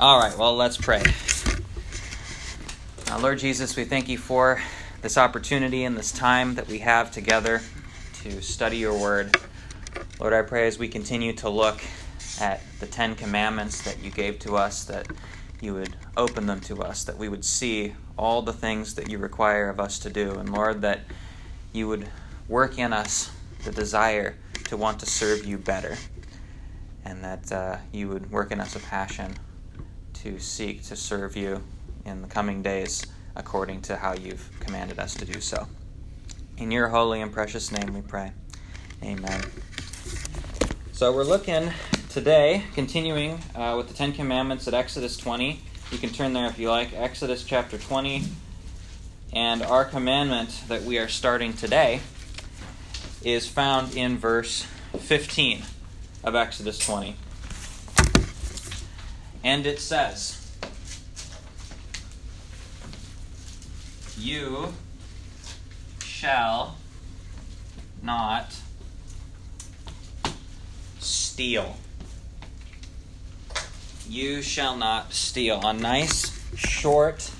All 0.00 0.18
right, 0.18 0.36
well, 0.36 0.56
let's 0.56 0.76
pray. 0.76 1.04
Uh, 3.08 3.20
Lord 3.20 3.38
Jesus, 3.38 3.76
we 3.76 3.84
thank 3.84 4.08
you 4.08 4.18
for 4.18 4.60
this 5.02 5.16
opportunity 5.16 5.84
and 5.84 5.96
this 5.96 6.10
time 6.10 6.56
that 6.56 6.66
we 6.66 6.80
have 6.80 7.12
together 7.12 7.60
to 8.14 8.42
study 8.42 8.78
your 8.78 8.98
word. 8.98 9.36
Lord, 10.18 10.32
I 10.32 10.42
pray 10.42 10.66
as 10.66 10.80
we 10.80 10.88
continue 10.88 11.32
to 11.34 11.48
look 11.48 11.80
at 12.40 12.60
the 12.80 12.88
Ten 12.88 13.14
Commandments 13.14 13.82
that 13.82 14.02
you 14.02 14.10
gave 14.10 14.40
to 14.40 14.56
us, 14.56 14.82
that 14.86 15.06
you 15.60 15.74
would 15.74 15.94
open 16.16 16.46
them 16.46 16.60
to 16.62 16.82
us, 16.82 17.04
that 17.04 17.16
we 17.16 17.28
would 17.28 17.44
see 17.44 17.94
all 18.18 18.42
the 18.42 18.52
things 18.52 18.96
that 18.96 19.08
you 19.08 19.18
require 19.18 19.68
of 19.68 19.78
us 19.78 20.00
to 20.00 20.10
do. 20.10 20.32
And 20.32 20.52
Lord, 20.52 20.82
that 20.82 21.02
you 21.72 21.86
would 21.86 22.08
work 22.48 22.80
in 22.80 22.92
us 22.92 23.30
the 23.62 23.70
desire 23.70 24.34
to 24.64 24.76
want 24.76 24.98
to 24.98 25.06
serve 25.06 25.44
you 25.44 25.56
better, 25.56 25.96
and 27.04 27.22
that 27.22 27.52
uh, 27.52 27.76
you 27.92 28.08
would 28.08 28.32
work 28.32 28.50
in 28.50 28.58
us 28.60 28.74
a 28.74 28.80
passion 28.80 29.36
to 30.24 30.38
seek 30.38 30.82
to 30.82 30.96
serve 30.96 31.36
you 31.36 31.62
in 32.06 32.22
the 32.22 32.26
coming 32.26 32.62
days 32.62 33.06
according 33.36 33.82
to 33.82 33.94
how 33.94 34.14
you've 34.14 34.48
commanded 34.58 34.98
us 34.98 35.12
to 35.12 35.26
do 35.26 35.38
so. 35.38 35.68
In 36.56 36.70
your 36.70 36.88
holy 36.88 37.20
and 37.20 37.30
precious 37.30 37.70
name 37.70 37.92
we 37.92 38.00
pray. 38.00 38.32
Amen. 39.02 39.42
So 40.92 41.12
we're 41.12 41.24
looking 41.24 41.70
today, 42.08 42.64
continuing 42.72 43.38
uh, 43.54 43.74
with 43.76 43.88
the 43.88 43.94
Ten 43.94 44.14
Commandments 44.14 44.66
at 44.66 44.72
Exodus 44.72 45.18
20. 45.18 45.60
You 45.90 45.98
can 45.98 46.08
turn 46.08 46.32
there 46.32 46.46
if 46.46 46.58
you 46.58 46.70
like. 46.70 46.94
Exodus 46.94 47.44
chapter 47.44 47.76
20. 47.76 48.24
And 49.34 49.62
our 49.62 49.84
commandment 49.84 50.62
that 50.68 50.84
we 50.84 50.98
are 50.98 51.08
starting 51.08 51.52
today 51.52 52.00
is 53.22 53.46
found 53.46 53.94
in 53.94 54.16
verse 54.16 54.66
15 54.98 55.64
of 56.22 56.34
Exodus 56.34 56.78
20. 56.78 57.16
And 59.44 59.66
it 59.66 59.78
says, 59.78 60.40
You 64.16 64.72
shall 66.02 66.76
not 68.02 68.56
steal. 70.98 71.76
You 74.08 74.40
shall 74.40 74.76
not 74.76 75.12
steal. 75.12 75.60
A 75.62 75.74
nice, 75.74 76.40
short, 76.56 77.30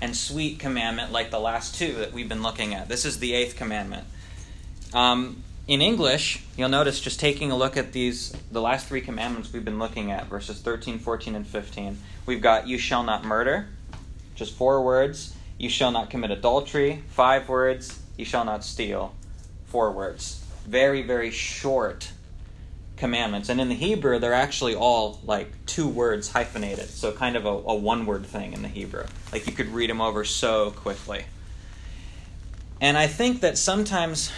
and 0.00 0.16
sweet 0.16 0.58
commandment 0.58 1.12
like 1.12 1.30
the 1.30 1.40
last 1.40 1.74
two 1.74 1.92
that 1.94 2.14
we've 2.14 2.28
been 2.28 2.42
looking 2.42 2.72
at. 2.72 2.88
This 2.88 3.04
is 3.04 3.18
the 3.18 3.34
eighth 3.34 3.56
commandment. 3.56 4.06
Um, 4.94 5.42
in 5.66 5.80
English, 5.80 6.42
you'll 6.56 6.68
notice 6.68 7.00
just 7.00 7.18
taking 7.18 7.50
a 7.50 7.56
look 7.56 7.76
at 7.76 7.92
these, 7.92 8.32
the 8.52 8.60
last 8.60 8.86
three 8.86 9.00
commandments 9.00 9.52
we've 9.52 9.64
been 9.64 9.78
looking 9.78 10.10
at, 10.10 10.26
verses 10.26 10.60
13, 10.60 10.98
14, 10.98 11.34
and 11.34 11.46
15. 11.46 11.98
We've 12.26 12.42
got, 12.42 12.68
You 12.68 12.76
shall 12.76 13.02
not 13.02 13.24
murder, 13.24 13.68
just 14.34 14.54
four 14.54 14.82
words. 14.82 15.34
You 15.58 15.70
shall 15.70 15.90
not 15.90 16.10
commit 16.10 16.30
adultery, 16.30 17.02
five 17.08 17.48
words. 17.48 17.98
You 18.18 18.24
shall 18.24 18.44
not 18.44 18.64
steal, 18.64 19.14
four 19.66 19.90
words. 19.92 20.44
Very, 20.66 21.02
very 21.02 21.30
short 21.30 22.10
commandments. 22.96 23.48
And 23.48 23.60
in 23.60 23.68
the 23.68 23.74
Hebrew, 23.74 24.18
they're 24.18 24.34
actually 24.34 24.74
all 24.74 25.20
like 25.24 25.50
two 25.66 25.88
words 25.88 26.30
hyphenated. 26.30 26.90
So 26.90 27.12
kind 27.12 27.36
of 27.36 27.46
a, 27.46 27.48
a 27.48 27.74
one 27.74 28.06
word 28.06 28.26
thing 28.26 28.52
in 28.52 28.62
the 28.62 28.68
Hebrew. 28.68 29.04
Like 29.32 29.46
you 29.46 29.52
could 29.52 29.68
read 29.68 29.90
them 29.90 30.00
over 30.00 30.24
so 30.24 30.72
quickly. 30.72 31.24
And 32.80 32.98
I 32.98 33.06
think 33.06 33.40
that 33.40 33.56
sometimes 33.56 34.30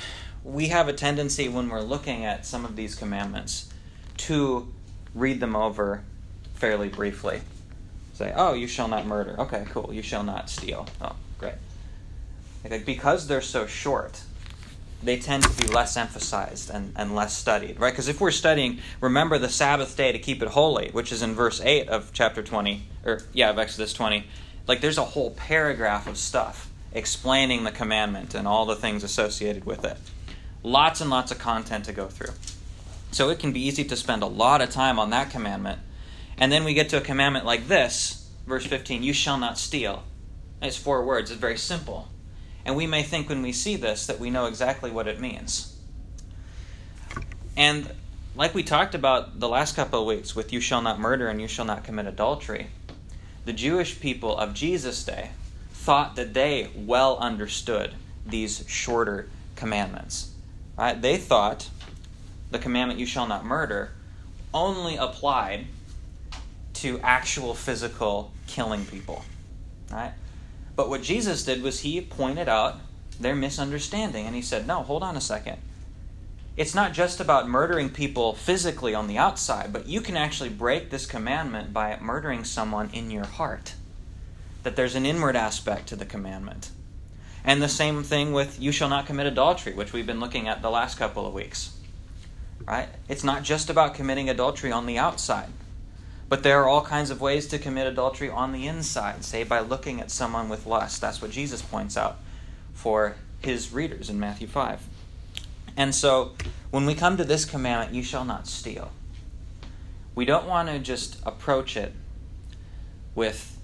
we 0.47 0.69
have 0.69 0.87
a 0.87 0.93
tendency 0.93 1.49
when 1.49 1.69
we're 1.69 1.81
looking 1.81 2.25
at 2.25 2.47
some 2.47 2.65
of 2.65 2.77
these 2.77 2.95
commandments 2.95 3.69
to 4.17 4.73
read 5.13 5.41
them 5.41 5.57
over 5.57 6.05
fairly 6.55 6.89
briefly. 6.89 7.41
Say, 8.15 8.33
oh, 8.35 8.55
you 8.55 8.69
shall 8.69 8.87
not 8.87 9.07
murder. 9.07 9.35
Okay, 9.41 9.67
cool. 9.71 9.93
You 9.93 10.03
shall 10.03 10.23
not 10.23 10.49
steal. 10.49 10.87
Oh, 11.01 11.17
great. 11.39 11.57
Because 12.85 13.27
they're 13.27 13.41
so 13.41 13.67
short, 13.67 14.23
they 15.03 15.19
tend 15.19 15.43
to 15.43 15.63
be 15.63 15.67
less 15.67 15.97
emphasized 15.97 16.71
and, 16.71 16.93
and 16.97 17.15
less 17.15 17.37
studied, 17.37 17.79
right? 17.81 17.93
Because 17.93 18.09
if 18.09 18.21
we're 18.21 18.31
studying, 18.31 18.79
remember 19.01 19.39
the 19.39 19.49
Sabbath 19.49 19.97
day 19.97 20.13
to 20.13 20.19
keep 20.19 20.43
it 20.43 20.49
holy, 20.49 20.91
which 20.93 21.11
is 21.11 21.23
in 21.23 21.35
verse 21.35 21.61
8 21.61 21.89
of 21.89 22.13
chapter 22.13 22.43
20, 22.43 22.85
or 23.05 23.21
yeah, 23.33 23.51
of 23.51 23.59
Exodus 23.59 23.93
20, 23.93 24.25
like 24.69 24.81
there's 24.81 24.99
a 24.99 25.05
whole 25.05 25.33
paragraph 25.33 26.07
of 26.07 26.17
stuff 26.17 26.71
explaining 26.93 27.65
the 27.65 27.73
commandment 27.73 28.35
and 28.35 28.47
all 28.49 28.65
the 28.65 28.77
things 28.77 29.03
associated 29.03 29.67
with 29.67 29.85
it. 29.85 29.99
Lots 30.67 31.01
and 31.01 31.11
lots 31.11 31.31
of 31.31 31.39
content 31.39 31.85
to 31.85 31.93
go 31.93 32.09
through. 32.09 32.35
So 33.13 33.31
it 33.31 33.39
can 33.39 33.53
be 33.53 33.65
easy 33.65 33.85
to 33.85 33.95
spend 33.95 34.25
a 34.25 34.27
lot 34.27 34.61
of 34.61 34.69
time 34.69 34.99
on 34.99 35.11
that 35.11 35.31
commandment. 35.31 35.79
And 36.37 36.51
then 36.51 36.65
we 36.65 36.75
get 36.75 36.89
to 36.89 36.97
a 36.97 37.01
commandment 37.01 37.47
like 37.47 37.69
this, 37.69 38.29
verse 38.49 38.67
15 38.67 39.05
You 39.05 39.13
shall 39.13 39.39
not 39.39 39.59
steal. 39.59 40.03
It's 40.61 40.77
four 40.77 41.05
words, 41.05 41.31
it's 41.31 41.39
very 41.39 41.57
simple. 41.57 42.09
And 42.65 42.75
we 42.75 42.89
may 42.89 43.05
think 43.05 43.29
when 43.29 43.43
we 43.43 43.53
see 43.53 43.77
this 43.77 44.09
that 44.09 44.19
we 44.19 44.29
know 44.29 44.47
exactly 44.47 44.91
what 44.91 45.07
it 45.07 45.21
means. 45.21 45.79
And 47.57 47.93
like 48.35 48.53
we 48.53 48.65
talked 48.65 48.97
about 48.97 49.39
the 49.39 49.49
last 49.49 49.77
couple 49.77 50.01
of 50.01 50.07
weeks 50.09 50.35
with 50.35 50.53
you 50.53 50.59
shall 50.59 50.83
not 50.83 50.99
murder 50.99 51.29
and 51.29 51.41
you 51.41 51.47
shall 51.47 51.65
not 51.65 51.85
commit 51.85 52.07
adultery, 52.07 52.71
the 53.45 53.53
Jewish 53.53 54.01
people 54.01 54.37
of 54.37 54.53
Jesus' 54.53 55.05
day 55.05 55.31
thought 55.73 56.17
that 56.17 56.35
they 56.35 56.71
well 56.75 57.19
understood 57.19 57.93
these 58.27 58.65
shorter 58.67 59.29
commandments. 59.55 60.33
Right? 60.77 61.01
They 61.01 61.17
thought 61.17 61.71
the 62.51 62.59
commandment, 62.59 63.01
you 63.01 63.07
shall 63.07 63.27
not 63.27 63.45
murder, 63.45 63.93
only 64.53 64.97
applied 64.97 65.67
to 66.75 67.01
actual 67.01 67.55
physical 67.55 68.33
killing 68.47 68.85
people. 68.85 69.25
Right? 69.91 70.13
But 70.75 70.89
what 70.89 71.03
Jesus 71.03 71.45
did 71.45 71.63
was 71.63 71.81
he 71.81 72.01
pointed 72.01 72.49
out 72.49 72.77
their 73.19 73.35
misunderstanding 73.35 74.27
and 74.27 74.35
he 74.35 74.43
said, 74.43 74.67
no, 74.67 74.83
hold 74.83 75.03
on 75.03 75.17
a 75.17 75.21
second. 75.21 75.57
It's 76.57 76.75
not 76.75 76.93
just 76.93 77.21
about 77.21 77.49
murdering 77.49 77.91
people 77.91 78.35
physically 78.35 78.95
on 78.95 79.09
the 79.09 79.19
outside, 79.19 79.73
but 79.73 79.87
you 79.87 80.01
can 80.01 80.17
actually 80.17 80.49
break 80.49 80.91
this 80.91 81.05
commandment 81.05 81.73
by 81.73 81.99
murdering 82.01 82.45
someone 82.45 82.91
in 82.93 83.11
your 83.11 83.27
heart. 83.27 83.75
That 84.63 84.75
there's 84.75 84.95
an 84.95 85.07
inward 85.07 85.37
aspect 85.37 85.89
to 85.89 85.97
the 85.97 86.07
commandment. 86.07 86.71
And 87.47 87.63
the 87.63 87.69
same 87.69 88.03
thing 88.03 88.33
with 88.33 88.61
you 88.61 88.73
shall 88.73 88.89
not 88.89 89.07
commit 89.07 89.27
adultery, 89.27 89.73
which 89.73 89.93
we've 89.93 90.07
been 90.07 90.19
looking 90.19 90.49
at 90.49 90.63
the 90.63 90.71
last 90.71 90.99
couple 90.99 91.27
of 91.27 91.33
weeks. 91.33 91.79
Right? 92.67 92.89
It's 93.09 93.23
not 93.23 93.45
just 93.45 93.71
about 93.71 93.95
committing 93.95 94.29
adultery 94.29 94.73
on 94.73 94.87
the 94.87 94.99
outside, 94.99 95.51
but 96.29 96.43
there 96.43 96.61
are 96.61 96.69
all 96.69 96.83
kinds 96.83 97.11
of 97.11 97.21
ways 97.21 97.47
to 97.49 97.59
commit 97.59 97.87
adultery 97.87 98.29
on 98.29 98.51
the 98.51 98.67
inside, 98.67 99.25
say 99.25 99.45
by 99.45 99.61
looking 99.61 100.01
at 100.01 100.11
someone 100.11 100.49
with 100.49 100.67
lust. 100.67 101.01
That's 101.01 101.23
what 101.23 101.31
Jesus 101.31 101.63
points 101.63 101.97
out 101.97 102.17
for 102.75 103.15
his 103.41 103.73
readers 103.73 104.11
in 104.11 104.19
Matthew 104.19 104.49
5. 104.49 104.81
And 105.77 105.95
so 105.95 106.33
when 106.73 106.85
we 106.85 106.97
come 106.97 107.17
to 107.17 107.25
this 107.25 107.45
commandment, 107.45 107.95
you 107.95 108.03
shall 108.03 108.25
not 108.25 108.49
steal, 108.49 108.91
we 110.17 110.25
don't 110.25 110.47
want 110.47 110.69
to 110.69 110.81
just 110.81 111.21
approach 111.25 111.77
it 111.77 111.93
with 113.15 113.57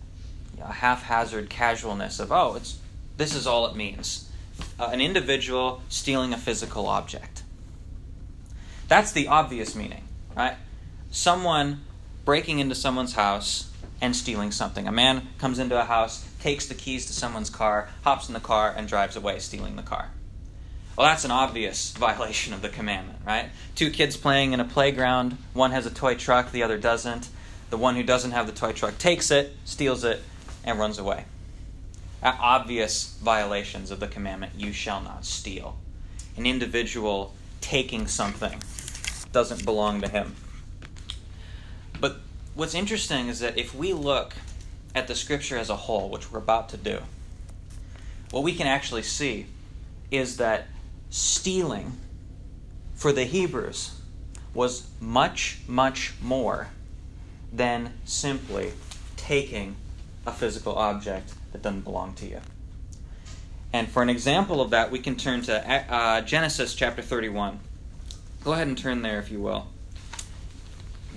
a 0.63 0.75
haphazard 0.75 1.51
casualness 1.51 2.21
of, 2.21 2.31
oh, 2.31 2.55
it's 2.55 2.79
this 3.23 3.37
is 3.37 3.47
all 3.47 3.67
it 3.67 3.77
means 3.77 4.29
uh, 4.81 4.87
an 4.87 5.01
individual 5.01 5.81
stealing 5.89 6.33
a 6.33 6.37
physical 6.37 6.89
object. 6.89 7.45
That's 8.89 9.13
the 9.13 9.29
obvious 9.29 9.77
meaning, 9.77 10.09
right? 10.37 10.57
Someone 11.13 11.83
breaking 12.25 12.59
into 12.59 12.75
someone's 12.75 13.15
house 13.15 13.71
and 14.01 14.17
stealing 14.17 14.51
something. 14.51 14.89
A 14.89 14.93
man 14.93 15.29
comes 15.39 15.61
into 15.61 15.81
a 15.81 15.85
house, 15.85 16.29
takes 16.41 16.67
the 16.67 16.75
keys 16.75 17.07
to 17.07 17.13
someone's 17.13 17.49
car, 17.49 17.89
hops 18.03 18.27
in 18.27 18.35
the 18.35 18.41
car, 18.41 18.75
and 18.77 18.89
drives 18.89 19.15
away, 19.15 19.39
stealing 19.39 19.77
the 19.77 19.83
car. 19.83 20.11
Well, 20.99 21.07
that's 21.07 21.25
an 21.25 21.31
obvious 21.31 21.93
violation 21.97 22.53
of 22.53 22.61
the 22.61 22.71
commandment, 22.71 23.21
right? 23.25 23.51
Two 23.77 23.91
kids 23.91 24.17
playing 24.17 24.53
in 24.53 24.59
a 24.59 24.65
playground, 24.65 25.39
one 25.53 25.71
has 25.71 25.87
a 25.87 25.91
toy 25.91 26.17
truck, 26.17 26.51
the 26.51 26.65
other 26.65 26.77
doesn't. 26.77 27.29
The 27.71 27.79
one 27.79 27.95
who 27.95 28.03
doesn't 28.03 28.33
have 28.33 28.49
the 28.49 28.53
toy 28.53 28.73
truck 28.73 28.99
takes 28.99 29.31
it, 29.31 29.55
steals 29.65 30.03
it, 30.03 30.21
and 30.65 30.77
runs 30.81 30.99
away 30.99 31.25
obvious 32.23 33.17
violations 33.23 33.91
of 33.91 34.01
the 34.01 34.07
commandment 34.07 34.53
you 34.57 34.73
shall 34.73 35.01
not 35.01 35.25
steal. 35.25 35.77
An 36.37 36.47
individual 36.47 37.35
taking 37.61 38.07
something 38.07 38.63
doesn't 39.33 39.65
belong 39.65 40.01
to 40.01 40.09
him. 40.09 40.37
But 42.01 42.19
what's 42.55 42.75
interesting 42.75 43.29
is 43.29 43.41
that 43.41 43.59
if 43.59 43.75
we 43.75 43.93
look 43.93 44.35
at 44.95 45.09
the 45.09 45.15
scripture 45.15 45.57
as 45.57 45.71
a 45.71 45.77
whole, 45.77 46.11
which 46.11 46.31
we're 46.31 46.39
about 46.39 46.69
to 46.71 46.77
do, 46.77 47.01
what 48.31 48.43
we 48.43 48.55
can 48.55 48.67
actually 48.67 49.03
see 49.03 49.47
is 50.11 50.37
that 50.37 50.67
stealing 51.11 51.93
for 52.95 53.13
the 53.13 53.25
Hebrews 53.25 53.99
was 54.55 54.89
much, 55.01 55.59
much 55.67 56.15
more 56.21 56.69
than 57.53 57.93
simply 58.05 58.73
taking 59.17 59.77
a 60.27 60.33
physical 60.33 60.75
object 60.75 61.33
that 61.53 61.63
doesn't 61.63 61.83
belong 61.83 62.15
to 62.15 62.27
you. 62.27 62.41
And 63.73 63.89
for 63.89 64.03
an 64.03 64.11
example 64.11 64.61
of 64.61 64.71
that, 64.71 64.91
we 64.91 64.99
can 64.99 65.17
turn 65.17 65.43
to 65.43 65.93
uh, 65.93 66.21
Genesis 66.21 66.75
chapter 66.75 67.03
31. 67.03 67.61
Go 68.45 68.53
ahead 68.53 68.67
and 68.67 68.77
turn 68.77 69.03
there 69.03 69.19
if 69.19 69.31
you 69.31 69.41
will. 69.41 69.69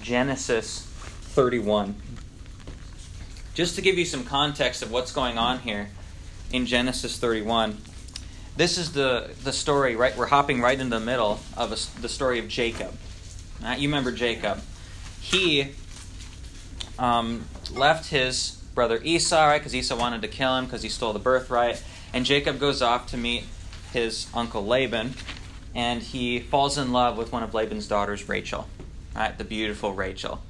Genesis 0.02 0.81
31. 0.81 1.96
just 3.54 3.75
to 3.75 3.81
give 3.81 3.98
you 3.98 4.06
some 4.06 4.24
context 4.24 4.81
of 4.81 4.92
what's 4.92 5.12
going 5.12 5.38
on 5.38 5.60
here 5.60 5.90
in 6.51 6.66
Genesis 6.66 7.18
31, 7.18 7.78
this 8.56 8.78
is 8.78 8.94
the, 8.94 9.31
the 9.44 9.51
story, 9.51 9.96
right? 9.96 10.16
We're 10.16 10.28
hopping 10.28 10.62
right 10.62 10.80
into 10.80 10.98
the 10.98 11.06
middle 11.06 11.40
of 11.58 11.72
a, 11.72 12.01
the 12.01 12.08
story 12.08 12.40
of 12.40 12.48
Jacob. 12.48 12.94
Right? 13.62 13.80
You 13.80 13.90
remember 13.90 14.12
Jacob. 14.12 14.62
He 15.19 15.72
um, 17.00 17.46
left 17.72 18.10
his 18.10 18.62
brother 18.75 19.00
Esau, 19.04 19.48
right? 19.48 19.57
Because 19.57 19.74
Esau 19.74 19.98
wanted 19.98 20.22
to 20.22 20.27
kill 20.27 20.56
him 20.57 20.66
because 20.66 20.83
he 20.83 20.89
stole 20.89 21.13
the 21.13 21.19
birthright. 21.19 21.81
And 22.13 22.25
Jacob 22.25 22.60
goes 22.60 22.81
off 22.81 23.07
to 23.07 23.18
meet 23.18 23.45
his 23.92 24.27
uncle 24.33 24.66
Laban, 24.66 25.13
and 25.74 26.01
he 26.01 26.39
falls 26.39 26.77
in 26.77 26.92
love 26.92 27.18
with 27.18 27.31
one 27.31 27.42
of 27.42 27.54
Laban's 27.54 27.88
daughters, 27.88 28.30
Rachel, 28.30 28.68
right? 29.16 29.36
The 29.38 29.44
beautiful 29.44 29.94
Rachel. 29.94 30.42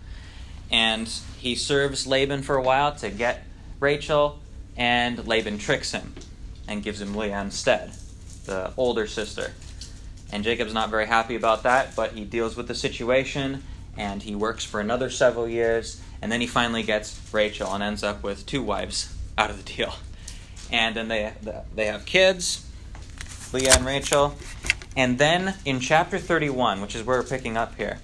And 0.71 1.07
he 1.37 1.55
serves 1.55 2.07
Laban 2.07 2.41
for 2.41 2.55
a 2.55 2.61
while 2.61 2.93
to 2.95 3.09
get 3.09 3.45
Rachel, 3.79 4.39
and 4.75 5.27
Laban 5.27 5.59
tricks 5.59 5.91
him 5.91 6.13
and 6.67 6.83
gives 6.83 6.99
him 6.99 7.15
Leah 7.15 7.39
instead, 7.41 7.93
the 8.45 8.73
older 8.75 9.05
sister. 9.05 9.53
And 10.31 10.43
Jacob's 10.43 10.73
not 10.73 10.89
very 10.89 11.05
happy 11.05 11.35
about 11.35 11.63
that, 11.63 11.95
but 11.95 12.13
he 12.13 12.25
deals 12.25 12.55
with 12.57 12.67
the 12.67 12.75
situation 12.75 13.63
and 13.97 14.23
he 14.23 14.35
works 14.35 14.65
for 14.65 14.79
another 14.79 15.09
several 15.09 15.47
years, 15.47 16.01
and 16.21 16.31
then 16.31 16.41
he 16.41 16.47
finally 16.47 16.83
gets 16.83 17.19
Rachel 17.31 17.73
and 17.73 17.83
ends 17.83 18.03
up 18.03 18.23
with 18.23 18.45
two 18.45 18.61
wives 18.61 19.15
out 19.37 19.49
of 19.49 19.57
the 19.57 19.73
deal. 19.73 19.95
And 20.71 20.95
then 20.95 21.07
they 21.07 21.33
they 21.73 21.85
have 21.85 22.05
kids, 22.05 22.67
Leah 23.53 23.75
and 23.75 23.85
Rachel. 23.85 24.35
And 24.97 25.17
then 25.17 25.55
in 25.65 25.79
chapter 25.79 26.17
31, 26.17 26.81
which 26.81 26.95
is 26.95 27.03
where 27.03 27.19
we're 27.19 27.27
picking 27.27 27.57
up 27.57 27.75
here, 27.75 27.99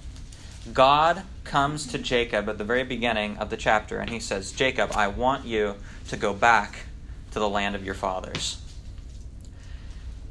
God 0.72 1.22
comes 1.44 1.86
to 1.88 1.98
Jacob 1.98 2.48
at 2.48 2.58
the 2.58 2.64
very 2.64 2.84
beginning 2.84 3.36
of 3.38 3.50
the 3.50 3.56
chapter 3.56 3.98
and 3.98 4.10
he 4.10 4.20
says, 4.20 4.52
Jacob, 4.52 4.92
I 4.94 5.08
want 5.08 5.44
you 5.44 5.74
to 6.08 6.16
go 6.16 6.32
back 6.32 6.86
to 7.32 7.38
the 7.38 7.48
land 7.48 7.74
of 7.74 7.84
your 7.84 7.94
fathers. 7.94 8.62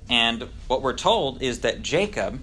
And 0.09 0.47
what 0.67 0.81
we're 0.81 0.95
told 0.95 1.41
is 1.41 1.61
that 1.61 1.81
Jacob 1.81 2.39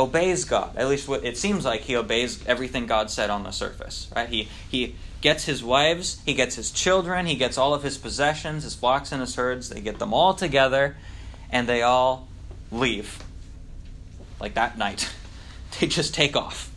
obeys 0.00 0.44
God. 0.44 0.76
At 0.76 0.88
least 0.88 1.08
it 1.08 1.36
seems 1.36 1.64
like 1.64 1.82
he 1.82 1.96
obeys 1.96 2.44
everything 2.46 2.86
God 2.86 3.10
said 3.10 3.30
on 3.30 3.44
the 3.44 3.50
surface, 3.50 4.10
right? 4.14 4.28
He 4.28 4.48
he 4.70 4.96
gets 5.20 5.44
his 5.44 5.62
wives, 5.62 6.20
he 6.24 6.34
gets 6.34 6.56
his 6.56 6.70
children, 6.70 7.26
he 7.26 7.36
gets 7.36 7.58
all 7.58 7.74
of 7.74 7.82
his 7.82 7.98
possessions, 7.98 8.64
his 8.64 8.74
flocks 8.74 9.12
and 9.12 9.20
his 9.20 9.34
herds. 9.34 9.68
They 9.68 9.80
get 9.80 9.98
them 9.98 10.14
all 10.14 10.34
together 10.34 10.96
and 11.50 11.68
they 11.68 11.82
all 11.82 12.28
leave. 12.70 13.22
Like 14.40 14.54
that 14.54 14.76
night. 14.76 15.10
They 15.78 15.86
just 15.86 16.12
take 16.12 16.36
off. 16.36 16.68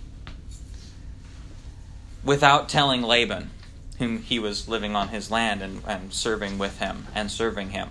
Without 2.24 2.70
telling 2.70 3.02
Laban, 3.02 3.50
whom 3.98 4.20
he 4.20 4.38
was 4.38 4.70
living 4.70 4.96
on 4.96 5.08
his 5.08 5.32
land 5.32 5.64
and, 5.64 5.82
and 5.88 6.14
serving 6.14 6.60
with 6.60 6.80
him 6.80 7.08
and 7.16 7.32
serving 7.32 7.72
him. 7.72 7.90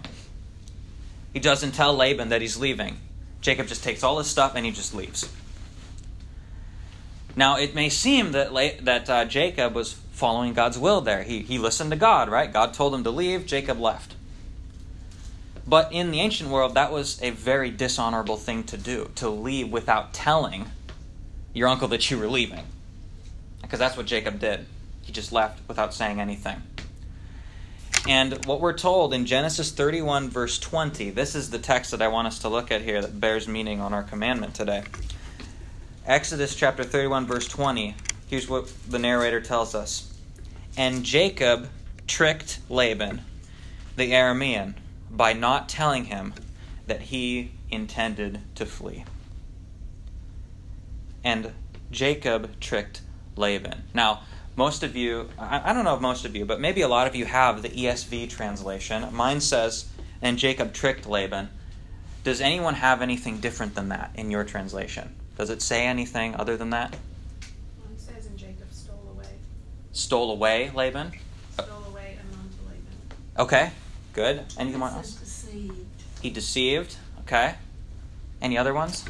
He 1.33 1.41
doesn't 1.41 1.73
tell 1.73 1.95
Laban 1.95 2.29
that 2.29 2.41
he's 2.41 2.57
leaving. 2.57 2.99
Jacob 3.43 3.67
just 3.67 3.85
takes 3.85 4.03
all 4.03 4.19
his 4.19 4.29
stuff 4.29 4.55
and 4.55 4.65
he 4.65 4.73
just 4.73 4.95
leaves. 4.95 5.31
Now, 7.35 7.57
it 7.57 7.75
may 7.75 7.89
seem 7.89 8.33
that, 8.33 8.53
that 8.85 9.11
uh, 9.11 9.25
Jacob 9.25 9.75
was 9.75 9.95
following 10.13 10.55
God's 10.55 10.79
will 10.79 11.01
there. 11.01 11.23
He, 11.23 11.41
he 11.41 11.59
listened 11.59 11.91
to 11.91 11.97
God, 11.97 12.29
right? 12.29 12.53
God 12.53 12.73
told 12.73 12.95
him 12.95 13.05
to 13.05 13.11
leave, 13.11 13.47
Jacob 13.47 13.81
left. 13.81 14.15
But 15.67 15.93
in 15.93 16.11
the 16.11 16.21
ancient 16.21 16.51
world, 16.51 16.75
that 16.75 16.93
was 16.93 17.21
a 17.23 17.31
very 17.31 17.71
dishonorable 17.71 18.37
thing 18.37 18.65
to 18.65 18.77
do, 18.77 19.11
to 19.17 19.29
leave 19.29 19.71
without 19.71 20.13
telling 20.13 20.67
your 21.55 21.69
uncle 21.69 21.89
that 21.89 22.11
you 22.11 22.19
were 22.19 22.29
leaving. 22.29 22.65
Because 23.61 23.79
that's 23.79 23.97
what 23.97 24.07
Jacob 24.07 24.39
did. 24.39 24.67
He 25.03 25.13
just 25.13 25.33
left 25.33 25.67
without 25.69 25.95
saying 25.95 26.21
anything. 26.21 26.63
And 28.09 28.45
what 28.47 28.61
we're 28.61 28.73
told 28.73 29.15
in 29.15 29.27
Genesis 29.27 29.71
31, 29.71 30.29
verse 30.29 30.59
20, 30.59 31.11
this 31.11 31.37
is 31.37 31.51
the 31.51 31.59
text 31.59 31.93
that 31.93 32.03
I 32.03 32.09
want 32.09 32.27
us 32.27 32.41
to 32.41 32.49
look 32.49 32.73
at 32.73 32.83
here 32.83 33.01
that 33.01 33.21
bears 33.21 33.47
meaning 33.47 33.81
on 33.81 33.95
our 33.95 34.03
commandment 34.03 34.55
today. 34.57 34.83
Exodus 36.05 36.57
chapter 36.57 36.83
31, 36.83 37.27
verse 37.27 37.47
20, 37.47 37.95
here's 38.27 38.49
what 38.49 38.73
the 38.89 38.99
narrator 38.99 39.41
tells 39.41 39.77
us. 39.77 40.13
And 40.77 41.05
Jacob 41.05 41.69
tricked 42.09 42.59
Laban, 42.69 43.21
the 43.95 44.11
Aramean, 44.11 44.75
by 45.09 45.33
not 45.33 45.69
telling 45.69 46.07
him 46.07 46.35
that 46.89 47.03
he 47.03 47.53
intended 47.71 48.41
to 48.57 48.67
flee. 48.67 49.05
And 51.23 51.53
Jacob 51.93 52.59
tricked 52.59 53.03
Laban. 53.37 53.85
Now, 53.95 54.23
most 54.57 54.83
of 54.83 54.95
you, 54.95 55.29
I, 55.39 55.73
don't 55.73 55.85
know 55.85 55.95
if 55.95 56.01
most 56.01 56.25
of 56.25 56.37
you, 56.37 56.45
but 56.45 56.61
maybe 56.61 56.83
a 56.83 56.89
lot 56.89 57.07
of 57.07 57.15
you 57.15 57.25
have 57.25 57.63
the 57.63 57.71
ESV 57.71 58.29
translation. 58.29 59.07
Mine 59.13 59.41
says, 59.41 59.87
and 60.21 60.39
Jacob 60.39 60.75
tricked 60.75 61.07
Laban. 61.07 61.49
Does 62.23 62.41
anyone 62.41 62.75
have 62.75 63.03
anything 63.03 63.39
different 63.39 63.75
than 63.75 63.89
that 63.89 64.11
in 64.15 64.31
your 64.31 64.45
translation? 64.45 65.15
Does 65.39 65.51
it 65.51 65.63
say 65.63 65.87
anything 65.87 66.37
other 66.37 66.57
than 66.57 66.71
that? 66.71 66.93
Well, 67.79 67.91
it 67.93 68.01
says, 68.01 68.27
and 68.27 68.39
Jacob 68.39 68.69
stole 68.71 69.09
away. 69.15 69.27
Stole 69.93 70.31
away 70.31 70.71
Laban? 70.75 71.13
Stole 71.55 71.85
away 71.89 72.19
among 72.31 72.49
to 72.51 72.65
Laban. 72.67 72.93
Okay, 73.39 73.71
good. 74.13 74.45
Anyone 74.59 74.93
else? 74.93 75.15
Deceived. 75.15 75.87
He 76.21 76.31
deceived. 76.31 76.97
Okay. 77.21 77.55
Any 78.43 78.59
other 78.59 78.75
ones? 78.75 79.05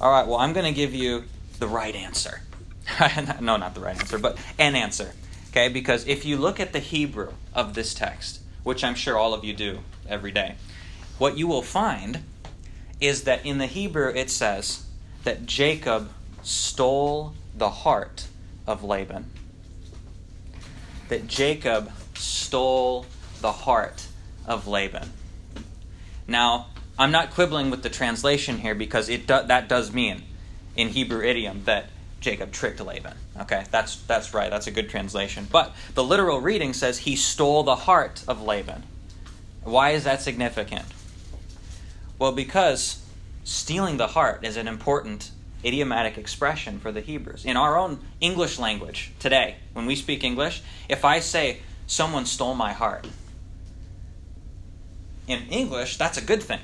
All 0.00 0.10
right, 0.10 0.26
well, 0.26 0.38
I'm 0.38 0.54
going 0.54 0.66
to 0.66 0.72
give 0.72 0.94
you 0.94 1.24
the 1.58 1.68
right 1.68 1.94
answer. 1.94 2.40
no, 3.40 3.56
not 3.56 3.74
the 3.74 3.80
right 3.80 3.98
answer, 3.98 4.18
but 4.18 4.38
an 4.58 4.74
answer. 4.74 5.12
Okay, 5.50 5.68
because 5.68 6.06
if 6.06 6.24
you 6.24 6.36
look 6.36 6.60
at 6.60 6.72
the 6.72 6.78
Hebrew 6.78 7.32
of 7.54 7.74
this 7.74 7.94
text, 7.94 8.40
which 8.62 8.84
I'm 8.84 8.94
sure 8.94 9.16
all 9.16 9.34
of 9.34 9.44
you 9.44 9.52
do 9.52 9.80
every 10.08 10.30
day, 10.30 10.54
what 11.18 11.36
you 11.36 11.46
will 11.46 11.62
find 11.62 12.22
is 13.00 13.24
that 13.24 13.44
in 13.44 13.58
the 13.58 13.66
Hebrew 13.66 14.12
it 14.14 14.30
says 14.30 14.86
that 15.24 15.46
Jacob 15.46 16.10
stole 16.42 17.34
the 17.56 17.70
heart 17.70 18.26
of 18.66 18.84
Laban. 18.84 19.30
That 21.08 21.26
Jacob 21.26 21.90
stole 22.14 23.06
the 23.40 23.52
heart 23.52 24.06
of 24.46 24.66
Laban. 24.66 25.12
Now, 26.28 26.66
I'm 26.98 27.10
not 27.10 27.30
quibbling 27.30 27.70
with 27.70 27.82
the 27.82 27.90
translation 27.90 28.58
here 28.58 28.74
because 28.74 29.08
it 29.08 29.26
do, 29.26 29.40
that 29.42 29.68
does 29.68 29.92
mean 29.92 30.22
in 30.76 30.88
Hebrew 30.88 31.24
idiom 31.24 31.64
that 31.64 31.90
Jacob 32.20 32.52
tricked 32.52 32.80
Laban. 32.80 33.14
Okay, 33.40 33.64
that's 33.70 33.96
that's 34.02 34.34
right. 34.34 34.50
That's 34.50 34.66
a 34.66 34.70
good 34.70 34.90
translation. 34.90 35.46
But 35.50 35.74
the 35.94 36.04
literal 36.04 36.40
reading 36.40 36.72
says 36.74 36.98
he 36.98 37.16
stole 37.16 37.62
the 37.62 37.76
heart 37.76 38.22
of 38.28 38.42
Laban. 38.42 38.82
Why 39.62 39.90
is 39.90 40.04
that 40.04 40.20
significant? 40.20 40.84
Well, 42.18 42.32
because 42.32 43.02
stealing 43.44 43.96
the 43.96 44.08
heart 44.08 44.44
is 44.44 44.56
an 44.56 44.68
important 44.68 45.30
idiomatic 45.64 46.18
expression 46.18 46.78
for 46.78 46.92
the 46.92 47.00
Hebrews. 47.00 47.44
In 47.44 47.56
our 47.56 47.76
own 47.76 48.00
English 48.20 48.58
language 48.58 49.12
today, 49.18 49.56
when 49.72 49.86
we 49.86 49.96
speak 49.96 50.24
English, 50.24 50.62
if 50.88 51.04
I 51.04 51.20
say 51.20 51.60
someone 51.86 52.26
stole 52.26 52.54
my 52.54 52.72
heart, 52.72 53.06
in 55.26 55.42
English, 55.48 55.96
that's 55.96 56.18
a 56.18 56.24
good 56.24 56.42
thing. 56.42 56.60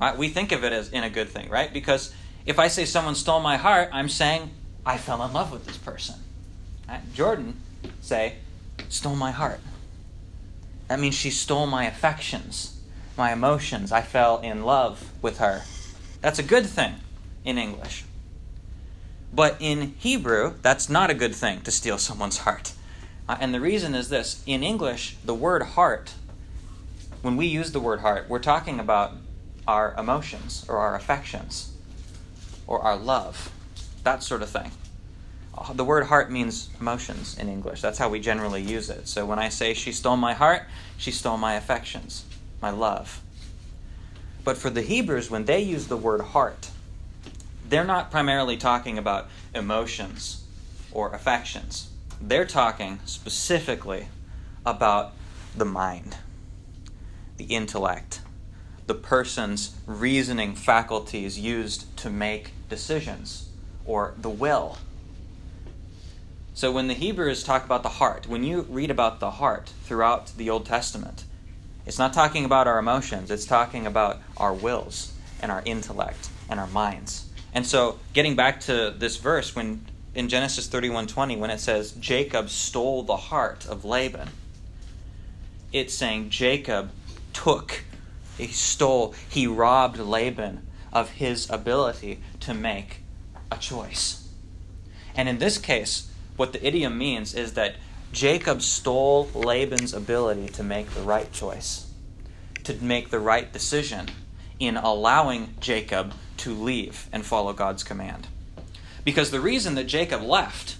Right? 0.00 0.16
We 0.16 0.28
think 0.28 0.52
of 0.52 0.64
it 0.64 0.72
as 0.72 0.90
in 0.90 1.02
a 1.02 1.10
good 1.10 1.28
thing, 1.28 1.48
right? 1.48 1.72
Because 1.72 2.12
if 2.44 2.58
I 2.58 2.68
say 2.68 2.84
someone 2.84 3.14
stole 3.14 3.40
my 3.40 3.56
heart, 3.56 3.88
I'm 3.92 4.08
saying 4.08 4.50
I 4.86 4.98
fell 4.98 5.24
in 5.24 5.32
love 5.32 5.50
with 5.50 5.66
this 5.66 5.76
person. 5.76 6.14
Jordan, 7.12 7.60
say, 8.00 8.36
stole 8.88 9.16
my 9.16 9.32
heart. 9.32 9.58
That 10.86 11.00
means 11.00 11.16
she 11.16 11.30
stole 11.30 11.66
my 11.66 11.86
affections, 11.86 12.80
my 13.18 13.32
emotions. 13.32 13.90
I 13.90 14.02
fell 14.02 14.38
in 14.38 14.62
love 14.62 15.10
with 15.20 15.38
her. 15.38 15.62
That's 16.20 16.38
a 16.38 16.44
good 16.44 16.66
thing 16.66 16.94
in 17.44 17.58
English. 17.58 18.04
But 19.34 19.56
in 19.58 19.94
Hebrew, 19.98 20.54
that's 20.62 20.88
not 20.88 21.10
a 21.10 21.14
good 21.14 21.34
thing 21.34 21.62
to 21.62 21.72
steal 21.72 21.98
someone's 21.98 22.38
heart. 22.38 22.72
Uh, 23.28 23.36
and 23.40 23.52
the 23.52 23.60
reason 23.60 23.96
is 23.96 24.08
this 24.08 24.44
in 24.46 24.62
English, 24.62 25.16
the 25.24 25.34
word 25.34 25.62
heart, 25.62 26.14
when 27.22 27.36
we 27.36 27.46
use 27.46 27.72
the 27.72 27.80
word 27.80 28.00
heart, 28.00 28.28
we're 28.28 28.38
talking 28.38 28.78
about 28.78 29.14
our 29.66 29.96
emotions 29.98 30.64
or 30.68 30.78
our 30.78 30.94
affections 30.94 31.72
or 32.68 32.80
our 32.80 32.96
love 32.96 33.50
that 34.06 34.22
sort 34.22 34.40
of 34.40 34.48
thing. 34.48 34.70
Uh, 35.52 35.72
the 35.72 35.84
word 35.84 36.04
heart 36.04 36.30
means 36.30 36.70
emotions 36.80 37.36
in 37.38 37.48
English. 37.48 37.82
That's 37.82 37.98
how 37.98 38.08
we 38.08 38.20
generally 38.20 38.62
use 38.62 38.88
it. 38.88 39.08
So 39.08 39.26
when 39.26 39.40
I 39.40 39.48
say 39.48 39.74
she 39.74 39.90
stole 39.90 40.16
my 40.16 40.32
heart, 40.32 40.62
she 40.96 41.10
stole 41.10 41.36
my 41.36 41.54
affections, 41.54 42.24
my 42.62 42.70
love. 42.70 43.20
But 44.44 44.56
for 44.56 44.70
the 44.70 44.82
Hebrews, 44.82 45.28
when 45.28 45.44
they 45.44 45.60
use 45.60 45.88
the 45.88 45.96
word 45.96 46.20
heart, 46.20 46.70
they're 47.68 47.84
not 47.84 48.12
primarily 48.12 48.56
talking 48.56 48.96
about 48.96 49.28
emotions 49.52 50.44
or 50.92 51.12
affections. 51.12 51.90
They're 52.20 52.46
talking 52.46 53.00
specifically 53.06 54.06
about 54.64 55.14
the 55.56 55.64
mind, 55.64 56.16
the 57.38 57.46
intellect, 57.46 58.20
the 58.86 58.94
person's 58.94 59.74
reasoning 59.84 60.54
faculties 60.54 61.40
used 61.40 61.96
to 61.96 62.08
make 62.08 62.52
decisions 62.68 63.46
or 63.86 64.14
the 64.18 64.30
will. 64.30 64.78
So 66.54 66.72
when 66.72 66.88
the 66.88 66.94
Hebrews 66.94 67.44
talk 67.44 67.64
about 67.64 67.82
the 67.82 67.90
heart, 67.90 68.26
when 68.26 68.42
you 68.42 68.62
read 68.62 68.90
about 68.90 69.20
the 69.20 69.32
heart 69.32 69.72
throughout 69.84 70.32
the 70.36 70.48
Old 70.48 70.64
Testament, 70.64 71.24
it's 71.84 71.98
not 71.98 72.12
talking 72.12 72.44
about 72.44 72.66
our 72.66 72.78
emotions, 72.78 73.30
it's 73.30 73.44
talking 73.44 73.86
about 73.86 74.20
our 74.36 74.52
wills 74.52 75.12
and 75.40 75.52
our 75.52 75.62
intellect 75.64 76.30
and 76.48 76.58
our 76.58 76.66
minds. 76.66 77.28
And 77.52 77.66
so 77.66 77.98
getting 78.12 78.36
back 78.36 78.60
to 78.62 78.94
this 78.96 79.18
verse 79.18 79.54
when 79.54 79.86
in 80.14 80.28
Genesis 80.28 80.66
31:20 80.66 81.36
when 81.38 81.50
it 81.50 81.60
says 81.60 81.92
Jacob 81.92 82.48
stole 82.48 83.02
the 83.02 83.16
heart 83.16 83.66
of 83.66 83.84
Laban, 83.84 84.30
it's 85.72 85.94
saying 85.94 86.30
Jacob 86.30 86.90
took, 87.34 87.84
he 88.38 88.46
stole, 88.46 89.14
he 89.28 89.46
robbed 89.46 89.98
Laban 89.98 90.66
of 90.92 91.10
his 91.10 91.50
ability 91.50 92.20
to 92.40 92.54
make 92.54 93.02
a 93.50 93.56
choice. 93.56 94.28
And 95.14 95.28
in 95.28 95.38
this 95.38 95.58
case, 95.58 96.10
what 96.36 96.52
the 96.52 96.66
idiom 96.66 96.98
means 96.98 97.34
is 97.34 97.54
that 97.54 97.76
Jacob 98.12 98.62
stole 98.62 99.28
Laban's 99.34 99.94
ability 99.94 100.48
to 100.48 100.62
make 100.62 100.90
the 100.90 101.00
right 101.00 101.30
choice, 101.32 101.90
to 102.64 102.74
make 102.74 103.10
the 103.10 103.20
right 103.20 103.52
decision 103.52 104.08
in 104.58 104.76
allowing 104.76 105.54
Jacob 105.60 106.14
to 106.38 106.54
leave 106.54 107.08
and 107.12 107.24
follow 107.24 107.52
God's 107.52 107.82
command. 107.82 108.28
Because 109.04 109.30
the 109.30 109.40
reason 109.40 109.74
that 109.74 109.84
Jacob 109.84 110.22
left 110.22 110.76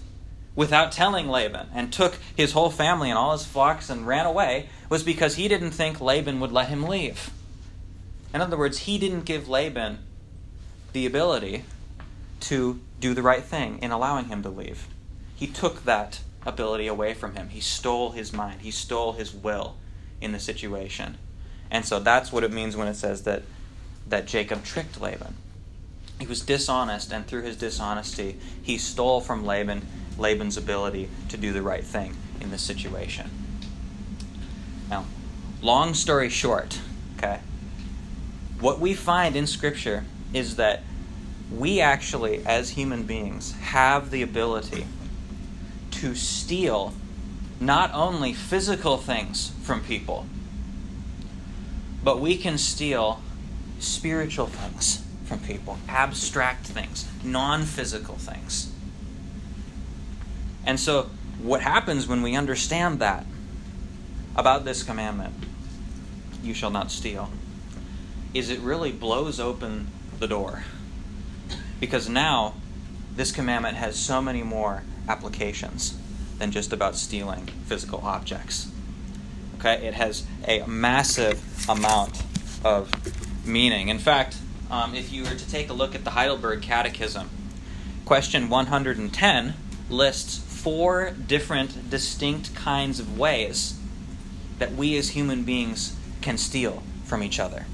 without 0.55 0.91
telling 0.91 1.27
Laban 1.27 1.67
and 1.73 1.93
took 1.93 2.17
his 2.35 2.53
whole 2.53 2.71
family 2.71 3.09
and 3.09 3.17
all 3.17 3.31
his 3.31 3.45
flocks 3.45 3.89
and 3.89 4.07
ran 4.07 4.25
away 4.25 4.69
was 4.89 5.03
because 5.03 5.35
he 5.35 5.47
didn't 5.47 5.71
think 5.71 6.01
Laban 6.01 6.39
would 6.39 6.51
let 6.51 6.69
him 6.69 6.83
leave. 6.83 7.29
In 8.33 8.41
other 8.41 8.57
words, 8.57 8.79
he 8.79 8.97
didn't 8.97 9.25
give 9.25 9.47
Laban 9.47 9.99
the 10.93 11.05
ability 11.05 11.63
to 12.41 12.79
do 12.99 13.13
the 13.13 13.21
right 13.21 13.43
thing 13.43 13.79
in 13.81 13.91
allowing 13.91 14.25
him 14.25 14.43
to 14.43 14.49
leave. 14.49 14.87
He 15.35 15.47
took 15.47 15.85
that 15.85 16.21
ability 16.45 16.87
away 16.87 17.13
from 17.13 17.35
him. 17.35 17.49
He 17.49 17.59
stole 17.59 18.11
his 18.11 18.33
mind, 18.33 18.61
he 18.61 18.71
stole 18.71 19.13
his 19.13 19.33
will 19.33 19.75
in 20.21 20.31
the 20.31 20.39
situation. 20.39 21.17
And 21.69 21.85
so 21.85 21.99
that's 21.99 22.31
what 22.31 22.43
it 22.43 22.51
means 22.51 22.75
when 22.75 22.87
it 22.87 22.95
says 22.95 23.23
that, 23.23 23.43
that 24.07 24.25
Jacob 24.25 24.63
tricked 24.63 25.01
Laban. 25.01 25.35
He 26.19 26.25
was 26.25 26.41
dishonest, 26.41 27.11
and 27.11 27.27
through 27.27 27.43
his 27.43 27.57
dishonesty, 27.57 28.39
he 28.63 28.77
stole 28.77 29.21
from 29.21 29.45
Laban 29.45 29.85
Laban's 30.17 30.57
ability 30.57 31.09
to 31.29 31.37
do 31.37 31.53
the 31.53 31.61
right 31.61 31.83
thing 31.83 32.15
in 32.41 32.49
this 32.49 32.63
situation. 32.63 33.29
Now, 34.89 35.05
long 35.61 35.93
story 35.93 36.29
short, 36.29 36.79
okay, 37.17 37.41
what 38.59 38.79
we 38.79 38.93
find 38.93 39.35
in 39.35 39.45
Scripture 39.45 40.05
is 40.33 40.55
that 40.55 40.81
we 41.51 41.79
actually, 41.79 42.45
as 42.45 42.71
human 42.71 43.03
beings, 43.03 43.53
have 43.53 44.11
the 44.11 44.21
ability 44.21 44.85
to 45.91 46.13
steal 46.13 46.93
not 47.59 47.91
only 47.93 48.33
physical 48.33 48.97
things 48.97 49.51
from 49.63 49.81
people, 49.81 50.25
but 52.03 52.19
we 52.19 52.37
can 52.37 52.57
steal 52.57 53.21
spiritual 53.79 54.47
things 54.47 55.03
from 55.25 55.39
people, 55.39 55.77
abstract 55.87 56.65
things, 56.67 57.07
non 57.23 57.63
physical 57.63 58.15
things. 58.15 58.71
And 60.65 60.79
so, 60.79 61.09
what 61.41 61.61
happens 61.61 62.07
when 62.07 62.21
we 62.21 62.35
understand 62.35 62.99
that 62.99 63.25
about 64.35 64.65
this 64.65 64.83
commandment, 64.83 65.33
you 66.43 66.53
shall 66.53 66.69
not 66.69 66.91
steal, 66.91 67.29
is 68.33 68.49
it 68.49 68.59
really 68.59 68.91
blows 68.91 69.39
open 69.39 69.87
the 70.19 70.27
door. 70.27 70.63
Because 71.79 72.09
now, 72.09 72.55
this 73.15 73.31
commandment 73.31 73.77
has 73.77 73.95
so 73.95 74.21
many 74.21 74.43
more 74.43 74.83
applications 75.07 75.97
than 76.37 76.51
just 76.51 76.73
about 76.73 76.95
stealing 76.95 77.47
physical 77.65 77.99
objects. 78.03 78.71
Okay, 79.59 79.87
it 79.87 79.95
has 79.95 80.25
a 80.47 80.65
massive 80.67 81.41
amount 81.69 82.23
of 82.63 82.91
meaning. 83.45 83.89
In 83.89 83.97
fact, 83.99 84.37
um, 84.69 84.93
if 84.93 85.11
you 85.11 85.23
were 85.23 85.35
to 85.35 85.49
take 85.49 85.69
a 85.69 85.73
look 85.73 85.95
at 85.95 86.03
the 86.03 86.11
Heidelberg 86.11 86.61
Catechism, 86.61 87.29
question 88.05 88.49
110 88.49 89.53
lists 89.89 90.37
four 90.37 91.11
different 91.11 91.89
distinct 91.89 92.53
kinds 92.53 92.99
of 92.99 93.17
ways 93.17 93.79
that 94.59 94.73
we 94.73 94.97
as 94.97 95.09
human 95.09 95.43
beings 95.43 95.95
can 96.21 96.37
steal 96.37 96.83
from 97.05 97.23
each 97.23 97.39
other. 97.39 97.65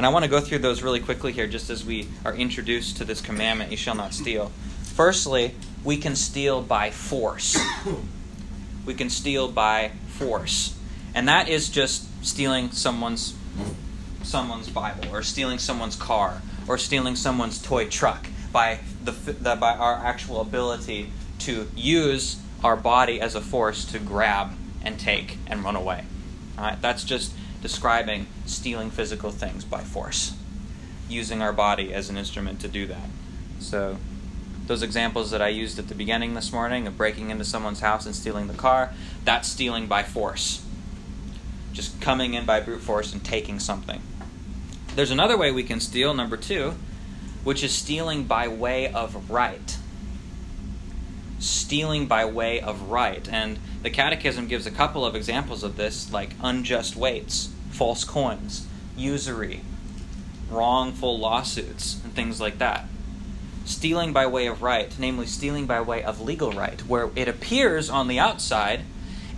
And 0.00 0.06
I 0.06 0.08
want 0.08 0.24
to 0.24 0.30
go 0.30 0.40
through 0.40 0.60
those 0.60 0.80
really 0.82 0.98
quickly 0.98 1.30
here 1.30 1.46
just 1.46 1.68
as 1.68 1.84
we 1.84 2.08
are 2.24 2.34
introduced 2.34 2.96
to 2.96 3.04
this 3.04 3.20
commandment 3.20 3.70
you 3.70 3.76
shall 3.76 3.94
not 3.94 4.14
steal. 4.14 4.50
Firstly, 4.82 5.54
we 5.84 5.98
can 5.98 6.16
steal 6.16 6.62
by 6.62 6.90
force. 6.90 7.58
we 8.86 8.94
can 8.94 9.10
steal 9.10 9.48
by 9.48 9.90
force. 10.08 10.74
And 11.14 11.28
that 11.28 11.50
is 11.50 11.68
just 11.68 12.06
stealing 12.24 12.70
someone's 12.70 13.34
someone's 14.22 14.70
Bible 14.70 15.14
or 15.14 15.22
stealing 15.22 15.58
someone's 15.58 15.96
car 15.96 16.40
or 16.66 16.78
stealing 16.78 17.14
someone's 17.14 17.60
toy 17.60 17.86
truck 17.86 18.26
by 18.54 18.78
the, 19.04 19.12
the 19.12 19.54
by 19.56 19.74
our 19.74 19.96
actual 19.96 20.40
ability 20.40 21.12
to 21.40 21.68
use 21.76 22.40
our 22.64 22.74
body 22.74 23.20
as 23.20 23.34
a 23.34 23.40
force 23.42 23.84
to 23.84 23.98
grab 23.98 24.52
and 24.82 24.98
take 24.98 25.36
and 25.46 25.62
run 25.62 25.76
away. 25.76 26.06
All 26.56 26.64
right, 26.64 26.80
that's 26.80 27.04
just 27.04 27.34
describing 27.60 28.26
stealing 28.46 28.90
physical 28.90 29.30
things 29.30 29.64
by 29.64 29.82
force, 29.82 30.34
using 31.08 31.42
our 31.42 31.52
body 31.52 31.92
as 31.92 32.08
an 32.08 32.16
instrument 32.16 32.60
to 32.60 32.68
do 32.68 32.86
that. 32.86 33.08
So, 33.58 33.98
those 34.66 34.82
examples 34.82 35.30
that 35.32 35.42
I 35.42 35.48
used 35.48 35.78
at 35.78 35.88
the 35.88 35.94
beginning 35.94 36.34
this 36.34 36.52
morning 36.52 36.86
of 36.86 36.96
breaking 36.96 37.30
into 37.30 37.44
someone's 37.44 37.80
house 37.80 38.06
and 38.06 38.14
stealing 38.14 38.46
the 38.46 38.54
car, 38.54 38.94
that's 39.24 39.48
stealing 39.48 39.86
by 39.86 40.02
force. 40.02 40.64
Just 41.72 42.00
coming 42.00 42.34
in 42.34 42.46
by 42.46 42.60
brute 42.60 42.80
force 42.80 43.12
and 43.12 43.24
taking 43.24 43.58
something. 43.58 44.00
There's 44.94 45.10
another 45.10 45.36
way 45.36 45.50
we 45.50 45.64
can 45.64 45.80
steal, 45.80 46.14
number 46.14 46.36
two, 46.36 46.74
which 47.42 47.64
is 47.64 47.72
stealing 47.72 48.24
by 48.24 48.48
way 48.48 48.92
of 48.92 49.30
right 49.30 49.76
stealing 51.40 52.06
by 52.06 52.24
way 52.24 52.60
of 52.60 52.90
right. 52.90 53.28
And 53.28 53.58
the 53.82 53.90
Catechism 53.90 54.46
gives 54.46 54.66
a 54.66 54.70
couple 54.70 55.04
of 55.04 55.16
examples 55.16 55.64
of 55.64 55.76
this, 55.76 56.12
like 56.12 56.30
unjust 56.42 56.94
weights, 56.94 57.52
false 57.70 58.04
coins, 58.04 58.66
usury, 58.96 59.62
wrongful 60.50 61.18
lawsuits, 61.18 62.00
and 62.04 62.14
things 62.14 62.40
like 62.40 62.58
that. 62.58 62.84
Stealing 63.64 64.12
by 64.12 64.26
way 64.26 64.46
of 64.46 64.62
right, 64.62 64.94
namely 64.98 65.26
stealing 65.26 65.66
by 65.66 65.80
way 65.80 66.02
of 66.02 66.20
legal 66.20 66.52
right, 66.52 66.80
where 66.86 67.10
it 67.16 67.28
appears 67.28 67.88
on 67.90 68.08
the 68.08 68.18
outside 68.18 68.82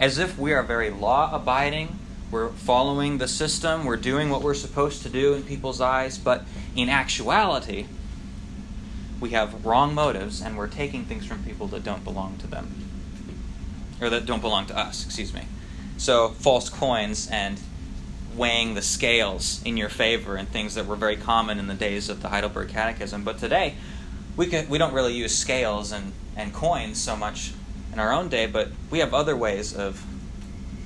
as 0.01 0.19
if 0.19 0.39
we 0.39 0.53
are 0.53 0.63
very 0.63 0.91
law 0.91 1.31
abiding, 1.35 1.99
we're 2.31 2.49
following 2.49 3.19
the 3.19 3.29
system, 3.29 3.85
we're 3.85 3.97
doing 3.97 4.31
what 4.31 4.43
we're 4.43 4.55
supposed 4.55 5.03
to 5.03 5.09
do 5.11 5.35
in 5.35 5.43
people's 5.43 5.81
eyes, 5.81 6.17
but 6.17 6.45
in 6.75 6.89
actuality, 6.89 7.87
we 9.23 9.31
have 9.31 9.65
wrong 9.65 9.95
motives 9.95 10.43
and 10.43 10.59
we're 10.59 10.67
taking 10.67 11.05
things 11.05 11.25
from 11.25 11.45
people 11.45 11.69
that 11.69 11.85
don't 11.85 12.03
belong 12.03 12.37
to 12.39 12.49
them. 12.49 12.75
Or 14.01 14.11
that 14.11 14.27
don't 14.27 14.41
belong 14.41 14.67
to 14.67 14.77
us, 14.77 15.07
excuse 15.07 15.33
me. 15.33 15.43
So, 15.97 16.31
false 16.31 16.69
coins 16.69 17.29
and 17.31 17.61
weighing 18.37 18.75
the 18.75 18.83
scales 18.83 19.63
in 19.65 19.77
your 19.77 19.89
favor 19.89 20.35
and 20.35 20.49
things 20.49 20.75
that 20.75 20.87
were 20.87 20.97
very 20.97 21.17
common 21.17 21.61
in 21.61 21.69
the 21.69 21.75
days 21.75 22.09
of 22.09 22.21
the 22.21 22.31
Heidelberg 22.31 22.71
Catechism. 22.71 23.23
But 23.23 23.39
today, 23.39 23.75
we, 24.37 24.49
can, 24.49 24.69
we 24.69 24.77
don't 24.77 24.93
really 24.93 25.15
use 25.15 25.39
scales 25.39 25.93
and, 25.93 26.13
and 26.37 26.53
coins 26.53 27.01
so 27.01 27.15
much 27.15 27.53
in 27.93 28.01
our 28.01 28.13
own 28.13 28.29
day, 28.29 28.47
but 28.47 28.71
we 28.91 28.99
have 28.99 29.15
other 29.15 29.37
ways 29.37 29.73
of 29.73 30.05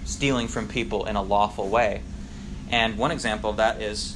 stealing 0.05 0.47
from 0.47 0.69
people 0.69 1.07
in 1.07 1.17
a 1.17 1.23
lawful 1.23 1.71
way. 1.71 2.03
And 2.71 2.99
one 2.99 3.13
example 3.13 3.49
of 3.49 3.57
that 3.57 3.81
is 3.81 4.15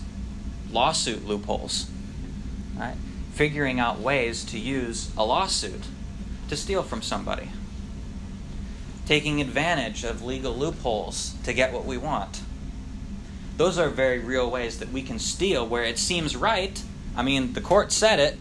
lawsuit 0.70 1.24
loopholes. 1.24 1.88
Right? 2.76 2.96
Figuring 3.40 3.80
out 3.80 3.98
ways 3.98 4.44
to 4.44 4.58
use 4.58 5.10
a 5.16 5.24
lawsuit 5.24 5.84
to 6.46 6.54
steal 6.54 6.82
from 6.82 7.00
somebody, 7.00 7.48
taking 9.06 9.40
advantage 9.40 10.04
of 10.04 10.22
legal 10.22 10.54
loopholes 10.54 11.32
to 11.42 11.54
get 11.54 11.72
what 11.72 11.86
we 11.86 11.96
want. 11.96 12.42
Those 13.56 13.78
are 13.78 13.88
very 13.88 14.18
real 14.18 14.50
ways 14.50 14.78
that 14.78 14.92
we 14.92 15.00
can 15.00 15.18
steal 15.18 15.66
where 15.66 15.84
it 15.84 15.98
seems 15.98 16.36
right. 16.36 16.82
I 17.16 17.22
mean, 17.22 17.54
the 17.54 17.62
court 17.62 17.92
said 17.92 18.20
it, 18.20 18.38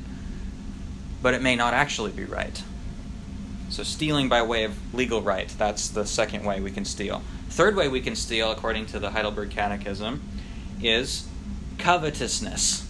but 1.21 1.33
it 1.33 1.41
may 1.41 1.55
not 1.55 1.73
actually 1.73 2.11
be 2.11 2.25
right. 2.25 2.61
So, 3.69 3.83
stealing 3.83 4.27
by 4.27 4.41
way 4.41 4.65
of 4.65 4.93
legal 4.93 5.21
right, 5.21 5.47
that's 5.47 5.87
the 5.87 6.05
second 6.05 6.43
way 6.43 6.59
we 6.59 6.71
can 6.71 6.83
steal. 6.83 7.21
Third 7.47 7.77
way 7.77 7.87
we 7.87 8.01
can 8.01 8.17
steal, 8.17 8.51
according 8.51 8.87
to 8.87 8.99
the 8.99 9.11
Heidelberg 9.11 9.49
Catechism, 9.49 10.21
is 10.81 11.25
covetousness 11.77 12.88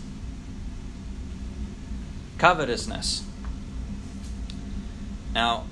covetousness. 2.39 3.23
Now, 5.33 5.65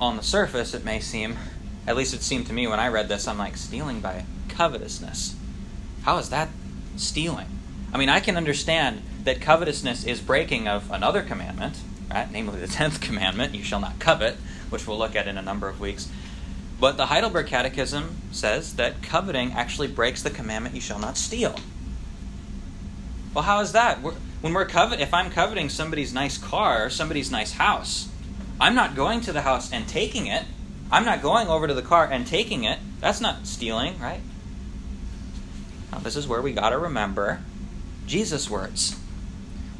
on 0.00 0.16
the 0.16 0.22
surface, 0.22 0.74
it 0.74 0.84
may 0.84 0.98
seem, 0.98 1.36
at 1.86 1.96
least 1.96 2.14
it 2.14 2.22
seemed 2.22 2.46
to 2.48 2.52
me 2.52 2.66
when 2.66 2.80
I 2.80 2.88
read 2.88 3.08
this, 3.08 3.28
I'm 3.28 3.38
like, 3.38 3.56
stealing 3.56 4.00
by 4.00 4.24
covetousness. 4.48 5.36
How 6.02 6.18
is 6.18 6.30
that 6.30 6.48
stealing? 6.96 7.46
I 7.92 7.98
mean, 7.98 8.08
I 8.08 8.20
can 8.20 8.36
understand 8.36 9.02
that 9.24 9.40
covetousness 9.40 10.04
is 10.04 10.20
breaking 10.20 10.66
of 10.66 10.90
another 10.90 11.22
commandment, 11.22 11.78
right? 12.10 12.30
Namely, 12.30 12.60
the 12.60 12.66
tenth 12.66 13.00
commandment, 13.00 13.54
you 13.54 13.62
shall 13.62 13.80
not 13.80 13.98
covet, 13.98 14.34
which 14.70 14.86
we'll 14.86 14.98
look 14.98 15.14
at 15.14 15.28
in 15.28 15.38
a 15.38 15.42
number 15.42 15.68
of 15.68 15.80
weeks. 15.80 16.10
But 16.80 16.96
the 16.96 17.06
Heidelberg 17.06 17.46
Catechism 17.46 18.16
says 18.32 18.76
that 18.76 19.02
coveting 19.02 19.52
actually 19.52 19.88
breaks 19.88 20.22
the 20.22 20.30
commandment, 20.30 20.74
you 20.74 20.80
shall 20.80 20.98
not 20.98 21.16
steal. 21.16 21.58
Well, 23.32 23.44
how 23.44 23.60
is 23.60 23.72
that? 23.72 24.02
We're, 24.02 24.14
when 24.46 24.54
we're 24.54 24.64
covet, 24.64 25.00
if 25.00 25.12
I'm 25.12 25.28
coveting 25.28 25.68
somebody's 25.68 26.14
nice 26.14 26.38
car 26.38 26.86
or 26.86 26.88
somebody's 26.88 27.32
nice 27.32 27.54
house, 27.54 28.08
I'm 28.60 28.76
not 28.76 28.94
going 28.94 29.20
to 29.22 29.32
the 29.32 29.42
house 29.42 29.72
and 29.72 29.88
taking 29.88 30.28
it. 30.28 30.44
I'm 30.88 31.04
not 31.04 31.20
going 31.20 31.48
over 31.48 31.66
to 31.66 31.74
the 31.74 31.82
car 31.82 32.04
and 32.08 32.24
taking 32.24 32.62
it. 32.62 32.78
That's 33.00 33.20
not 33.20 33.48
stealing, 33.48 33.98
right? 33.98 34.20
Now, 35.90 35.98
this 35.98 36.14
is 36.14 36.28
where 36.28 36.40
we 36.40 36.52
got 36.52 36.70
to 36.70 36.78
remember 36.78 37.40
Jesus' 38.06 38.48
words. 38.48 38.96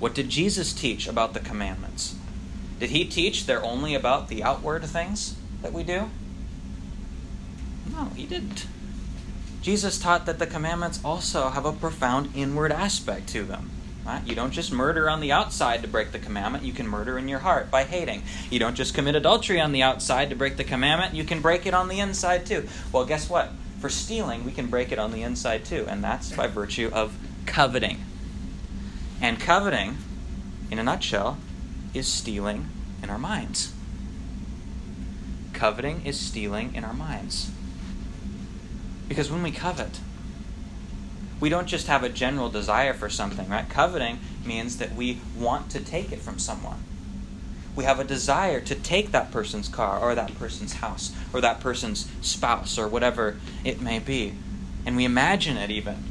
What 0.01 0.17
did 0.17 0.31
Jesus 0.31 0.73
teach 0.73 1.07
about 1.07 1.33
the 1.33 1.39
commandments? 1.39 2.17
Did 2.81 2.91
he 2.91 3.05
teach 3.05 3.47
they're 3.47 3.63
only 3.63 3.95
about 3.95 4.27
the 4.27 4.43
outward 4.43 4.85
things 4.87 5.37
that 5.63 5.73
we 5.73 5.85
do? 5.85 6.11
No, 7.93 8.07
he 8.17 8.27
didn't. 8.27 8.67
Jesus 9.63 9.97
taught 9.97 10.27
that 10.27 10.41
the 10.41 10.47
commandments 10.49 10.99
also 11.05 11.51
have 11.51 11.65
a 11.65 11.73
profound 11.73 12.31
inward 12.35 12.73
aspect 12.73 13.29
to 13.29 13.45
them. 13.45 13.71
You 14.25 14.35
don't 14.35 14.53
just 14.53 14.73
murder 14.73 15.11
on 15.11 15.21
the 15.21 15.33
outside 15.33 15.83
to 15.83 15.89
break 15.89 16.13
the 16.13 16.19
commandment, 16.19 16.65
you 16.65 16.73
can 16.73 16.87
murder 16.87 17.19
in 17.19 17.29
your 17.29 17.41
heart 17.41 17.71
by 17.71 17.85
hating. 17.85 18.23
You 18.51 18.59
don't 18.59 18.75
just 18.75 18.95
commit 18.95 19.15
adultery 19.15 19.61
on 19.61 19.73
the 19.73 19.83
outside 19.83 20.31
to 20.31 20.37
break 20.37 20.57
the 20.57 20.65
commandment, 20.65 21.15
you 21.15 21.25
can 21.25 21.41
break 21.41 21.67
it 21.67 21.75
on 21.75 21.89
the 21.89 22.01
inside 22.01 22.47
too. 22.47 22.69
Well, 22.93 23.05
guess 23.05 23.29
what? 23.29 23.53
For 23.81 23.89
stealing, 23.89 24.45
we 24.45 24.53
can 24.53 24.67
break 24.67 24.93
it 24.93 24.99
on 24.99 25.13
the 25.13 25.23
inside 25.23 25.65
too, 25.65 25.87
and 25.89 26.03
that's 26.03 26.33
by 26.33 26.47
virtue 26.47 26.91
of 26.93 27.17
coveting. 27.47 28.01
And 29.21 29.41
coveting, 29.41 29.99
in 30.71 30.79
a 30.79 30.83
nutshell, 30.83 31.39
is 31.95 32.07
stealing 32.07 32.69
in 33.03 33.11
our 33.11 33.19
minds. 33.19 33.73
Coveting 35.53 36.05
is 36.05 36.19
stealing 36.21 36.75
in 36.75 36.85
our 36.85 36.93
minds. 36.93 37.51
Because 39.09 39.31
when 39.31 39.43
we 39.43 39.51
covet, 39.51 40.01
we 41.41 41.49
don't 41.49 41.67
just 41.67 41.87
have 41.87 42.03
a 42.03 42.09
general 42.09 42.49
desire 42.49 42.95
for 42.95 43.09
something, 43.11 43.49
right? 43.49 43.69
Coveting 43.69 44.21
means 44.45 44.79
that 44.79 44.95
we 44.95 45.21
want 45.37 45.71
to 45.71 45.81
take 45.81 46.13
it 46.13 46.21
from 46.21 46.39
someone. 46.39 46.83
We 47.75 47.85
have 47.85 48.01
a 48.01 48.05
desire 48.05 48.61
to 48.63 48.75
take 48.75 49.13
that 49.13 49.31
person's 49.31 49.69
car 49.69 49.99
or 50.01 50.15
that 50.15 50.35
person's 50.39 50.75
house 50.75 51.15
or 51.35 51.43
that 51.43 51.61
person's 51.61 52.11
spouse 52.23 52.79
or 52.79 52.89
whatever 52.89 53.37
it 53.65 53.83
may 53.83 53.99
be. 53.99 54.33
And 54.87 54.97
we 54.97 55.05
imagine 55.05 55.59
it 55.59 55.71
even, 55.71 56.05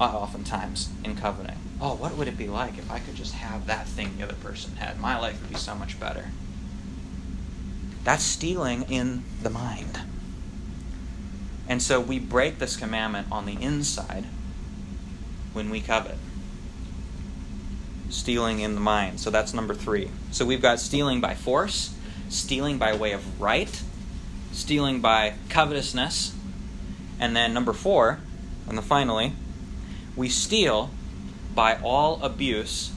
uh, 0.00 0.04
oftentimes, 0.04 0.88
in 1.04 1.14
coveting. 1.14 1.58
Oh, 1.80 1.94
what 1.94 2.16
would 2.16 2.26
it 2.26 2.36
be 2.36 2.48
like 2.48 2.76
if 2.76 2.90
I 2.90 2.98
could 2.98 3.14
just 3.14 3.34
have 3.34 3.66
that 3.66 3.86
thing 3.86 4.16
the 4.16 4.24
other 4.24 4.34
person 4.34 4.76
had? 4.76 4.98
My 4.98 5.16
life 5.16 5.40
would 5.40 5.50
be 5.50 5.56
so 5.56 5.76
much 5.76 6.00
better. 6.00 6.30
That's 8.02 8.24
stealing 8.24 8.82
in 8.90 9.22
the 9.42 9.50
mind. 9.50 10.00
And 11.68 11.80
so 11.80 12.00
we 12.00 12.18
break 12.18 12.58
this 12.58 12.76
commandment 12.76 13.28
on 13.30 13.46
the 13.46 13.60
inside 13.62 14.26
when 15.52 15.70
we 15.70 15.80
covet. 15.80 16.16
Stealing 18.10 18.60
in 18.60 18.74
the 18.74 18.80
mind. 18.80 19.20
So 19.20 19.30
that's 19.30 19.54
number 19.54 19.74
three. 19.74 20.10
So 20.30 20.44
we've 20.44 20.62
got 20.62 20.80
stealing 20.80 21.20
by 21.20 21.34
force, 21.34 21.94
stealing 22.28 22.78
by 22.78 22.94
way 22.94 23.12
of 23.12 23.40
right, 23.40 23.82
stealing 24.52 25.00
by 25.00 25.34
covetousness, 25.48 26.34
and 27.18 27.36
then 27.36 27.54
number 27.54 27.72
four, 27.72 28.20
and 28.68 28.76
then 28.76 28.84
finally, 28.84 29.32
we 30.16 30.28
steal 30.28 30.90
by 31.54 31.76
all 31.76 32.22
abuse 32.22 32.92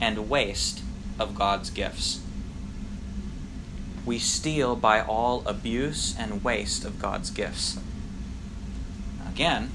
and 0.00 0.28
waste 0.28 0.82
of 1.18 1.34
God's 1.34 1.70
gifts. 1.70 2.20
We 4.04 4.18
steal 4.18 4.76
by 4.76 5.00
all 5.00 5.42
abuse 5.46 6.14
and 6.18 6.44
waste 6.44 6.84
of 6.84 7.00
God's 7.00 7.30
gifts. 7.30 7.78
Again, 9.26 9.70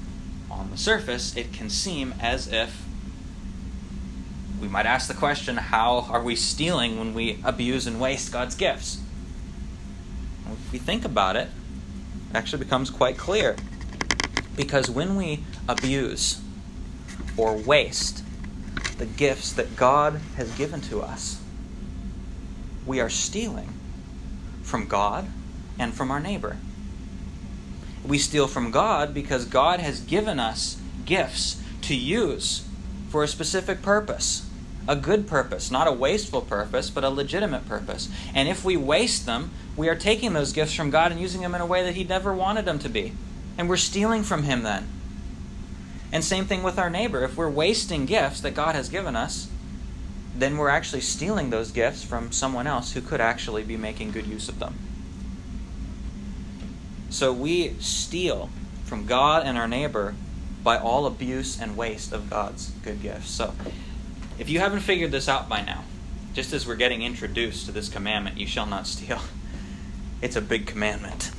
on 0.50 0.70
the 0.70 0.76
surface, 0.76 1.36
it 1.36 1.52
can 1.52 1.70
seem 1.70 2.14
as 2.20 2.48
if 2.48 2.84
we 4.60 4.68
might 4.68 4.86
ask 4.86 5.08
the 5.08 5.14
question 5.14 5.56
how 5.56 6.06
are 6.10 6.22
we 6.22 6.36
stealing 6.36 6.98
when 6.98 7.14
we 7.14 7.40
abuse 7.44 7.86
and 7.86 8.00
waste 8.00 8.32
God's 8.32 8.54
gifts? 8.54 9.00
if 10.52 10.72
we 10.72 10.78
think 10.78 11.04
about 11.04 11.36
it, 11.36 11.48
it 12.30 12.36
actually 12.36 12.58
becomes 12.62 12.90
quite 12.90 13.16
clear. 13.16 13.56
Because 14.56 14.90
when 14.90 15.16
we 15.16 15.44
abuse 15.68 16.40
or 17.36 17.56
waste 17.56 18.24
the 18.98 19.06
gifts 19.06 19.52
that 19.52 19.76
God 19.76 20.20
has 20.36 20.50
given 20.56 20.80
to 20.82 21.00
us, 21.00 21.40
we 22.86 23.00
are 23.00 23.08
stealing 23.08 23.72
from 24.62 24.86
God 24.86 25.28
and 25.78 25.94
from 25.94 26.10
our 26.10 26.20
neighbor. 26.20 26.56
We 28.06 28.18
steal 28.18 28.46
from 28.46 28.70
God 28.70 29.12
because 29.12 29.44
God 29.44 29.80
has 29.80 30.00
given 30.00 30.40
us 30.40 30.80
gifts 31.04 31.60
to 31.82 31.94
use 31.94 32.66
for 33.08 33.22
a 33.22 33.28
specific 33.28 33.82
purpose. 33.82 34.46
A 34.88 34.96
good 34.96 35.26
purpose, 35.26 35.70
not 35.70 35.86
a 35.86 35.92
wasteful 35.92 36.40
purpose, 36.40 36.90
but 36.90 37.04
a 37.04 37.10
legitimate 37.10 37.68
purpose. 37.68 38.08
And 38.34 38.48
if 38.48 38.64
we 38.64 38.76
waste 38.76 39.26
them, 39.26 39.50
we 39.76 39.88
are 39.88 39.94
taking 39.94 40.32
those 40.32 40.52
gifts 40.52 40.74
from 40.74 40.90
God 40.90 41.12
and 41.12 41.20
using 41.20 41.42
them 41.42 41.54
in 41.54 41.60
a 41.60 41.66
way 41.66 41.84
that 41.84 41.94
He 41.94 42.04
never 42.04 42.32
wanted 42.34 42.64
them 42.64 42.78
to 42.80 42.88
be. 42.88 43.12
And 43.58 43.68
we're 43.68 43.76
stealing 43.76 44.22
from 44.22 44.44
Him 44.44 44.62
then. 44.62 44.88
And 46.12 46.24
same 46.24 46.46
thing 46.46 46.62
with 46.62 46.78
our 46.78 46.90
neighbor. 46.90 47.22
If 47.22 47.36
we're 47.36 47.50
wasting 47.50 48.06
gifts 48.06 48.40
that 48.40 48.54
God 48.54 48.74
has 48.74 48.88
given 48.88 49.14
us, 49.14 49.48
then 50.34 50.56
we're 50.56 50.68
actually 50.68 51.02
stealing 51.02 51.50
those 51.50 51.70
gifts 51.70 52.02
from 52.02 52.32
someone 52.32 52.66
else 52.66 52.92
who 52.92 53.00
could 53.00 53.20
actually 53.20 53.62
be 53.62 53.76
making 53.76 54.12
good 54.12 54.26
use 54.26 54.48
of 54.48 54.58
them. 54.58 54.74
So 57.10 57.32
we 57.32 57.74
steal 57.80 58.50
from 58.84 59.04
God 59.04 59.44
and 59.44 59.58
our 59.58 59.66
neighbor 59.66 60.14
by 60.62 60.78
all 60.78 61.06
abuse 61.06 61.60
and 61.60 61.76
waste 61.76 62.12
of 62.12 62.30
God's 62.30 62.70
good 62.84 63.02
gifts. 63.02 63.30
So 63.30 63.52
if 64.38 64.48
you 64.48 64.60
haven't 64.60 64.80
figured 64.80 65.10
this 65.10 65.28
out 65.28 65.48
by 65.48 65.60
now, 65.62 65.84
just 66.34 66.52
as 66.52 66.66
we're 66.66 66.76
getting 66.76 67.02
introduced 67.02 67.66
to 67.66 67.72
this 67.72 67.88
commandment, 67.88 68.38
you 68.38 68.46
shall 68.46 68.66
not 68.66 68.86
steal, 68.86 69.20
it's 70.22 70.36
a 70.36 70.40
big 70.40 70.66
commandment. 70.66 71.32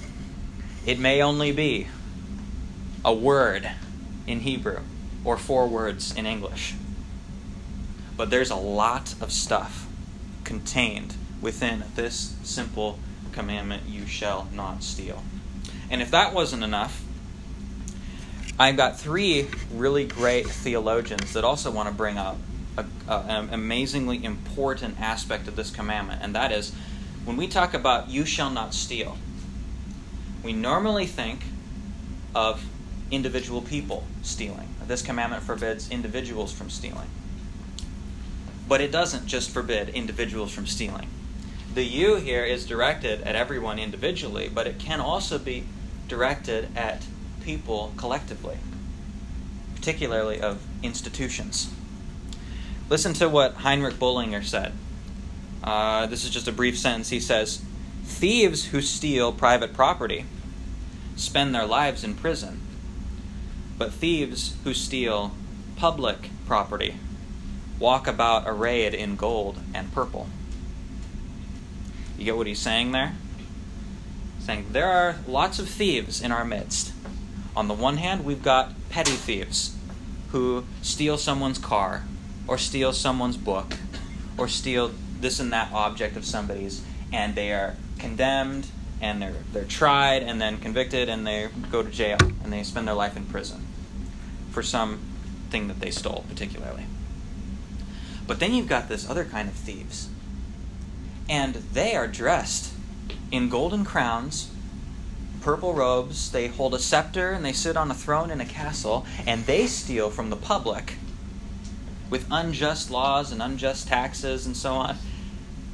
It 0.86 1.00
may 1.00 1.22
only 1.22 1.54
be 1.54 1.88
a 3.06 3.14
word 3.14 3.72
in 4.28 4.42
Hebrew 4.42 4.80
or 5.24 5.38
four 5.38 5.68
words 5.68 6.14
in 6.16 6.26
English. 6.26 6.76
But 8.18 8.30
there's 8.30 8.52
a 8.52 8.56
lot 8.56 9.16
of 9.22 9.32
stuff 9.32 9.88
contained 10.44 11.16
within 11.42 11.86
this 11.96 12.36
simple 12.44 13.00
commandment 13.32 13.84
you 13.88 14.06
shall 14.06 14.48
not 14.54 14.84
steal. 14.84 15.24
And 15.92 16.02
if 16.02 16.12
that 16.12 16.34
wasn't 16.34 16.64
enough, 16.64 17.04
I've 18.58 18.78
got 18.78 18.98
three 18.98 19.48
really 19.74 20.06
great 20.06 20.48
theologians 20.48 21.34
that 21.34 21.44
also 21.44 21.70
want 21.70 21.90
to 21.90 21.94
bring 21.94 22.18
up 22.18 22.38
a, 22.78 22.86
a, 23.08 23.18
an 23.28 23.54
amazingly 23.54 24.24
important 24.24 25.00
aspect 25.02 25.50
of 25.50 25.58
this 25.58 25.70
commandment, 25.70 26.22
and 26.24 26.34
that 26.34 26.52
is 26.52 26.74
when 27.26 27.36
we 27.38 27.48
talk 27.48 27.74
about 27.74 28.10
you 28.10 28.26
shall 28.26 28.50
not 28.50 28.74
steal, 28.74 29.18
we 30.44 30.54
normally 30.54 31.06
think 31.06 31.44
of 32.34 32.66
individual 33.12 33.62
people 33.62 34.06
stealing. 34.22 34.70
This 34.88 35.02
commandment 35.02 35.44
forbids 35.44 35.92
individuals 35.92 36.54
from 36.54 36.70
stealing. 36.70 37.10
But 38.68 38.80
it 38.80 38.92
doesn't 38.92 39.28
just 39.28 39.52
forbid 39.52 39.90
individuals 39.90 40.54
from 40.54 40.66
stealing. 40.66 41.10
The 41.74 41.84
you 41.84 42.16
here 42.16 42.46
is 42.46 42.66
directed 42.66 43.22
at 43.24 43.36
everyone 43.36 43.80
individually, 43.80 44.50
but 44.54 44.68
it 44.68 44.80
can 44.80 45.02
also 45.02 45.38
be 45.38 45.66
directed 46.12 46.68
at 46.76 47.06
people 47.42 47.94
collectively, 47.96 48.58
particularly 49.76 50.42
of 50.42 50.62
institutions. 50.84 51.74
Listen 52.90 53.14
to 53.14 53.30
what 53.30 53.54
Heinrich 53.54 53.98
Bullinger 53.98 54.44
said. 54.44 54.74
Uh, 55.64 56.08
this 56.08 56.26
is 56.26 56.30
just 56.30 56.50
a 56.50 56.52
brief 56.52 56.78
sentence. 56.78 57.12
He 57.12 57.22
says, 57.22 57.62
Thieves 58.04 58.66
who 58.66 58.82
steal 58.82 59.32
private 59.32 59.74
property 59.74 60.26
spend 61.16 61.56
their 61.56 61.66
lives 61.66 62.04
in 62.04 62.16
prison, 62.16 62.60
but 63.78 63.94
thieves 63.94 64.58
who 64.66 64.74
steal 64.74 65.32
public 65.78 66.30
property 66.46 66.96
walk 67.80 68.06
about 68.06 68.44
arrayed 68.46 68.94
in 68.94 69.16
gold 69.16 69.60
and 69.74 69.94
purple. 69.94 70.28
You 72.18 72.26
get 72.26 72.36
what 72.36 72.48
he's 72.48 72.60
saying 72.60 72.92
there? 72.92 73.14
Saying 74.42 74.68
there 74.72 74.90
are 74.90 75.18
lots 75.28 75.60
of 75.60 75.70
thieves 75.70 76.22
in 76.22 76.32
our 76.32 76.44
midst. 76.44 76.94
On 77.56 77.68
the 77.68 77.74
one 77.74 77.98
hand, 77.98 78.26
we've 78.26 78.44
got 78.44 78.74
petty 78.90 79.12
thieves 79.12 79.76
who 80.32 80.66
steal 80.82 81.18
someone's 81.18 81.60
car, 81.60 82.04
or 82.48 82.58
steal 82.58 82.94
someone's 82.94 83.38
book, 83.38 83.74
or 84.38 84.48
steal 84.48 84.92
this 85.20 85.40
and 85.40 85.52
that 85.54 85.72
object 85.74 86.16
of 86.16 86.26
somebody's, 86.26 86.84
and 87.12 87.36
they 87.36 87.52
are 87.52 87.76
condemned, 88.00 88.68
and 89.02 89.22
they're, 89.22 89.36
they're 89.52 89.66
tried, 89.66 90.24
and 90.24 90.42
then 90.42 90.58
convicted, 90.58 91.10
and 91.10 91.28
they 91.28 91.50
go 91.70 91.84
to 91.84 91.90
jail, 91.90 92.18
and 92.44 92.52
they 92.52 92.64
spend 92.64 92.88
their 92.88 92.96
life 92.96 93.18
in 93.18 93.26
prison 93.26 93.66
for 94.52 94.64
some 94.64 95.00
thing 95.50 95.68
that 95.68 95.80
they 95.80 95.92
stole, 95.92 96.24
particularly. 96.30 96.86
But 98.26 98.40
then 98.40 98.54
you've 98.54 98.70
got 98.70 98.88
this 98.88 99.10
other 99.10 99.26
kind 99.26 99.50
of 99.50 99.56
thieves, 99.56 100.10
and 101.30 101.56
they 101.56 101.96
are 101.96 102.08
dressed 102.08 102.74
in 103.32 103.50
golden 103.50 103.86
crowns, 103.86 104.52
purple 105.42 105.74
robes, 105.74 106.32
they 106.32 106.48
hold 106.48 106.74
a 106.74 106.80
scepter, 106.80 107.32
and 107.32 107.44
they 107.44 107.54
sit 107.54 107.76
on 107.78 107.90
a 107.90 107.94
throne 107.94 108.30
in 108.30 108.42
a 108.42 108.46
castle, 108.46 109.06
and 109.26 109.46
they 109.46 109.68
steal 109.68 110.10
from 110.10 110.30
the 110.30 110.36
public 110.36 110.94
with 112.10 112.28
unjust 112.30 112.92
laws 112.92 113.32
and 113.32 113.42
unjust 113.42 113.88
taxes 113.88 114.46
and 114.46 114.56
so 114.56 114.74
on, 114.74 114.98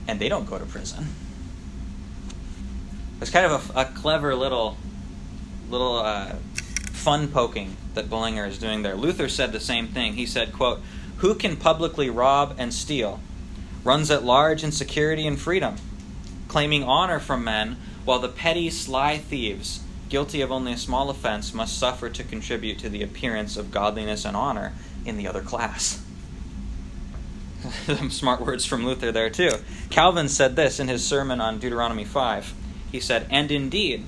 and 0.08 0.20
they 0.20 0.30
don't 0.30 0.46
go 0.46 0.58
to 0.58 0.65
prison. 0.65 1.08
It's 3.20 3.32
kind 3.32 3.46
of 3.46 3.76
a, 3.76 3.82
a 3.82 3.86
clever 3.86 4.36
little, 4.36 4.78
little 5.70 5.98
uh, 5.98 6.36
fun 6.93 7.30
poking 7.30 7.76
that 7.96 8.10
Bullinger 8.10 8.46
is 8.46 8.60
doing 8.60 8.84
there. 8.84 8.96
Luther 8.96 9.28
said 9.28 9.52
the 9.52 9.60
same 9.60 9.88
thing. 9.88 10.13
He 10.13 10.28
said, 10.28 10.54
"quote 10.54 10.82
Who 11.17 11.34
can 11.34 11.58
publicly 11.58 12.12
rob 12.12 12.56
and 12.60 12.72
steal? 12.72 13.20
Runs 13.84 14.12
at 14.12 14.24
large 14.24 14.63
in 14.63 14.72
security 14.72 15.26
and 15.26 15.39
freedom, 15.39 15.78
claiming 16.47 16.83
honor 16.83 17.19
from 17.19 17.43
men, 17.43 17.77
while 18.05 18.19
the 18.19 18.29
petty, 18.29 18.69
sly 18.69 19.17
thieves, 19.17 19.81
guilty 20.10 20.41
of 20.41 20.51
only 20.51 20.73
a 20.73 20.77
small 20.77 21.10
offense, 21.10 21.53
must 21.53 21.77
suffer 21.77 22.10
to 22.10 22.23
contribute 22.23 22.79
to 22.79 22.89
the 22.89 23.03
appearance 23.03 23.57
of 23.57 23.71
godliness 23.71 24.25
and 24.25 24.38
honor 24.38 24.73
in 25.05 25.17
the 25.17 25.27
other 25.27 25.41
class." 25.41 26.01
Some 27.86 28.12
smart 28.12 28.41
words 28.41 28.65
from 28.65 28.86
Luther 28.86 29.12
there 29.12 29.29
too. 29.29 29.51
Calvin 29.89 30.29
said 30.29 30.55
this 30.55 30.79
in 30.79 30.88
his 30.88 31.05
sermon 31.05 31.41
on 31.41 31.60
Deuteronomy 31.60 32.05
5. 32.05 32.53
He 32.91 32.99
said, 32.99 33.27
And 33.29 33.51
indeed, 33.51 34.05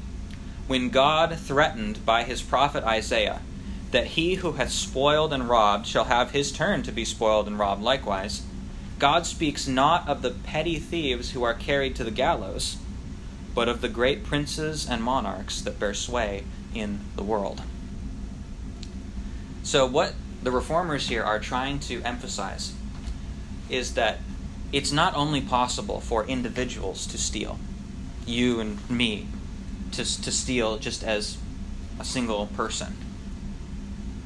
when 0.67 0.89
God 0.89 1.37
threatened 1.37 2.05
by 2.05 2.23
his 2.23 2.41
prophet 2.41 2.83
Isaiah 2.83 3.41
that 3.91 4.07
he 4.07 4.35
who 4.35 4.53
hath 4.53 4.71
spoiled 4.71 5.33
and 5.33 5.49
robbed 5.49 5.87
shall 5.87 6.05
have 6.05 6.31
his 6.31 6.51
turn 6.51 6.83
to 6.83 6.91
be 6.91 7.03
spoiled 7.03 7.47
and 7.47 7.57
robbed 7.57 7.81
likewise, 7.81 8.43
God 8.99 9.25
speaks 9.25 9.65
not 9.65 10.07
of 10.09 10.21
the 10.21 10.31
petty 10.31 10.77
thieves 10.77 11.31
who 11.31 11.41
are 11.43 11.53
carried 11.53 11.95
to 11.95 12.03
the 12.03 12.11
gallows, 12.11 12.77
but 13.55 13.69
of 13.69 13.79
the 13.79 13.87
great 13.87 14.25
princes 14.25 14.87
and 14.87 15.01
monarchs 15.01 15.61
that 15.61 15.79
bear 15.79 15.93
sway 15.93 16.43
in 16.75 16.99
the 17.15 17.23
world. 17.23 17.61
So, 19.63 19.85
what 19.85 20.15
the 20.43 20.51
reformers 20.51 21.07
here 21.07 21.23
are 21.23 21.39
trying 21.39 21.79
to 21.81 22.01
emphasize 22.03 22.73
is 23.69 23.93
that 23.93 24.19
it's 24.73 24.91
not 24.91 25.15
only 25.15 25.41
possible 25.41 26.01
for 26.01 26.25
individuals 26.25 27.07
to 27.07 27.17
steal, 27.17 27.57
you 28.25 28.59
and 28.59 28.89
me, 28.89 29.27
to, 29.93 30.03
to 30.21 30.31
steal 30.31 30.77
just 30.77 31.03
as 31.03 31.37
a 31.99 32.05
single 32.05 32.47
person. 32.47 32.95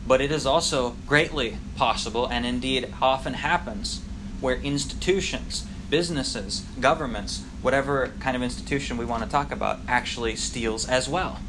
But 0.08 0.20
it 0.20 0.32
is 0.32 0.46
also 0.46 0.96
greatly 1.08 1.58
possible, 1.76 2.28
and 2.28 2.46
indeed 2.46 2.94
often 3.02 3.36
happens, 3.36 4.02
where 4.44 4.58
institutions, 4.58 5.66
businesses, 5.90 6.66
governments, 6.80 7.44
whatever 7.62 8.12
kind 8.20 8.36
of 8.36 8.44
institution 8.44 8.98
we 8.98 9.06
want 9.06 9.24
to 9.24 9.30
talk 9.30 9.52
about, 9.52 9.80
actually 9.88 10.36
steals 10.36 10.88
as 10.88 11.08
well. 11.08 11.40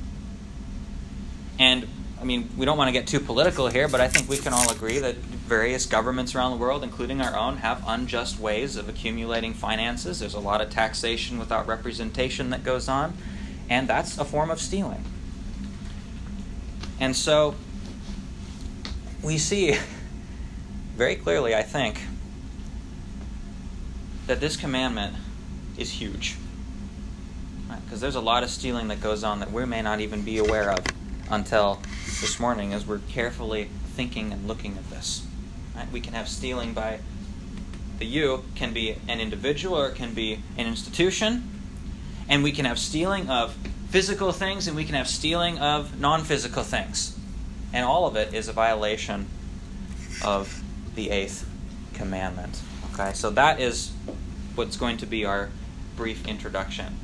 And 1.58 1.88
I 2.20 2.24
mean, 2.24 2.48
we 2.56 2.64
don't 2.64 2.78
want 2.78 2.88
to 2.88 2.92
get 2.92 3.06
too 3.06 3.20
political 3.20 3.68
here, 3.68 3.88
but 3.88 4.00
I 4.00 4.08
think 4.08 4.28
we 4.30 4.38
can 4.38 4.52
all 4.52 4.70
agree 4.70 4.98
that 5.00 5.16
various 5.16 5.86
governments 5.86 6.34
around 6.34 6.52
the 6.52 6.56
world, 6.56 6.82
including 6.84 7.20
our 7.20 7.36
own, 7.36 7.58
have 7.58 7.82
unjust 7.86 8.38
ways 8.38 8.76
of 8.76 8.88
accumulating 8.88 9.52
finances. 9.52 10.20
There's 10.20 10.34
a 10.34 10.40
lot 10.40 10.60
of 10.60 10.70
taxation 10.70 11.38
without 11.38 11.66
representation 11.66 12.50
that 12.50 12.64
goes 12.64 12.88
on, 12.88 13.14
and 13.68 13.88
that's 13.88 14.16
a 14.18 14.24
form 14.24 14.50
of 14.50 14.60
stealing. 14.60 15.04
And 17.00 17.14
so 17.14 17.56
we 19.22 19.36
see 19.36 19.76
very 20.96 21.16
clearly, 21.16 21.54
I 21.54 21.62
think, 21.62 22.00
that 24.26 24.40
this 24.40 24.56
commandment 24.56 25.16
is 25.76 25.90
huge. 25.92 26.36
Because 27.68 27.90
right? 27.90 28.00
there's 28.00 28.14
a 28.14 28.20
lot 28.20 28.42
of 28.42 28.50
stealing 28.50 28.88
that 28.88 29.00
goes 29.00 29.24
on 29.24 29.40
that 29.40 29.52
we 29.52 29.64
may 29.64 29.82
not 29.82 30.00
even 30.00 30.22
be 30.22 30.38
aware 30.38 30.70
of 30.70 30.84
until 31.30 31.80
this 32.20 32.38
morning 32.38 32.72
as 32.72 32.86
we're 32.86 33.00
carefully 33.08 33.68
thinking 33.94 34.32
and 34.32 34.46
looking 34.46 34.76
at 34.76 34.88
this. 34.90 35.26
Right? 35.74 35.90
We 35.90 36.00
can 36.00 36.14
have 36.14 36.28
stealing 36.28 36.72
by 36.72 37.00
the 37.98 38.06
you 38.06 38.44
can 38.54 38.72
be 38.72 38.96
an 39.08 39.20
individual 39.20 39.76
or 39.76 39.88
it 39.88 39.94
can 39.94 40.14
be 40.14 40.42
an 40.56 40.66
institution, 40.66 41.48
and 42.28 42.42
we 42.42 42.52
can 42.52 42.64
have 42.64 42.78
stealing 42.78 43.28
of 43.30 43.56
physical 43.90 44.32
things 44.32 44.66
and 44.66 44.76
we 44.76 44.84
can 44.84 44.94
have 44.94 45.08
stealing 45.08 45.58
of 45.58 46.00
non-physical 46.00 46.64
things. 46.64 47.16
And 47.72 47.84
all 47.84 48.06
of 48.06 48.16
it 48.16 48.34
is 48.34 48.48
a 48.48 48.52
violation 48.52 49.28
of 50.24 50.62
the 50.94 51.10
eighth 51.10 51.48
commandment. 51.92 52.60
Okay? 52.94 53.12
So 53.12 53.30
that 53.30 53.60
is 53.60 53.92
what's 54.54 54.76
going 54.76 54.96
to 54.98 55.06
be 55.06 55.24
our 55.24 55.50
brief 55.96 56.26
introduction 56.26 56.96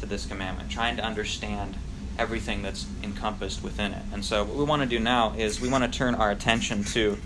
to 0.00 0.06
this 0.06 0.26
commandment, 0.26 0.70
trying 0.70 0.96
to 0.96 1.04
understand 1.04 1.76
everything 2.18 2.62
that's 2.62 2.86
encompassed 3.02 3.62
within 3.62 3.92
it. 3.92 4.02
And 4.12 4.24
so, 4.24 4.44
what 4.44 4.56
we 4.56 4.64
want 4.64 4.82
to 4.82 4.88
do 4.88 4.98
now 4.98 5.34
is 5.36 5.60
we 5.60 5.68
want 5.68 5.84
to 5.84 5.98
turn 5.98 6.14
our 6.14 6.30
attention 6.30 6.84
to 6.84 7.18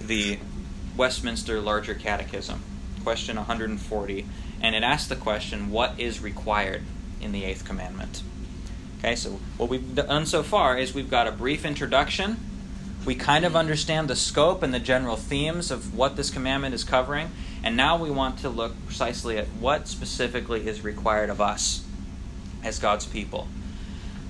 the 0.00 0.38
Westminster 0.96 1.60
Larger 1.60 1.94
Catechism, 1.94 2.62
question 3.02 3.36
140, 3.36 4.26
and 4.60 4.74
it 4.74 4.82
asks 4.82 5.08
the 5.08 5.16
question, 5.16 5.70
What 5.70 5.98
is 5.98 6.20
required 6.20 6.82
in 7.20 7.32
the 7.32 7.44
Eighth 7.44 7.64
Commandment? 7.64 8.22
Okay, 8.98 9.16
so 9.16 9.40
what 9.56 9.70
we've 9.70 9.94
done 9.94 10.26
so 10.26 10.42
far 10.42 10.76
is 10.76 10.94
we've 10.94 11.10
got 11.10 11.26
a 11.26 11.32
brief 11.32 11.64
introduction. 11.64 12.36
We 13.04 13.14
kind 13.14 13.44
of 13.44 13.56
understand 13.56 14.08
the 14.08 14.16
scope 14.16 14.62
and 14.62 14.74
the 14.74 14.78
general 14.78 15.16
themes 15.16 15.70
of 15.70 15.94
what 15.96 16.16
this 16.16 16.28
commandment 16.30 16.74
is 16.74 16.84
covering, 16.84 17.30
and 17.64 17.76
now 17.76 17.96
we 17.96 18.10
want 18.10 18.38
to 18.40 18.48
look 18.50 18.74
precisely 18.86 19.38
at 19.38 19.46
what 19.48 19.88
specifically 19.88 20.68
is 20.68 20.84
required 20.84 21.30
of 21.30 21.40
us 21.40 21.84
as 22.62 22.78
God's 22.78 23.06
people. 23.06 23.48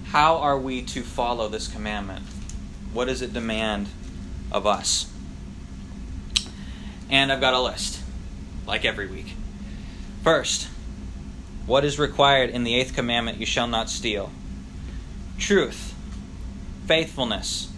How 0.06 0.36
are 0.38 0.58
we 0.58 0.82
to 0.82 1.02
follow 1.02 1.48
this 1.48 1.68
commandment? 1.68 2.24
What 2.92 3.06
does 3.06 3.22
it 3.22 3.32
demand 3.32 3.88
of 4.52 4.66
us? 4.66 5.12
And 7.08 7.32
I've 7.32 7.40
got 7.40 7.54
a 7.54 7.60
list, 7.60 8.00
like 8.66 8.84
every 8.84 9.08
week. 9.08 9.34
First, 10.22 10.68
what 11.66 11.84
is 11.84 11.98
required 11.98 12.50
in 12.50 12.64
the 12.64 12.74
eighth 12.74 12.94
commandment 12.94 13.38
you 13.38 13.46
shall 13.46 13.66
not 13.66 13.90
steal? 13.90 14.30
Truth, 15.38 15.94
faithfulness, 16.86 17.69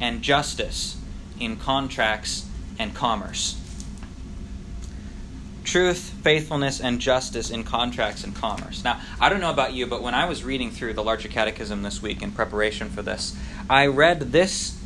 and 0.00 0.22
justice 0.22 0.96
in 1.38 1.56
contracts 1.56 2.46
and 2.78 2.94
commerce 2.94 3.60
truth, 5.70 6.14
faithfulness, 6.22 6.80
and 6.80 7.00
justice 7.00 7.50
in 7.50 7.62
contracts 7.62 8.24
and 8.24 8.34
commerce. 8.34 8.82
Now, 8.82 9.00
I 9.20 9.28
don't 9.28 9.40
know 9.40 9.50
about 9.50 9.72
you, 9.72 9.86
but 9.86 10.02
when 10.02 10.14
I 10.14 10.28
was 10.28 10.42
reading 10.42 10.70
through 10.70 10.94
the 10.94 11.04
Larger 11.04 11.28
Catechism 11.28 11.82
this 11.82 12.02
week 12.02 12.22
in 12.22 12.32
preparation 12.32 12.90
for 12.90 13.02
this, 13.02 13.36
I 13.68 13.86
read 13.86 14.32
this 14.32 14.76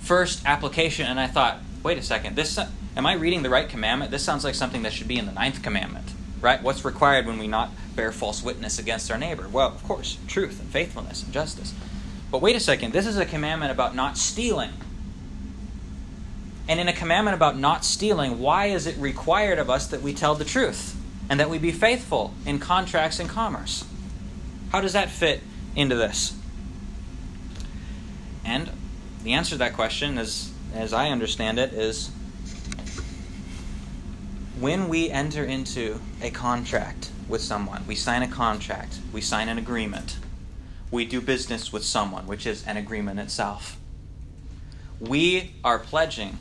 first 0.00 0.42
application 0.46 1.06
and 1.06 1.18
I 1.18 1.26
thought, 1.26 1.58
wait 1.82 1.98
a 1.98 2.02
second, 2.02 2.36
this 2.36 2.56
am 2.96 3.06
I 3.06 3.14
reading 3.14 3.42
the 3.42 3.50
right 3.50 3.68
commandment? 3.68 4.12
This 4.12 4.22
sounds 4.22 4.44
like 4.44 4.54
something 4.54 4.82
that 4.82 4.92
should 4.92 5.08
be 5.08 5.18
in 5.18 5.26
the 5.26 5.32
ninth 5.32 5.62
commandment, 5.62 6.12
right? 6.40 6.62
What's 6.62 6.84
required 6.84 7.26
when 7.26 7.38
we 7.38 7.48
not 7.48 7.70
bear 7.96 8.12
false 8.12 8.42
witness 8.42 8.78
against 8.78 9.10
our 9.10 9.18
neighbor? 9.18 9.48
Well, 9.48 9.68
of 9.68 9.82
course, 9.82 10.18
truth 10.28 10.60
and 10.60 10.68
faithfulness 10.68 11.24
and 11.24 11.32
justice. 11.32 11.74
But 12.32 12.40
wait 12.40 12.56
a 12.56 12.60
second, 12.60 12.94
this 12.94 13.06
is 13.06 13.18
a 13.18 13.26
commandment 13.26 13.70
about 13.70 13.94
not 13.94 14.16
stealing. 14.16 14.72
And 16.66 16.80
in 16.80 16.88
a 16.88 16.92
commandment 16.94 17.34
about 17.34 17.58
not 17.58 17.84
stealing, 17.84 18.40
why 18.40 18.66
is 18.66 18.86
it 18.86 18.96
required 18.96 19.58
of 19.58 19.68
us 19.68 19.86
that 19.88 20.00
we 20.00 20.14
tell 20.14 20.34
the 20.34 20.44
truth 20.44 20.96
and 21.28 21.38
that 21.38 21.50
we 21.50 21.58
be 21.58 21.72
faithful 21.72 22.32
in 22.46 22.58
contracts 22.58 23.20
and 23.20 23.28
commerce? 23.28 23.84
How 24.70 24.80
does 24.80 24.94
that 24.94 25.10
fit 25.10 25.42
into 25.76 25.94
this? 25.94 26.34
And 28.46 28.70
the 29.22 29.34
answer 29.34 29.50
to 29.50 29.58
that 29.58 29.74
question, 29.74 30.16
is, 30.16 30.52
as 30.74 30.94
I 30.94 31.10
understand 31.10 31.58
it, 31.58 31.74
is 31.74 32.10
when 34.58 34.88
we 34.88 35.10
enter 35.10 35.44
into 35.44 36.00
a 36.22 36.30
contract 36.30 37.10
with 37.28 37.42
someone, 37.42 37.86
we 37.86 37.94
sign 37.94 38.22
a 38.22 38.28
contract, 38.28 39.00
we 39.12 39.20
sign 39.20 39.50
an 39.50 39.58
agreement, 39.58 40.16
we 40.92 41.06
do 41.06 41.20
business 41.20 41.72
with 41.72 41.82
someone, 41.82 42.26
which 42.26 42.46
is 42.46 42.64
an 42.66 42.76
agreement 42.76 43.18
itself. 43.18 43.78
We 45.00 45.54
are 45.64 45.78
pledging 45.78 46.38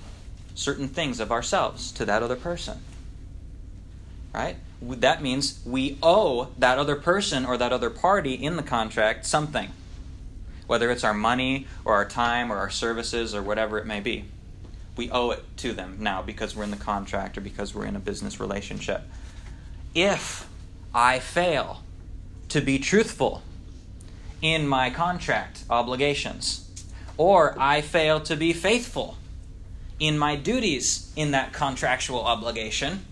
certain 0.53 0.89
things 0.89 1.19
of 1.19 1.31
ourselves 1.31 1.91
to 1.93 2.05
that 2.05 2.21
other 2.21 2.35
person. 2.35 2.79
Right? 4.33 4.57
That 4.81 5.23
means 5.23 5.61
we 5.65 5.97
owe 6.03 6.49
that 6.59 6.77
other 6.77 6.97
person 6.97 7.45
or 7.45 7.57
that 7.57 7.71
other 7.71 7.89
party 7.89 8.33
in 8.33 8.57
the 8.57 8.63
contract 8.63 9.25
something, 9.25 9.71
whether 10.67 10.91
it's 10.91 11.03
our 11.03 11.13
money 11.13 11.65
or 11.85 11.93
our 11.93 12.05
time 12.05 12.51
or 12.51 12.57
our 12.57 12.69
services 12.69 13.33
or 13.33 13.41
whatever 13.41 13.79
it 13.79 13.85
may 13.85 14.01
be. 14.01 14.25
We 14.97 15.09
owe 15.09 15.31
it 15.31 15.43
to 15.57 15.71
them 15.71 15.97
now 16.01 16.21
because 16.21 16.55
we're 16.55 16.65
in 16.65 16.71
the 16.71 16.77
contract 16.77 17.37
or 17.37 17.41
because 17.41 17.73
we're 17.73 17.85
in 17.85 17.95
a 17.95 17.99
business 17.99 18.39
relationship. 18.39 19.03
If 19.95 20.47
I 20.93 21.19
fail 21.19 21.83
to 22.49 22.59
be 22.59 22.77
truthful 22.77 23.43
in 24.41 24.67
my 24.67 24.89
contract 24.89 25.63
obligations, 25.69 26.69
or 27.17 27.55
I 27.59 27.81
fail 27.81 28.19
to 28.21 28.35
be 28.35 28.53
faithful 28.53 29.17
in 29.99 30.17
my 30.17 30.35
duties 30.35 31.11
in 31.15 31.31
that 31.31 31.53
contractual 31.53 32.21
obligation, 32.21 33.05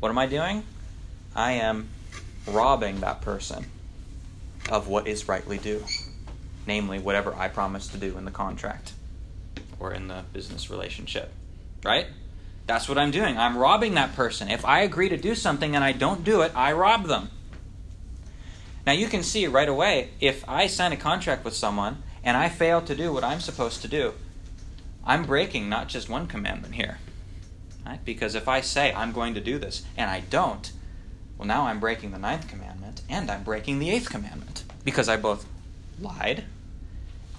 what 0.00 0.08
am 0.08 0.18
I 0.18 0.26
doing? 0.26 0.64
I 1.36 1.52
am 1.52 1.88
robbing 2.48 3.00
that 3.00 3.20
person 3.20 3.66
of 4.68 4.88
what 4.88 5.06
is 5.06 5.28
rightly 5.28 5.58
due, 5.58 5.84
namely, 6.66 6.98
whatever 6.98 7.32
I 7.34 7.48
promised 7.48 7.92
to 7.92 7.98
do 7.98 8.18
in 8.18 8.24
the 8.24 8.30
contract 8.32 8.92
or 9.78 9.92
in 9.92 10.08
the 10.08 10.24
business 10.32 10.68
relationship. 10.68 11.32
Right? 11.84 12.06
That's 12.66 12.88
what 12.88 12.98
I'm 12.98 13.10
doing. 13.10 13.36
I'm 13.36 13.56
robbing 13.56 13.94
that 13.94 14.16
person. 14.16 14.50
If 14.50 14.64
I 14.64 14.80
agree 14.80 15.10
to 15.10 15.16
do 15.16 15.34
something 15.34 15.76
and 15.76 15.84
I 15.84 15.92
don't 15.92 16.24
do 16.24 16.42
it, 16.42 16.50
I 16.56 16.72
rob 16.72 17.06
them. 17.06 17.30
Now 18.86 18.92
you 18.92 19.08
can 19.08 19.22
see 19.22 19.46
right 19.46 19.68
away 19.68 20.10
if 20.20 20.46
I 20.48 20.66
sign 20.66 20.92
a 20.92 20.96
contract 20.96 21.44
with 21.44 21.54
someone 21.54 22.02
and 22.22 22.36
I 22.36 22.48
fail 22.48 22.80
to 22.82 22.94
do 22.94 23.12
what 23.12 23.24
I'm 23.24 23.40
supposed 23.40 23.82
to 23.82 23.88
do, 23.88 24.14
I'm 25.04 25.24
breaking 25.24 25.68
not 25.68 25.88
just 25.88 26.08
one 26.08 26.26
commandment 26.26 26.74
here. 26.74 26.98
Right? 27.84 28.02
Because 28.04 28.34
if 28.34 28.48
I 28.48 28.60
say 28.60 28.92
I'm 28.92 29.12
going 29.12 29.34
to 29.34 29.40
do 29.40 29.58
this 29.58 29.84
and 29.96 30.10
I 30.10 30.20
don't, 30.20 30.72
well, 31.36 31.48
now 31.48 31.66
I'm 31.66 31.80
breaking 31.80 32.12
the 32.12 32.18
ninth 32.18 32.48
commandment 32.48 33.02
and 33.08 33.30
I'm 33.30 33.42
breaking 33.42 33.78
the 33.78 33.90
eighth 33.90 34.10
commandment 34.10 34.64
because 34.84 35.08
I 35.08 35.16
both 35.16 35.46
lied 36.00 36.44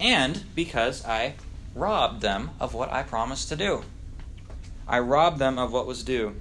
and 0.00 0.44
because 0.54 1.04
I 1.04 1.34
robbed 1.74 2.22
them 2.22 2.50
of 2.60 2.74
what 2.74 2.92
I 2.92 3.02
promised 3.02 3.48
to 3.48 3.56
do. 3.56 3.84
I 4.86 4.98
robbed 5.00 5.38
them 5.38 5.58
of 5.58 5.72
what 5.72 5.86
was 5.86 6.02
due. 6.02 6.36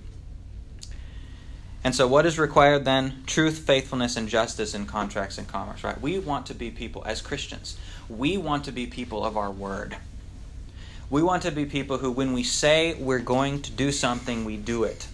And 1.85 1.93
so, 1.93 2.07
what 2.07 2.25
is 2.25 2.39
required 2.39 2.83
then? 2.83 3.21
Truth, 3.27 3.59
faithfulness, 3.59 4.17
and 4.17 4.27
justice 4.27 4.73
in 4.73 4.87
contracts 4.87 5.37
and 5.37 5.47
commerce, 5.47 5.83
right? 5.83 6.01
We 6.01 6.17
want 6.17 6.47
to 6.47 6.55
be 6.55 6.71
people, 6.71 7.03
as 7.05 7.21
Christians, 7.21 7.77
we 8.09 8.37
want 8.37 8.65
to 8.65 8.71
be 8.71 8.87
people 8.87 9.23
of 9.23 9.37
our 9.37 9.51
word. 9.51 9.95
We 11.11 11.21
want 11.21 11.43
to 11.43 11.51
be 11.51 11.67
people 11.67 11.99
who, 11.99 12.11
when 12.11 12.33
we 12.33 12.41
say 12.41 12.95
we're 12.95 13.19
going 13.19 13.61
to 13.61 13.71
do 13.71 13.91
something, 13.91 14.45
we 14.45 14.57
do 14.57 14.83
it. 14.83 15.07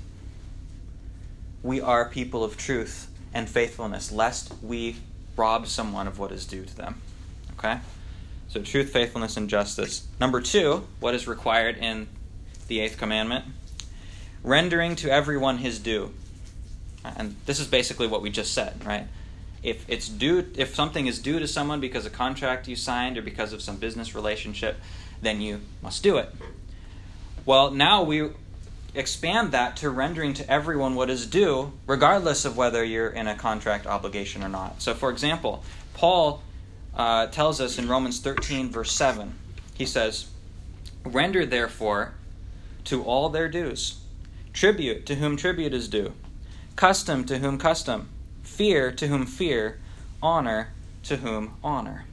We 1.62 1.82
are 1.82 2.08
people 2.08 2.42
of 2.42 2.56
truth 2.56 3.12
and 3.34 3.50
faithfulness, 3.50 4.10
lest 4.10 4.54
we 4.64 4.96
rob 5.36 5.68
someone 5.68 6.08
of 6.08 6.20
what 6.20 6.32
is 6.32 6.46
due 6.46 6.64
to 6.64 6.74
them. 6.74 7.02
Okay? 7.58 7.80
So, 8.48 8.62
truth, 8.62 8.94
faithfulness, 8.94 9.36
and 9.36 9.50
justice. 9.50 10.08
Number 10.22 10.40
two, 10.40 10.88
what 11.02 11.16
is 11.16 11.28
required 11.28 11.76
in 11.80 12.08
the 12.70 12.80
eighth 12.80 12.98
commandment? 12.98 13.44
Rendering 14.42 14.96
to 14.96 15.12
everyone 15.12 15.58
his 15.58 15.78
due. 15.78 16.14
And 17.04 17.36
this 17.46 17.60
is 17.60 17.68
basically 17.68 18.08
what 18.08 18.22
we 18.22 18.30
just 18.30 18.54
said, 18.54 18.86
right? 18.86 19.08
If 19.64 19.88
it's 19.88 20.10
due 20.10 20.48
if 20.56 20.76
something 20.76 21.08
is 21.08 21.20
due 21.20 21.40
to 21.40 21.48
someone 21.48 21.80
because 21.80 22.06
a 22.06 22.10
contract 22.10 22.68
you 22.68 22.76
signed 22.76 23.18
or 23.18 23.22
because 23.22 23.54
of 23.54 23.62
some 23.62 23.78
business 23.78 24.16
relationship, 24.16 24.78
then 25.22 25.42
you 25.42 25.62
must 25.82 26.04
do 26.04 26.18
it. 26.18 26.34
Well, 27.46 27.72
now 27.72 28.04
we 28.04 28.30
expand 28.94 29.52
that 29.52 29.78
to 29.78 29.90
rendering 29.90 30.34
to 30.36 30.50
everyone 30.50 30.96
what 30.96 31.10
is 31.10 31.26
due, 31.26 31.74
regardless 31.88 32.46
of 32.46 32.58
whether 32.58 32.84
you're 32.84 33.10
in 33.10 33.28
a 33.28 33.36
contract 33.36 33.88
obligation 33.88 34.44
or 34.44 34.50
not. 34.50 34.82
So, 34.82 34.94
for 34.94 35.10
example, 35.10 35.64
Paul 35.94 36.42
uh, 36.96 37.28
tells 37.28 37.62
us 37.62 37.78
in 37.78 37.88
Romans 37.88 38.20
13, 38.20 38.70
verse 38.70 38.92
7, 38.92 39.34
he 39.74 39.86
says, 39.86 40.28
Render 41.06 41.46
therefore 41.46 42.14
to 42.86 43.04
all 43.04 43.30
their 43.30 43.48
dues, 43.48 44.02
tribute 44.54 45.06
to 45.06 45.16
whom 45.16 45.38
tribute 45.38 45.74
is 45.74 45.88
due 45.88 46.14
custom 46.82 47.24
to 47.24 47.38
whom 47.38 47.60
custom, 47.60 48.10
fear 48.42 48.92
to 48.92 49.06
whom 49.06 49.24
fear, 49.24 49.80
honor 50.20 50.70
to 51.04 51.18
whom 51.18 51.54
honor. 51.64 52.06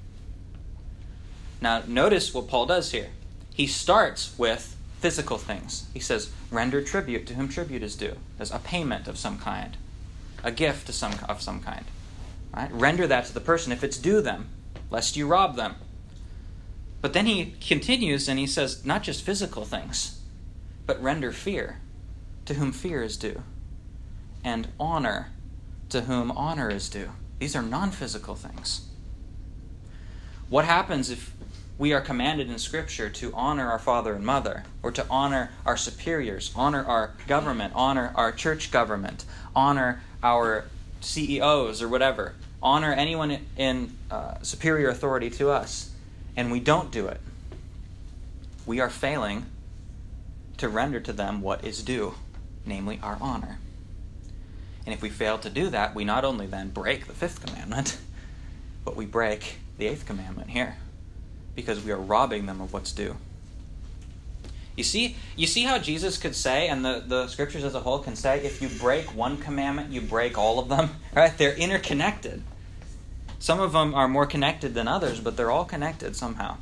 Now, 1.58 1.84
notice 1.86 2.34
what 2.34 2.48
Paul 2.48 2.66
does 2.66 2.92
here. 2.92 3.08
He 3.54 3.66
starts 3.66 4.38
with 4.38 4.76
physical 5.00 5.38
things. 5.38 5.86
He 5.94 6.00
says, 6.00 6.30
render 6.50 6.82
tribute 6.82 7.26
to 7.28 7.34
whom 7.34 7.48
tribute 7.48 7.82
is 7.82 7.96
due. 7.96 8.16
There's 8.36 8.52
a 8.52 8.58
payment 8.58 9.08
of 9.08 9.16
some 9.16 9.38
kind, 9.38 9.74
a 10.44 10.52
gift 10.52 10.92
some, 10.92 11.14
of 11.26 11.40
some 11.40 11.60
kind. 11.60 11.86
Right? 12.54 12.70
Render 12.70 13.06
that 13.06 13.24
to 13.24 13.32
the 13.32 13.40
person 13.40 13.72
if 13.72 13.82
it's 13.82 13.96
due 13.96 14.20
them, 14.20 14.50
lest 14.90 15.16
you 15.16 15.26
rob 15.26 15.56
them. 15.56 15.76
But 17.00 17.14
then 17.14 17.24
he 17.24 17.54
continues 17.66 18.28
and 18.28 18.38
he 18.38 18.46
says, 18.46 18.84
not 18.84 19.02
just 19.02 19.24
physical 19.24 19.64
things, 19.64 20.20
but 20.84 21.02
render 21.02 21.32
fear 21.32 21.78
to 22.44 22.52
whom 22.52 22.70
fear 22.70 23.02
is 23.02 23.16
due 23.16 23.42
and 24.48 24.66
honor 24.80 25.30
to 25.90 26.00
whom 26.02 26.30
honor 26.30 26.70
is 26.70 26.88
due. 26.88 27.10
These 27.38 27.54
are 27.54 27.60
non 27.60 27.90
physical 27.90 28.34
things. 28.34 28.88
What 30.48 30.64
happens 30.64 31.10
if 31.10 31.34
we 31.76 31.92
are 31.92 32.00
commanded 32.00 32.48
in 32.48 32.58
Scripture 32.58 33.10
to 33.10 33.30
honor 33.34 33.70
our 33.70 33.78
father 33.78 34.14
and 34.14 34.24
mother, 34.24 34.64
or 34.82 34.90
to 34.92 35.06
honor 35.10 35.50
our 35.66 35.76
superiors, 35.76 36.50
honor 36.56 36.82
our 36.82 37.12
government, 37.26 37.74
honor 37.76 38.10
our 38.14 38.32
church 38.32 38.70
government, 38.70 39.26
honor 39.54 40.02
our 40.22 40.64
CEOs 41.02 41.82
or 41.82 41.88
whatever, 41.88 42.34
honor 42.62 42.94
anyone 42.94 43.38
in 43.58 43.92
uh, 44.10 44.40
superior 44.40 44.88
authority 44.88 45.28
to 45.28 45.50
us, 45.50 45.90
and 46.36 46.50
we 46.50 46.58
don't 46.58 46.90
do 46.90 47.06
it? 47.06 47.20
We 48.64 48.80
are 48.80 48.90
failing 48.90 49.44
to 50.56 50.70
render 50.70 51.00
to 51.00 51.12
them 51.12 51.42
what 51.42 51.64
is 51.66 51.82
due, 51.82 52.14
namely 52.64 52.98
our 53.02 53.18
honor. 53.20 53.58
And 54.86 54.94
if 54.94 55.02
we 55.02 55.10
fail 55.10 55.38
to 55.38 55.50
do 55.50 55.70
that, 55.70 55.94
we 55.94 56.04
not 56.04 56.24
only 56.24 56.46
then 56.46 56.70
break 56.70 57.06
the 57.06 57.12
fifth 57.12 57.44
commandment, 57.44 57.98
but 58.84 58.96
we 58.96 59.06
break 59.06 59.56
the 59.76 59.86
eighth 59.86 60.06
commandment 60.06 60.50
here 60.50 60.76
because 61.54 61.84
we 61.84 61.92
are 61.92 61.98
robbing 61.98 62.46
them 62.46 62.60
of 62.60 62.72
what's 62.72 62.92
due. 62.92 63.16
You 64.76 64.84
see, 64.84 65.16
you 65.34 65.48
see 65.48 65.64
how 65.64 65.78
Jesus 65.78 66.18
could 66.18 66.36
say, 66.36 66.68
and 66.68 66.84
the, 66.84 67.02
the 67.04 67.26
scriptures 67.26 67.64
as 67.64 67.74
a 67.74 67.80
whole 67.80 67.98
can 67.98 68.14
say, 68.14 68.44
if 68.44 68.62
you 68.62 68.68
break 68.68 69.12
one 69.12 69.36
commandment, 69.36 69.90
you 69.90 70.00
break 70.00 70.38
all 70.38 70.58
of 70.60 70.68
them. 70.68 70.90
Right? 71.14 71.36
They're 71.36 71.56
interconnected. 71.56 72.44
Some 73.40 73.58
of 73.58 73.72
them 73.72 73.92
are 73.94 74.06
more 74.06 74.26
connected 74.26 74.74
than 74.74 74.86
others, 74.86 75.18
but 75.18 75.36
they're 75.36 75.50
all 75.50 75.64
connected 75.64 76.14
somehow. 76.14 76.58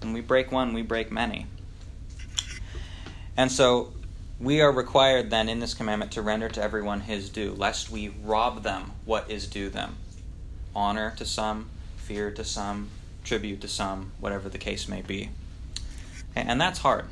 When 0.00 0.14
we 0.14 0.22
break 0.22 0.50
one, 0.50 0.72
we 0.72 0.80
break 0.80 1.12
many. 1.12 1.46
And 3.36 3.50
so 3.50 3.92
we 4.40 4.60
are 4.60 4.72
required 4.72 5.30
then 5.30 5.48
in 5.48 5.60
this 5.60 5.74
commandment 5.74 6.12
to 6.12 6.22
render 6.22 6.48
to 6.48 6.62
everyone 6.62 7.00
his 7.00 7.28
due, 7.28 7.52
lest 7.52 7.90
we 7.90 8.08
rob 8.08 8.62
them 8.62 8.92
what 9.04 9.30
is 9.30 9.46
due 9.46 9.70
them. 9.70 9.96
Honor 10.74 11.14
to 11.16 11.24
some, 11.24 11.70
fear 11.96 12.30
to 12.32 12.44
some, 12.44 12.88
tribute 13.22 13.60
to 13.60 13.68
some, 13.68 14.12
whatever 14.18 14.48
the 14.48 14.58
case 14.58 14.88
may 14.88 15.02
be. 15.02 15.30
And 16.34 16.60
that's 16.60 16.80
hard. 16.80 17.06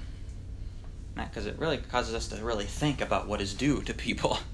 Because 1.15 1.47
it 1.47 1.59
really 1.59 1.77
causes 1.77 2.15
us 2.15 2.29
to 2.29 2.45
really 2.45 2.65
think 2.65 3.01
about 3.01 3.29
what 3.29 3.41
is 3.41 3.55
due 3.55 3.83
to 3.83 3.95
people. 3.95 4.39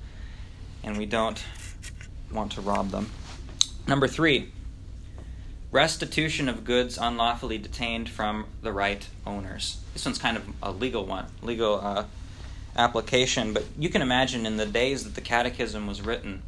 And 0.85 0.97
we 0.97 1.07
don't 1.07 1.45
want 2.33 2.53
to 2.53 2.61
rob 2.61 2.91
them. 2.91 3.11
Number 3.89 4.07
three, 4.07 4.53
restitution 5.73 6.49
of 6.49 6.65
goods 6.65 6.97
unlawfully 6.97 7.59
detained 7.59 8.09
from 8.09 8.47
the 8.63 8.73
right 8.73 9.07
owners. 9.27 9.81
This 9.93 10.05
one's 10.05 10.19
kind 10.19 10.37
of 10.37 10.45
a 10.63 10.71
legal 10.71 11.05
one, 11.05 11.27
legal 11.43 11.81
uh, 11.83 12.05
application, 12.79 13.53
but 13.53 13.65
you 13.79 13.91
can 13.91 14.01
imagine 14.01 14.47
in 14.47 14.57
the 14.57 14.65
days 14.65 15.05
that 15.05 15.15
the 15.15 15.21
Catechism 15.21 15.87
was 15.87 16.01
written, 16.01 16.43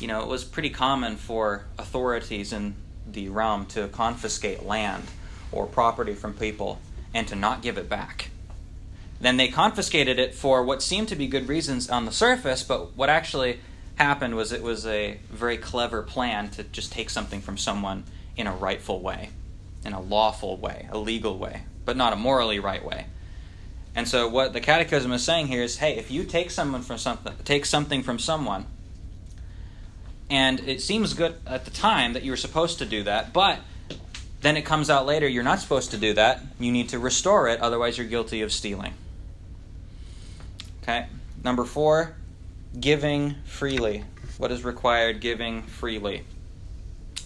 you 0.00 0.06
know, 0.06 0.22
it 0.22 0.28
was 0.28 0.44
pretty 0.44 0.70
common 0.70 1.16
for 1.16 1.64
authorities 1.78 2.52
in 2.52 2.76
the 3.06 3.28
realm 3.28 3.66
to 3.66 3.88
confiscate 3.88 4.62
land 4.64 5.04
or 5.50 5.66
property 5.66 6.14
from 6.14 6.32
people 6.32 6.78
and 7.12 7.26
to 7.28 7.34
not 7.34 7.60
give 7.60 7.76
it 7.76 7.88
back. 7.88 8.30
Then 9.20 9.36
they 9.36 9.48
confiscated 9.48 10.18
it 10.18 10.34
for 10.34 10.64
what 10.64 10.82
seemed 10.82 11.08
to 11.08 11.16
be 11.16 11.26
good 11.26 11.48
reasons 11.48 11.90
on 11.90 12.06
the 12.06 12.12
surface, 12.12 12.62
but 12.62 12.96
what 12.96 13.10
actually 13.10 13.60
happened 13.96 14.34
was 14.34 14.52
it 14.52 14.62
was 14.62 14.86
a 14.86 15.18
very 15.30 15.56
clever 15.56 16.02
plan 16.02 16.50
to 16.50 16.64
just 16.64 16.92
take 16.92 17.10
something 17.10 17.40
from 17.40 17.58
someone 17.58 18.04
in 18.36 18.46
a 18.46 18.54
rightful 18.54 19.00
way, 19.00 19.30
in 19.84 19.92
a 19.92 20.00
lawful 20.00 20.56
way, 20.56 20.88
a 20.90 20.98
legal 20.98 21.36
way, 21.38 21.62
but 21.84 21.96
not 21.96 22.12
a 22.12 22.16
morally 22.16 22.58
right 22.58 22.84
way. 22.84 23.06
And 23.94 24.08
so 24.08 24.26
what 24.26 24.52
the 24.52 24.60
catechism 24.60 25.12
is 25.12 25.22
saying 25.22 25.48
here 25.48 25.62
is, 25.62 25.78
hey, 25.78 25.96
if 25.96 26.10
you 26.10 26.24
take 26.24 26.50
someone 26.50 26.82
from 26.82 26.98
something 26.98 27.34
take 27.44 27.66
something 27.66 28.02
from 28.02 28.18
someone, 28.18 28.66
and 30.30 30.60
it 30.60 30.80
seems 30.80 31.12
good 31.12 31.34
at 31.46 31.66
the 31.66 31.70
time 31.70 32.14
that 32.14 32.22
you 32.22 32.30
were 32.30 32.38
supposed 32.38 32.78
to 32.78 32.86
do 32.86 33.02
that, 33.02 33.32
but 33.32 33.58
then 34.40 34.56
it 34.56 34.62
comes 34.62 34.88
out 34.88 35.04
later 35.04 35.28
you're 35.28 35.42
not 35.42 35.60
supposed 35.60 35.90
to 35.90 35.98
do 35.98 36.14
that. 36.14 36.40
You 36.58 36.72
need 36.72 36.88
to 36.88 36.98
restore 36.98 37.48
it, 37.48 37.60
otherwise 37.60 37.98
you're 37.98 38.06
guilty 38.06 38.40
of 38.40 38.50
stealing. 38.50 38.94
Okay? 40.82 41.06
Number 41.44 41.64
4, 41.64 42.16
giving 42.80 43.36
freely. 43.44 44.04
What 44.38 44.50
is 44.50 44.64
required 44.64 45.20
giving 45.20 45.62
freely? 45.62 46.24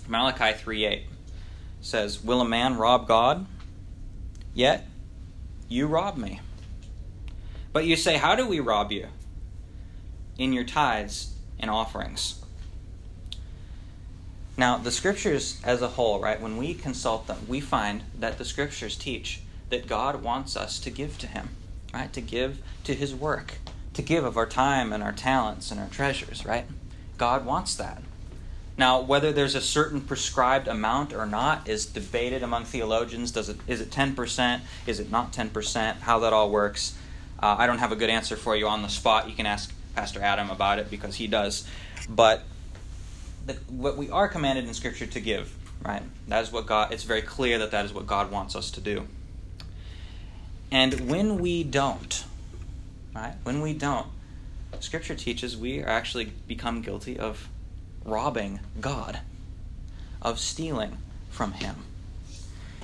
Malachi 0.08 0.52
3:8 0.52 1.02
says, 1.80 2.22
"Will 2.22 2.40
a 2.40 2.44
man 2.44 2.76
rob 2.76 3.06
God? 3.06 3.46
Yet 4.52 4.86
you 5.68 5.86
rob 5.86 6.16
me." 6.16 6.40
But 7.76 7.84
you 7.84 7.96
say, 7.96 8.16
How 8.16 8.34
do 8.34 8.46
we 8.46 8.58
rob 8.58 8.90
you? 8.90 9.08
In 10.38 10.54
your 10.54 10.64
tithes 10.64 11.34
and 11.60 11.70
offerings. 11.70 12.42
Now, 14.56 14.78
the 14.78 14.90
scriptures 14.90 15.60
as 15.62 15.82
a 15.82 15.88
whole, 15.88 16.18
right, 16.18 16.40
when 16.40 16.56
we 16.56 16.72
consult 16.72 17.26
them, 17.26 17.36
we 17.46 17.60
find 17.60 18.04
that 18.18 18.38
the 18.38 18.46
scriptures 18.46 18.96
teach 18.96 19.42
that 19.68 19.86
God 19.86 20.22
wants 20.22 20.56
us 20.56 20.78
to 20.80 20.90
give 20.90 21.18
to 21.18 21.26
Him, 21.26 21.50
right? 21.92 22.10
To 22.14 22.22
give 22.22 22.62
to 22.84 22.94
His 22.94 23.14
work, 23.14 23.58
to 23.92 24.00
give 24.00 24.24
of 24.24 24.38
our 24.38 24.46
time 24.46 24.90
and 24.90 25.02
our 25.02 25.12
talents 25.12 25.70
and 25.70 25.78
our 25.78 25.90
treasures, 25.90 26.46
right? 26.46 26.64
God 27.18 27.44
wants 27.44 27.74
that. 27.74 28.02
Now, 28.78 29.02
whether 29.02 29.32
there's 29.32 29.54
a 29.54 29.60
certain 29.60 30.00
prescribed 30.00 30.66
amount 30.66 31.12
or 31.12 31.26
not 31.26 31.68
is 31.68 31.84
debated 31.84 32.42
among 32.42 32.64
theologians. 32.64 33.32
Does 33.32 33.50
it 33.50 33.58
is 33.66 33.82
it 33.82 33.90
ten 33.90 34.14
percent? 34.14 34.62
Is 34.86 34.98
it 34.98 35.10
not 35.10 35.34
ten 35.34 35.50
percent? 35.50 36.00
How 36.00 36.18
that 36.20 36.32
all 36.32 36.50
works? 36.50 36.96
Uh, 37.40 37.56
I 37.58 37.66
don't 37.66 37.78
have 37.78 37.92
a 37.92 37.96
good 37.96 38.10
answer 38.10 38.36
for 38.36 38.56
you 38.56 38.66
on 38.66 38.82
the 38.82 38.88
spot. 38.88 39.28
You 39.28 39.34
can 39.34 39.46
ask 39.46 39.72
Pastor 39.94 40.20
Adam 40.22 40.50
about 40.50 40.78
it 40.78 40.90
because 40.90 41.16
he 41.16 41.26
does. 41.26 41.66
But 42.08 42.42
the, 43.46 43.54
what 43.68 43.96
we 43.96 44.10
are 44.10 44.28
commanded 44.28 44.66
in 44.66 44.74
Scripture 44.74 45.06
to 45.06 45.20
give, 45.20 45.54
right? 45.84 46.02
That 46.28 46.42
is 46.42 46.52
what 46.52 46.66
God. 46.66 46.92
It's 46.92 47.04
very 47.04 47.22
clear 47.22 47.58
that 47.58 47.70
that 47.70 47.84
is 47.84 47.92
what 47.92 48.06
God 48.06 48.30
wants 48.30 48.56
us 48.56 48.70
to 48.72 48.80
do. 48.80 49.06
And 50.70 51.08
when 51.08 51.38
we 51.38 51.62
don't, 51.62 52.24
right? 53.14 53.34
When 53.44 53.60
we 53.60 53.72
don't, 53.72 54.06
Scripture 54.80 55.14
teaches 55.14 55.56
we 55.56 55.82
are 55.82 55.88
actually 55.88 56.32
become 56.46 56.82
guilty 56.82 57.18
of 57.18 57.48
robbing 58.04 58.60
God, 58.80 59.20
of 60.20 60.38
stealing 60.38 60.98
from 61.30 61.52
Him. 61.52 61.76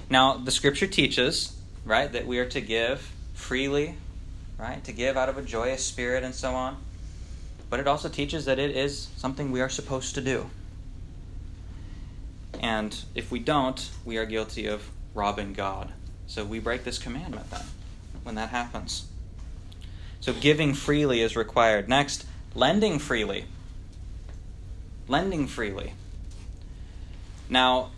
Now, 0.09 0.37
the 0.37 0.51
Scripture 0.51 0.87
teaches, 0.87 1.57
right, 1.85 2.11
that 2.12 2.27
we 2.27 2.38
are 2.38 2.49
to 2.49 2.61
give 2.61 3.12
freely, 3.35 3.97
right, 4.59 4.83
to 4.85 4.93
give 4.93 5.17
out 5.17 5.29
of 5.29 5.38
a 5.38 5.43
joyous 5.43 5.85
spirit 5.85 6.25
and 6.25 6.35
so 6.35 6.53
on. 6.55 6.77
But 7.71 7.81
it 7.81 7.88
also 7.88 8.09
teaches 8.09 8.45
that 8.45 8.59
it 8.59 8.77
is 8.77 9.09
something 9.17 9.51
we 9.51 9.61
are 9.61 9.69
supposed 9.69 10.15
to 10.17 10.21
do. 10.21 10.51
And 12.61 12.97
if 13.15 13.31
we 13.31 13.38
don't, 13.38 13.91
we 14.05 14.19
are 14.19 14.27
guilty 14.27 14.67
of 14.67 14.88
robbing 15.15 15.53
God. 15.53 15.93
So 16.27 16.45
we 16.45 16.59
break 16.59 16.85
this 16.85 16.99
commandment 16.99 17.51
then 17.51 17.65
when 18.23 18.35
that 18.37 18.51
happens. 18.51 19.07
So 20.21 20.33
giving 20.33 20.75
freely 20.75 21.21
is 21.21 21.35
required. 21.37 21.88
Next, 21.88 22.25
lending 22.55 22.99
freely. 22.99 23.47
Lending 25.09 25.47
freely. 25.49 25.95
Now, 27.49 27.91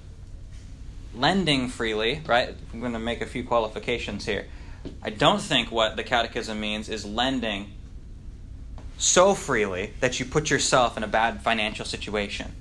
lending 1.15 1.69
freely, 1.69 2.23
right? 2.27 2.55
I'm 2.73 2.81
going 2.81 2.93
to 2.95 2.99
make 2.99 3.21
a 3.21 3.27
few 3.27 3.45
qualifications 3.45 4.25
here. 4.25 4.47
I 5.03 5.11
don't 5.11 5.41
think 5.41 5.71
what 5.71 5.97
the 5.97 6.03
catechism 6.03 6.61
means 6.61 6.89
is 6.89 7.05
lending 7.05 7.73
so 8.97 9.35
freely 9.35 9.93
that 10.01 10.19
you 10.21 10.27
put 10.27 10.51
yourself 10.51 10.97
in 10.97 11.03
a 11.03 11.09
bad 11.09 11.43
financial 11.43 11.85
situation, 11.85 12.53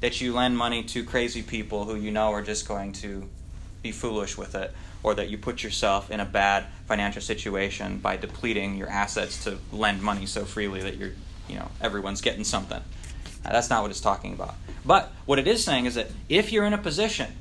that 0.00 0.20
you 0.20 0.32
lend 0.32 0.56
money 0.56 0.82
to 0.84 1.04
crazy 1.04 1.42
people 1.42 1.84
who 1.84 1.96
you 1.96 2.10
know 2.10 2.32
are 2.32 2.42
just 2.42 2.66
going 2.66 2.92
to 2.92 3.28
be 3.82 3.92
foolish 3.92 4.36
with 4.36 4.54
it, 4.54 4.72
or 5.02 5.14
that 5.14 5.30
you 5.30 5.38
put 5.38 5.62
yourself 5.62 6.10
in 6.10 6.20
a 6.20 6.24
bad 6.24 6.66
financial 6.86 7.22
situation 7.22 7.98
by 7.98 8.16
depleting 8.16 8.76
your 8.76 8.88
assets 8.88 9.44
to 9.44 9.58
lend 9.72 10.02
money 10.02 10.26
so 10.26 10.44
freely 10.44 10.82
that 10.82 10.96
you're, 10.96 11.12
you 11.48 11.56
know, 11.56 11.68
everyone's 11.80 12.20
getting 12.20 12.44
something. 12.44 12.82
Now, 13.44 13.52
that's 13.52 13.70
not 13.70 13.82
what 13.82 13.90
it's 13.90 14.00
talking 14.00 14.34
about. 14.34 14.54
But 14.84 15.10
what 15.24 15.38
it 15.38 15.48
is 15.48 15.64
saying 15.64 15.86
is 15.86 15.94
that 15.94 16.08
if 16.28 16.52
you're 16.52 16.64
in 16.64 16.74
a 16.74 16.78
position 16.78 17.32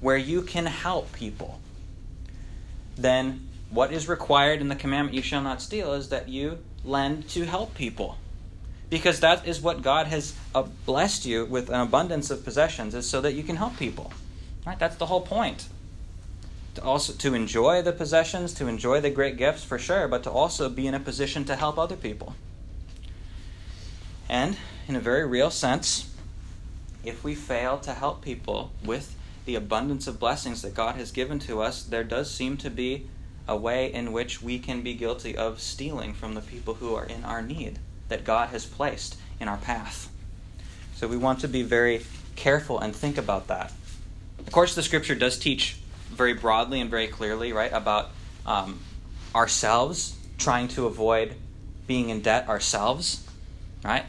where 0.00 0.16
you 0.16 0.42
can 0.42 0.66
help 0.66 1.12
people, 1.12 1.60
then 2.96 3.45
what 3.76 3.92
is 3.92 4.08
required 4.08 4.62
in 4.62 4.68
the 4.68 4.74
commandment, 4.74 5.14
you 5.14 5.20
shall 5.20 5.42
not 5.42 5.60
steal, 5.60 5.92
is 5.92 6.08
that 6.08 6.30
you 6.30 6.58
lend 6.82 7.28
to 7.28 7.44
help 7.44 7.74
people. 7.74 8.16
Because 8.88 9.20
that 9.20 9.46
is 9.46 9.60
what 9.60 9.82
God 9.82 10.06
has 10.06 10.34
uh, 10.54 10.62
blessed 10.86 11.26
you 11.26 11.44
with 11.44 11.68
an 11.68 11.80
abundance 11.80 12.30
of 12.30 12.42
possessions, 12.42 12.94
is 12.94 13.06
so 13.06 13.20
that 13.20 13.34
you 13.34 13.42
can 13.42 13.56
help 13.56 13.76
people. 13.76 14.12
Right? 14.66 14.78
That's 14.78 14.96
the 14.96 15.06
whole 15.06 15.20
point. 15.20 15.68
To 16.76 16.82
also 16.82 17.12
to 17.12 17.34
enjoy 17.34 17.82
the 17.82 17.92
possessions, 17.92 18.54
to 18.54 18.66
enjoy 18.66 19.02
the 19.02 19.10
great 19.10 19.36
gifts 19.36 19.62
for 19.62 19.78
sure, 19.78 20.08
but 20.08 20.22
to 20.22 20.30
also 20.30 20.70
be 20.70 20.86
in 20.86 20.94
a 20.94 21.00
position 21.00 21.44
to 21.44 21.54
help 21.54 21.78
other 21.78 21.96
people. 21.96 22.34
And 24.26 24.56
in 24.88 24.96
a 24.96 25.00
very 25.00 25.26
real 25.26 25.50
sense, 25.50 26.10
if 27.04 27.22
we 27.22 27.34
fail 27.34 27.76
to 27.80 27.92
help 27.92 28.22
people 28.22 28.70
with 28.82 29.14
the 29.44 29.54
abundance 29.54 30.06
of 30.06 30.18
blessings 30.18 30.62
that 30.62 30.72
God 30.72 30.94
has 30.94 31.12
given 31.12 31.38
to 31.40 31.60
us, 31.60 31.82
there 31.82 32.04
does 32.04 32.30
seem 32.32 32.56
to 32.58 32.70
be 32.70 33.08
a 33.48 33.56
way 33.56 33.92
in 33.92 34.12
which 34.12 34.42
we 34.42 34.58
can 34.58 34.82
be 34.82 34.94
guilty 34.94 35.36
of 35.36 35.60
stealing 35.60 36.12
from 36.14 36.34
the 36.34 36.40
people 36.40 36.74
who 36.74 36.94
are 36.94 37.04
in 37.04 37.24
our 37.24 37.42
need 37.42 37.78
that 38.08 38.24
God 38.24 38.50
has 38.50 38.66
placed 38.66 39.16
in 39.40 39.48
our 39.48 39.56
path. 39.56 40.10
So 40.94 41.06
we 41.06 41.16
want 41.16 41.40
to 41.40 41.48
be 41.48 41.62
very 41.62 42.02
careful 42.36 42.78
and 42.78 42.94
think 42.94 43.18
about 43.18 43.48
that. 43.48 43.72
Of 44.38 44.52
course, 44.52 44.74
the 44.74 44.82
scripture 44.82 45.14
does 45.14 45.38
teach 45.38 45.76
very 46.10 46.34
broadly 46.34 46.80
and 46.80 46.90
very 46.90 47.08
clearly, 47.08 47.52
right, 47.52 47.72
about 47.72 48.10
um, 48.46 48.80
ourselves 49.34 50.16
trying 50.38 50.68
to 50.68 50.86
avoid 50.86 51.34
being 51.86 52.10
in 52.10 52.20
debt 52.20 52.48
ourselves, 52.48 53.26
right? 53.84 54.04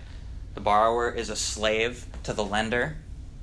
The 0.55 0.61
borrower 0.61 1.11
is 1.11 1.29
a 1.29 1.35
slave 1.35 2.05
to 2.23 2.33
the 2.33 2.43
lender. 2.43 2.97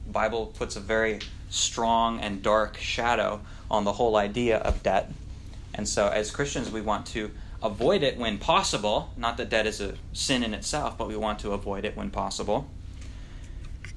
The 0.07 0.13
Bible 0.13 0.47
puts 0.47 0.77
a 0.77 0.81
very 0.81 1.21
strong 1.51 2.21
and 2.21 2.43
dark 2.43 2.77
shadow 2.79 3.41
on 3.71 3.85
the 3.85 3.93
whole 3.93 4.17
idea 4.17 4.59
of 4.59 4.83
debt. 4.83 5.11
And 5.75 5.89
so, 5.89 6.09
as 6.09 6.31
Christians, 6.31 6.71
we 6.71 6.81
want 6.81 7.07
to 7.07 7.33
avoid 7.63 8.03
it 8.03 8.17
when 8.17 8.39
possible. 8.39 9.13
Not 9.17 9.37
that 9.39 9.51
debt 9.51 9.67
is 9.67 9.81
a 9.81 9.95
sin 10.13 10.45
in 10.45 10.55
itself, 10.55 10.97
but 10.97 11.09
we 11.09 11.17
want 11.17 11.41
to 11.41 11.53
avoid 11.53 11.85
it 11.85 11.97
when 11.97 12.11
possible. 12.11 12.69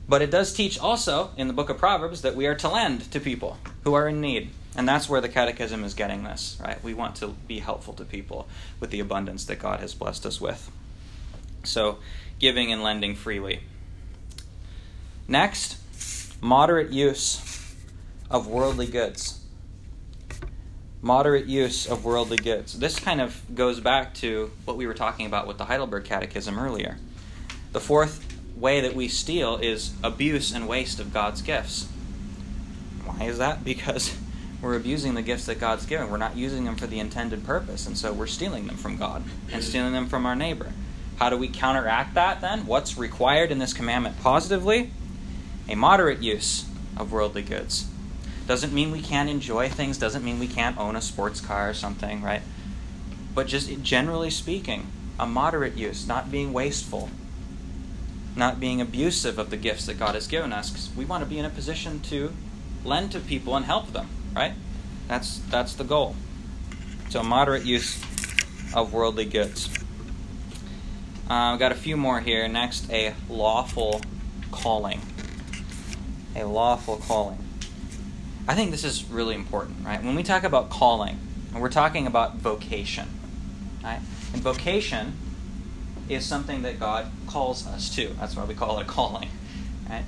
But 0.10 0.22
it 0.22 0.32
does 0.32 0.54
teach 0.54 0.80
also 0.80 1.32
in 1.38 1.48
the 1.48 1.54
book 1.54 1.70
of 1.70 1.78
Proverbs 1.78 2.22
that 2.22 2.36
we 2.36 2.48
are 2.48 2.56
to 2.56 2.70
lend 2.70 3.12
to 3.12 3.20
people 3.20 3.58
who 3.84 3.94
are 3.94 4.08
in 4.08 4.22
need. 4.22 4.50
And 4.76 4.88
that's 4.88 5.10
where 5.10 5.22
the 5.22 5.30
Catechism 5.30 5.84
is 5.84 5.94
getting 5.94 6.24
this, 6.24 6.58
right? 6.64 6.82
We 6.84 6.94
want 6.94 7.16
to 7.18 7.36
be 7.48 7.60
helpful 7.60 7.94
to 7.96 8.06
people 8.06 8.48
with 8.80 8.90
the 8.90 9.00
abundance 9.00 9.46
that 9.46 9.60
God 9.60 9.80
has 9.80 9.94
blessed 9.94 10.26
us 10.26 10.40
with. 10.40 10.72
So, 11.64 12.00
giving 12.40 12.72
and 12.72 12.82
lending 12.82 13.16
freely. 13.16 13.62
Next, 15.28 15.78
moderate 16.42 16.92
use 16.92 17.76
of 18.30 18.48
worldly 18.48 18.88
goods 18.88 19.42
moderate 21.08 21.46
use 21.46 21.88
of 21.88 22.04
worldly 22.04 22.36
goods. 22.36 22.78
This 22.78 23.00
kind 23.00 23.22
of 23.22 23.42
goes 23.56 23.80
back 23.80 24.14
to 24.16 24.52
what 24.66 24.76
we 24.76 24.86
were 24.86 24.94
talking 24.94 25.26
about 25.26 25.48
with 25.48 25.58
the 25.58 25.64
Heidelberg 25.64 26.04
Catechism 26.04 26.60
earlier. 26.60 26.98
The 27.72 27.80
fourth 27.80 28.38
way 28.58 28.82
that 28.82 28.94
we 28.94 29.08
steal 29.08 29.56
is 29.56 29.94
abuse 30.04 30.54
and 30.54 30.68
waste 30.68 31.00
of 31.00 31.14
God's 31.14 31.42
gifts. 31.42 31.88
Why 33.06 33.24
is 33.24 33.38
that? 33.38 33.64
Because 33.64 34.18
we're 34.62 34.76
abusing 34.76 35.14
the 35.14 35.22
gifts 35.22 35.46
that 35.46 35.62
God's 35.62 35.86
given. 35.86 36.12
We're 36.12 36.18
not 36.18 36.36
using 36.36 36.66
them 36.66 36.76
for 36.76 36.88
the 36.88 37.00
intended 37.00 37.46
purpose, 37.46 37.88
and 37.88 37.98
so 37.98 38.12
we're 38.12 38.28
stealing 38.28 38.68
them 38.68 38.76
from 38.76 38.98
God 38.98 39.24
and 39.54 39.64
stealing 39.64 39.94
them 39.94 40.08
from 40.08 40.26
our 40.26 40.36
neighbor. 40.36 40.74
How 41.20 41.30
do 41.30 41.38
we 41.38 41.48
counteract 41.48 42.16
that 42.16 42.42
then? 42.42 42.66
What's 42.66 42.98
required 42.98 43.50
in 43.50 43.60
this 43.60 43.74
commandment 43.74 44.20
positively? 44.20 44.92
A 45.70 45.76
moderate 45.76 46.22
use 46.22 46.66
of 46.98 47.14
worldly 47.14 47.44
goods. 47.44 47.88
Doesn't 48.48 48.74
mean 48.74 48.92
we 48.92 49.02
can't 49.02 49.30
enjoy 49.30 49.68
things, 49.70 49.98
doesn't 49.98 50.24
mean 50.24 50.40
we 50.40 50.48
can't 50.48 50.78
own 50.78 50.96
a 50.96 51.02
sports 51.02 51.42
car 51.42 51.70
or 51.70 51.74
something, 51.74 52.22
right? 52.22 52.42
But 53.36 53.48
just 53.48 53.84
generally 53.84 54.30
speaking, 54.30 54.88
a 55.20 55.28
moderate 55.28 55.76
use, 55.76 56.08
not 56.08 56.32
being 56.32 56.54
wasteful, 56.54 57.10
not 58.36 58.60
being 58.60 58.80
abusive 58.80 59.38
of 59.38 59.50
the 59.50 59.58
gifts 59.58 59.86
that 59.88 60.00
God 60.00 60.16
has 60.16 60.28
given 60.28 60.54
us, 60.54 60.70
because 60.70 60.90
we 60.96 61.04
want 61.04 61.24
to 61.24 61.30
be 61.30 61.38
in 61.38 61.46
a 61.46 61.50
position 61.50 62.00
to 62.04 62.32
lend 62.86 63.12
to 63.12 63.20
people 63.20 63.56
and 63.56 63.66
help 63.66 63.92
them, 63.92 64.08
right? 64.34 64.54
That's 65.08 65.40
that's 65.50 65.74
the 65.74 65.84
goal. 65.84 66.16
So 67.10 67.24
moderate 67.24 67.66
use 67.66 68.02
of 68.74 68.94
worldly 68.94 69.26
goods. 69.26 69.70
Uh, 71.30 71.34
I've 71.34 71.60
got 71.60 71.74
a 71.74 71.76
few 71.76 71.98
more 71.98 72.22
here. 72.22 72.48
Next, 72.48 72.90
a 72.92 73.14
lawful 73.30 74.02
calling. 74.52 75.02
A 76.36 76.46
lawful 76.46 76.98
calling. 76.98 77.47
I 78.48 78.56
think 78.56 78.72
this 78.72 78.84
is 78.84 79.04
really 79.06 79.36
important, 79.36 79.86
right? 79.86 80.02
When 80.02 80.16
we 80.16 80.24
talk 80.24 80.44
about 80.44 80.70
calling, 80.70 81.20
and 81.52 81.62
we're 81.62 81.70
talking 81.70 82.08
about 82.08 82.36
vocation, 82.36 83.10
right? 83.84 84.00
And 84.34 84.42
vocation 84.42 85.18
is 86.08 86.26
something 86.26 86.62
that 86.62 86.80
God 86.80 87.12
calls 87.28 87.68
us 87.68 87.94
to. 87.96 88.08
That's 88.20 88.36
why 88.36 88.46
we 88.46 88.54
call 88.54 88.80
it 88.80 88.84
a 88.84 88.86
calling, 88.86 89.30
right? 89.90 90.06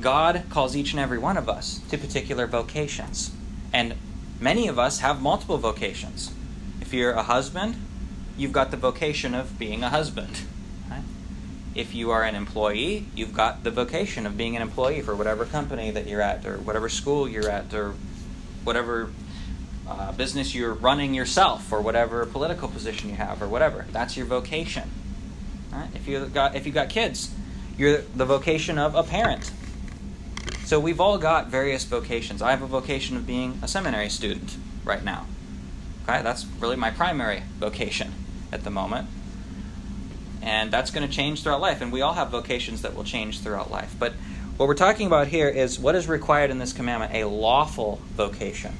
God 0.00 0.44
calls 0.50 0.74
each 0.74 0.92
and 0.92 1.00
every 1.00 1.18
one 1.18 1.36
of 1.36 1.48
us 1.48 1.80
to 1.90 1.96
particular 1.96 2.46
vocations. 2.46 3.30
And 3.72 3.94
many 4.40 4.66
of 4.66 4.78
us 4.78 4.98
have 5.00 5.22
multiple 5.22 5.58
vocations. 5.58 6.32
If 6.80 6.92
you're 6.92 7.12
a 7.12 7.22
husband, 7.22 7.76
you've 8.36 8.52
got 8.52 8.72
the 8.72 8.76
vocation 8.76 9.34
of 9.34 9.58
being 9.58 9.84
a 9.84 9.90
husband 9.90 10.42
if 11.74 11.94
you 11.94 12.10
are 12.10 12.22
an 12.22 12.34
employee, 12.34 13.06
you've 13.14 13.34
got 13.34 13.64
the 13.64 13.70
vocation 13.70 14.26
of 14.26 14.36
being 14.36 14.54
an 14.54 14.62
employee 14.62 15.00
for 15.00 15.14
whatever 15.14 15.44
company 15.44 15.90
that 15.90 16.06
you're 16.06 16.22
at, 16.22 16.46
or 16.46 16.58
whatever 16.58 16.88
school 16.88 17.28
you're 17.28 17.48
at, 17.48 17.74
or 17.74 17.94
whatever 18.62 19.10
uh, 19.88 20.12
business 20.12 20.54
you're 20.54 20.72
running 20.72 21.14
yourself, 21.14 21.72
or 21.72 21.80
whatever 21.80 22.24
political 22.26 22.68
position 22.68 23.08
you 23.08 23.16
have, 23.16 23.42
or 23.42 23.48
whatever. 23.48 23.86
That's 23.90 24.16
your 24.16 24.26
vocation. 24.26 24.90
Right? 25.72 25.88
If 25.94 26.06
you 26.06 26.26
got 26.26 26.54
if 26.54 26.66
you 26.66 26.72
got 26.72 26.88
kids, 26.88 27.34
you're 27.76 27.98
the 27.98 28.24
vocation 28.24 28.78
of 28.78 28.94
a 28.94 29.02
parent. 29.02 29.50
So 30.64 30.78
we've 30.78 31.00
all 31.00 31.18
got 31.18 31.48
various 31.48 31.84
vocations. 31.84 32.40
I 32.40 32.50
have 32.50 32.62
a 32.62 32.66
vocation 32.66 33.16
of 33.16 33.26
being 33.26 33.58
a 33.62 33.68
seminary 33.68 34.08
student 34.08 34.56
right 34.84 35.04
now. 35.04 35.26
Okay, 36.04 36.22
that's 36.22 36.46
really 36.60 36.76
my 36.76 36.90
primary 36.90 37.42
vocation 37.58 38.12
at 38.52 38.62
the 38.62 38.70
moment 38.70 39.08
And 40.44 40.70
that's 40.70 40.90
going 40.90 41.08
to 41.08 41.12
change 41.12 41.42
throughout 41.42 41.62
life. 41.62 41.80
And 41.80 41.90
we 41.90 42.02
all 42.02 42.12
have 42.12 42.28
vocations 42.28 42.82
that 42.82 42.94
will 42.94 43.02
change 43.02 43.40
throughout 43.40 43.70
life. 43.70 43.94
But 43.98 44.12
what 44.58 44.68
we're 44.68 44.74
talking 44.74 45.06
about 45.06 45.28
here 45.28 45.48
is 45.48 45.78
what 45.78 45.94
is 45.94 46.06
required 46.06 46.50
in 46.50 46.58
this 46.58 46.74
commandment 46.74 47.14
a 47.14 47.24
lawful 47.24 48.00
vocation. 48.14 48.74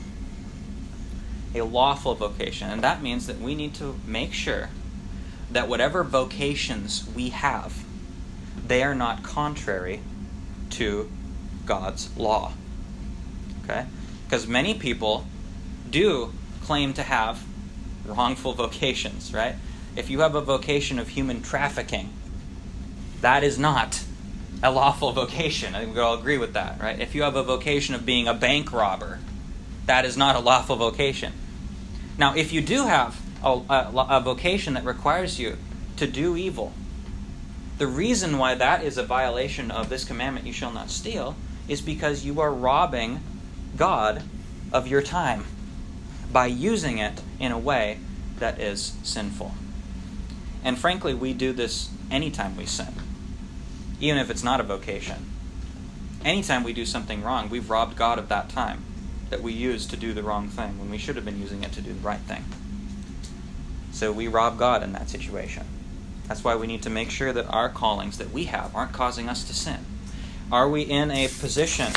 A 1.54 1.62
lawful 1.62 2.14
vocation. 2.14 2.68
And 2.68 2.84
that 2.84 3.02
means 3.02 3.26
that 3.26 3.40
we 3.40 3.54
need 3.54 3.74
to 3.76 3.98
make 4.06 4.34
sure 4.34 4.68
that 5.50 5.66
whatever 5.66 6.04
vocations 6.04 7.08
we 7.14 7.30
have, 7.30 7.82
they 8.66 8.82
are 8.82 8.94
not 8.94 9.22
contrary 9.22 10.00
to 10.70 11.10
God's 11.64 12.14
law. 12.16 12.52
Okay? 13.64 13.86
Because 14.26 14.46
many 14.46 14.74
people 14.74 15.24
do 15.88 16.32
claim 16.62 16.92
to 16.92 17.02
have 17.02 17.42
wrongful 18.04 18.52
vocations, 18.52 19.32
right? 19.32 19.54
If 19.96 20.10
you 20.10 20.20
have 20.20 20.34
a 20.34 20.40
vocation 20.40 20.98
of 20.98 21.08
human 21.08 21.42
trafficking, 21.42 22.10
that 23.20 23.44
is 23.44 23.58
not 23.58 24.02
a 24.62 24.70
lawful 24.70 25.12
vocation. 25.12 25.74
I 25.74 25.80
think 25.80 25.94
we 25.94 26.00
all 26.00 26.18
agree 26.18 26.38
with 26.38 26.54
that, 26.54 26.80
right? 26.80 26.98
If 26.98 27.14
you 27.14 27.22
have 27.22 27.36
a 27.36 27.42
vocation 27.42 27.94
of 27.94 28.04
being 28.04 28.26
a 28.26 28.34
bank 28.34 28.72
robber, 28.72 29.18
that 29.86 30.04
is 30.04 30.16
not 30.16 30.36
a 30.36 30.40
lawful 30.40 30.76
vocation. 30.76 31.32
Now, 32.18 32.34
if 32.34 32.52
you 32.52 32.60
do 32.60 32.86
have 32.86 33.20
a, 33.42 33.60
a, 33.68 34.06
a 34.10 34.20
vocation 34.20 34.74
that 34.74 34.84
requires 34.84 35.38
you 35.38 35.58
to 35.96 36.06
do 36.06 36.36
evil, 36.36 36.72
the 37.78 37.86
reason 37.86 38.38
why 38.38 38.54
that 38.54 38.84
is 38.84 38.96
a 38.96 39.02
violation 39.02 39.70
of 39.70 39.88
this 39.88 40.04
commandment, 40.04 40.46
you 40.46 40.52
shall 40.52 40.72
not 40.72 40.90
steal, 40.90 41.36
is 41.68 41.80
because 41.80 42.24
you 42.24 42.40
are 42.40 42.52
robbing 42.52 43.20
God 43.76 44.22
of 44.72 44.86
your 44.86 45.02
time 45.02 45.44
by 46.32 46.46
using 46.46 46.98
it 46.98 47.20
in 47.38 47.52
a 47.52 47.58
way 47.58 47.98
that 48.38 48.60
is 48.60 48.94
sinful. 49.02 49.54
And 50.64 50.78
frankly, 50.78 51.12
we 51.12 51.34
do 51.34 51.52
this 51.52 51.90
anytime 52.10 52.56
we 52.56 52.64
sin, 52.64 52.94
even 54.00 54.18
if 54.18 54.30
it's 54.30 54.42
not 54.42 54.60
a 54.60 54.64
vocation. 54.64 55.30
Anytime 56.24 56.64
we 56.64 56.72
do 56.72 56.86
something 56.86 57.22
wrong, 57.22 57.50
we've 57.50 57.68
robbed 57.68 57.96
God 57.96 58.18
of 58.18 58.30
that 58.30 58.48
time 58.48 58.82
that 59.28 59.42
we 59.42 59.52
use 59.52 59.86
to 59.86 59.96
do 59.96 60.14
the 60.14 60.22
wrong 60.22 60.48
thing 60.48 60.78
when 60.78 60.90
we 60.90 60.96
should 60.96 61.16
have 61.16 61.24
been 61.24 61.40
using 61.40 61.62
it 61.62 61.72
to 61.72 61.82
do 61.82 61.92
the 61.92 62.00
right 62.00 62.20
thing. 62.20 62.44
So 63.92 64.10
we 64.10 64.26
rob 64.26 64.58
God 64.58 64.82
in 64.82 64.92
that 64.92 65.10
situation. 65.10 65.66
That's 66.26 66.42
why 66.42 66.56
we 66.56 66.66
need 66.66 66.82
to 66.82 66.90
make 66.90 67.10
sure 67.10 67.32
that 67.32 67.46
our 67.46 67.68
callings 67.68 68.16
that 68.16 68.30
we 68.30 68.44
have 68.44 68.74
aren't 68.74 68.92
causing 68.92 69.28
us 69.28 69.44
to 69.44 69.54
sin. 69.54 69.80
Are 70.50 70.68
we 70.68 70.82
in 70.82 71.10
a 71.10 71.28
position 71.28 71.92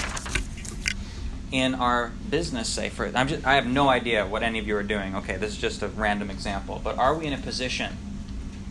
in 1.51 1.76
our 1.76 2.11
business, 2.30 2.68
say, 2.68 2.89
for 2.89 3.09
I'm 3.15 3.28
just, 3.28 3.45
I 3.45 3.55
have 3.55 3.65
no 3.65 3.88
idea 3.88 4.26
what 4.26 4.43
any 4.43 4.59
of 4.59 4.68
you 4.68 4.76
are 4.76 4.84
doing. 4.84 5.15
Okay, 5.15 5.38
this 5.38 5.51
is 5.51 5.57
just 5.57 5.82
a 5.82 5.88
random 5.88 6.30
example. 6.30 6.82
But 6.84 6.97
are 6.97 7.15
we 7.15 7.26
in 7.26 7.34
a 7.34 7.38
position 7.38 7.95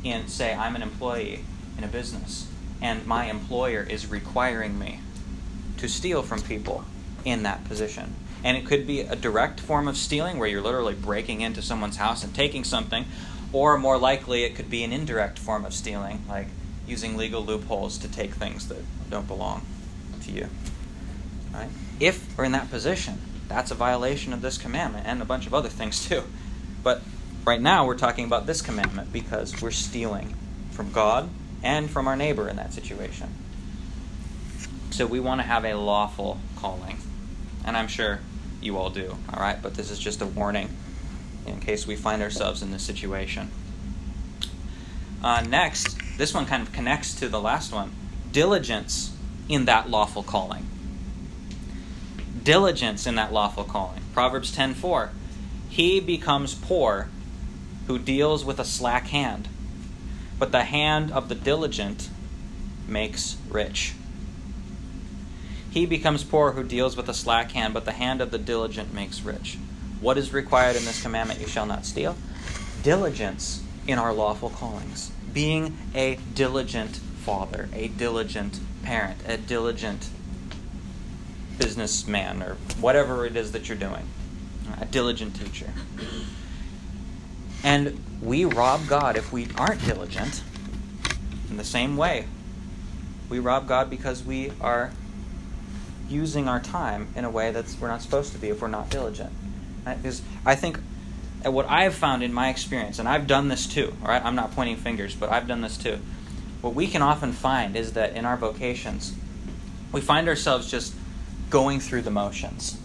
in, 0.05 0.28
say, 0.28 0.55
I'm 0.55 0.76
an 0.76 0.82
employee 0.82 1.44
in 1.76 1.84
a 1.84 1.88
business 1.88 2.49
and 2.80 3.07
my 3.07 3.26
employer 3.26 3.82
is 3.88 4.07
requiring 4.07 4.78
me 4.78 5.01
to 5.78 5.88
steal 5.88 6.22
from 6.22 6.40
people 6.42 6.84
in 7.24 7.42
that 7.42 7.64
position? 7.64 8.14
And 8.44 8.57
it 8.57 8.66
could 8.66 8.86
be 8.86 9.01
a 9.01 9.16
direct 9.16 9.61
form 9.61 9.88
of 9.88 9.97
stealing 9.97 10.38
where 10.38 10.49
you're 10.49 10.62
literally 10.62 10.94
breaking 10.94 11.40
into 11.40 11.62
someone's 11.62 11.97
house 11.97 12.22
and 12.22 12.34
taking 12.34 12.64
something, 12.64 13.07
or 13.53 13.78
more 13.78 13.99
likely, 13.99 14.44
it 14.44 14.55
could 14.55 14.70
be 14.70 14.84
an 14.84 14.92
indirect 14.92 15.38
form 15.38 15.64
of 15.64 15.72
stealing, 15.72 16.24
like 16.28 16.49
using 16.86 17.16
legal 17.16 17.44
loopholes 17.44 17.99
to 17.99 18.09
take 18.09 18.34
things 18.34 18.68
that 18.68 18.78
don't 19.11 19.26
belong 19.26 19.66
to 20.22 20.30
you. 20.30 20.49
Right? 21.53 21.70
If 21.99 22.36
we're 22.36 22.44
in 22.44 22.53
that 22.53 22.70
position, 22.70 23.18
that's 23.49 23.70
a 23.70 23.74
violation 23.74 24.32
of 24.32 24.42
this 24.42 24.59
commandment 24.59 25.07
and 25.07 25.22
a 25.22 25.24
bunch 25.24 25.47
of 25.47 25.55
other 25.55 25.68
things 25.68 26.07
too. 26.09 26.24
But 26.82 27.03
right 27.47 27.61
now, 27.61 27.86
we're 27.86 27.97
talking 27.97 28.24
about 28.24 28.47
this 28.47 28.61
commandment 28.61 29.12
because 29.12 29.62
we're 29.62 29.70
stealing 29.70 30.34
from 30.72 30.90
God 30.90 31.30
and 31.62 31.88
from 31.88 32.09
our 32.09 32.16
neighbor 32.16 32.49
in 32.49 32.57
that 32.57 32.74
situation. 32.74 33.32
So 34.90 35.07
we 35.07 35.20
want 35.20 35.40
to 35.40 35.47
have 35.47 35.64
a 35.64 35.74
lawful 35.74 36.40
calling. 36.57 36.99
And 37.64 37.76
I'm 37.76 37.88
sure 37.88 38.20
you 38.61 38.76
all 38.76 38.90
do, 38.90 39.16
all 39.32 39.40
right? 39.40 39.61
But 39.62 39.74
this 39.74 39.90
is 39.90 39.99
just 39.99 40.20
a 40.20 40.26
warning 40.26 40.76
in 41.47 41.61
case 41.61 41.86
we 41.86 41.94
find 41.94 42.20
ourselves 42.20 42.62
in 42.62 42.72
this 42.72 42.82
situation. 42.82 43.51
Uh, 45.22 45.42
next, 45.42 45.97
this 46.18 46.34
one 46.34 46.47
kind 46.47 46.62
of 46.62 46.72
connects 46.72 47.14
to 47.14 47.28
the 47.28 47.40
last 47.40 47.72
one 47.72 47.92
diligence 48.32 49.16
in 49.49 49.64
that 49.64 49.88
lawful 49.88 50.22
calling. 50.22 50.66
Diligence 52.42 53.07
in 53.07 53.14
that 53.14 53.32
lawful 53.32 53.64
calling. 53.64 54.03
Proverbs 54.12 54.55
10:4. 54.55 55.11
He 55.68 56.01
becomes 56.01 56.55
poor 56.55 57.09
who 57.87 57.99
deals 57.99 58.45
with 58.45 58.59
a 58.59 58.64
slack 58.64 59.09
hand, 59.09 59.49
but 60.39 60.53
the 60.53 60.64
hand 60.64 61.11
of 61.11 61.28
the 61.28 61.34
diligent 61.34 62.09
makes 62.89 63.37
rich. 63.49 63.95
He 65.70 65.87
becomes 65.87 66.24
poor 66.24 66.53
who 66.53 66.64
deals 66.64 66.97
with 66.97 67.09
a 67.09 67.14
slack 67.14 67.53
hand, 67.53 67.74
but 67.74 67.84
the 67.84 67.93
hand 67.93 68.20
of 68.20 68.30
the 68.30 68.39
diligent 68.39 68.95
makes 68.95 69.22
rich. 69.22 69.59
What 70.01 70.18
is 70.18 70.32
required 70.32 70.76
in 70.76 70.84
this 70.84 71.03
commandment? 71.03 71.41
You 71.41 71.47
shall 71.47 71.66
not 71.66 71.84
steal. 71.84 72.16
Diligence 72.82 73.62
in 73.87 73.99
our 73.99 74.12
lawful 74.12 74.51
callings. 74.51 75.11
Being 75.32 75.76
a 75.95 76.18
diligent 76.34 76.97
father, 76.97 77.68
a 77.72 77.89
diligent 77.89 78.59
parent, 78.82 79.18
a 79.26 79.37
diligent 79.37 80.09
businessman, 81.59 82.43
or 82.43 82.55
whatever 82.80 83.26
it 83.26 83.37
is 83.37 83.53
that 83.53 83.68
you're 83.68 83.76
doing, 83.76 84.09
a 84.80 84.87
diligent 84.87 85.37
teacher. 85.37 85.72
And 87.67 88.01
we 88.23 88.45
rob 88.45 88.87
God 88.87 89.17
if 89.17 89.33
we 89.33 89.49
aren't 89.59 89.85
diligent. 89.85 90.41
In 91.51 91.57
the 91.57 91.64
same 91.64 91.97
way, 91.97 92.27
we 93.29 93.41
rob 93.41 93.67
God 93.67 93.91
because 93.91 94.23
we 94.23 94.53
are 94.61 94.93
using 96.09 96.47
our 96.47 96.61
time 96.61 97.09
in 97.17 97.25
a 97.25 97.31
way 97.31 97.51
that 97.51 97.75
we're 97.81 97.89
not 97.89 98.03
supposed 98.03 98.33
to 98.35 98.39
be 98.39 98.51
if 98.51 98.62
we're 98.62 98.69
not 98.69 98.89
diligent. 98.89 99.33
Because 99.85 100.23
I 100.45 100.55
think 100.55 100.79
what 101.43 101.69
I've 101.69 101.97
found 101.97 102.23
in 102.23 102.33
my 102.33 102.51
experience, 102.51 103.01
and 103.01 103.09
I've 103.09 103.27
done 103.27 103.49
this 103.49 103.67
too, 103.67 103.93
all 104.01 104.11
right? 104.11 104.25
I'm 104.25 104.37
not 104.37 104.53
pointing 104.53 104.77
fingers, 104.77 105.17
but 105.17 105.31
I've 105.31 105.49
done 105.49 105.61
this 105.61 105.77
too. 105.77 105.99
What 106.61 106.73
we 106.73 106.87
can 106.87 107.03
often 107.03 107.33
find 107.33 107.75
is 107.75 107.95
that 107.95 108.14
in 108.14 108.25
our 108.25 108.37
vocations, 108.37 109.12
we 109.91 110.01
find 110.01 110.29
ourselves 110.29 110.71
just 110.71 110.95
going 111.51 111.81
through 111.81 112.03
the 112.03 112.12
motions, 112.12 112.79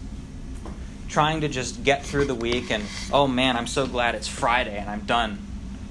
trying 1.11 1.41
to 1.41 1.49
just 1.49 1.83
get 1.83 2.05
through 2.05 2.25
the 2.25 2.35
week, 2.35 2.71
and 2.71 2.83
oh 3.11 3.27
man, 3.27 3.57
I'm 3.57 3.67
so 3.67 3.85
glad 3.85 4.15
it's 4.15 4.27
Friday 4.27 4.77
and 4.77 4.89
I'm 4.89 5.01
done 5.01 5.45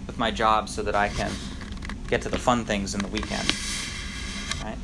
with 0.06 0.18
my 0.18 0.30
job 0.30 0.68
so 0.68 0.82
that 0.82 0.94
I 0.94 1.08
can 1.08 1.30
get 2.08 2.22
to 2.22 2.28
the 2.28 2.38
fun 2.38 2.64
things 2.64 2.94
in 2.94 3.02
the 3.02 3.08
weekend. 3.08 3.46
Right? 4.64 4.78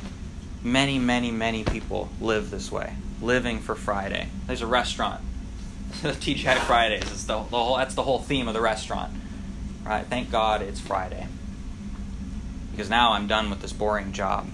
Many, 0.63 0.99
many, 0.99 1.31
many 1.31 1.63
people 1.63 2.09
live 2.21 2.51
this 2.51 2.71
way, 2.71 2.93
living 3.21 3.59
for 3.59 3.75
Friday. 3.75 4.29
There's 4.45 4.61
a 4.61 4.67
restaurant 4.67 5.21
TGI 5.91 6.59
Fridays. 6.59 7.03
It's 7.03 7.23
the, 7.23 7.37
the 7.37 7.57
whole, 7.57 7.77
that's 7.77 7.95
the 7.95 8.03
whole 8.03 8.19
theme 8.19 8.47
of 8.47 8.53
the 8.53 8.61
restaurant. 8.61 9.13
Right? 9.83 10.05
Thank 10.05 10.31
God 10.31 10.61
it's 10.61 10.79
Friday. 10.79 11.27
Because 12.71 12.89
now 12.89 13.13
I'm 13.13 13.27
done 13.27 13.49
with 13.49 13.61
this 13.61 13.73
boring 13.73 14.11
job. 14.11 14.47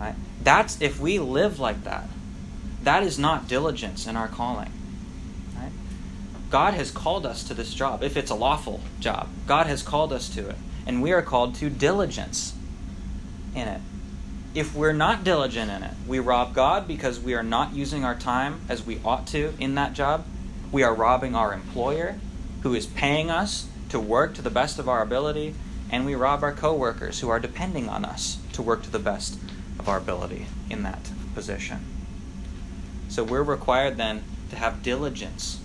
Right? 0.00 0.14
That's 0.42 0.80
if 0.80 0.98
we 0.98 1.18
live 1.18 1.60
like 1.60 1.84
that. 1.84 2.08
That 2.82 3.02
is 3.02 3.18
not 3.18 3.48
diligence 3.48 4.06
in 4.06 4.16
our 4.16 4.28
calling. 4.28 4.72
Right? 5.56 5.72
God 6.50 6.74
has 6.74 6.90
called 6.90 7.26
us 7.26 7.44
to 7.44 7.54
this 7.54 7.74
job, 7.74 8.02
if 8.02 8.16
it's 8.16 8.30
a 8.30 8.34
lawful 8.34 8.80
job. 9.00 9.28
God 9.46 9.66
has 9.66 9.82
called 9.82 10.12
us 10.12 10.28
to 10.30 10.48
it. 10.48 10.56
And 10.86 11.00
we 11.00 11.12
are 11.12 11.22
called 11.22 11.54
to 11.56 11.70
diligence 11.70 12.54
in 13.54 13.68
it 13.68 13.80
if 14.54 14.74
we're 14.74 14.92
not 14.92 15.24
diligent 15.24 15.70
in 15.70 15.82
it, 15.82 15.94
we 16.06 16.18
rob 16.18 16.54
God 16.54 16.86
because 16.86 17.18
we 17.18 17.34
are 17.34 17.42
not 17.42 17.74
using 17.74 18.04
our 18.04 18.14
time 18.14 18.60
as 18.68 18.84
we 18.84 19.00
ought 19.04 19.26
to 19.28 19.54
in 19.58 19.74
that 19.76 19.94
job. 19.94 20.26
We 20.70 20.82
are 20.82 20.94
robbing 20.94 21.34
our 21.34 21.54
employer 21.54 22.18
who 22.62 22.74
is 22.74 22.86
paying 22.86 23.30
us 23.30 23.66
to 23.88 23.98
work 23.98 24.34
to 24.34 24.42
the 24.42 24.50
best 24.50 24.78
of 24.78 24.88
our 24.88 25.02
ability, 25.02 25.54
and 25.90 26.04
we 26.04 26.14
rob 26.14 26.42
our 26.42 26.52
coworkers 26.52 27.20
who 27.20 27.28
are 27.28 27.40
depending 27.40 27.88
on 27.88 28.04
us 28.04 28.38
to 28.52 28.62
work 28.62 28.82
to 28.82 28.90
the 28.90 28.98
best 28.98 29.38
of 29.78 29.88
our 29.88 29.96
ability 29.96 30.46
in 30.68 30.82
that 30.82 31.10
position. 31.34 31.91
So 33.12 33.22
we're 33.22 33.42
required 33.42 33.98
then 33.98 34.24
to 34.48 34.56
have 34.56 34.82
diligence 34.82 35.60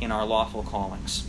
in 0.00 0.12
our 0.12 0.24
lawful 0.24 0.62
callings. 0.62 1.26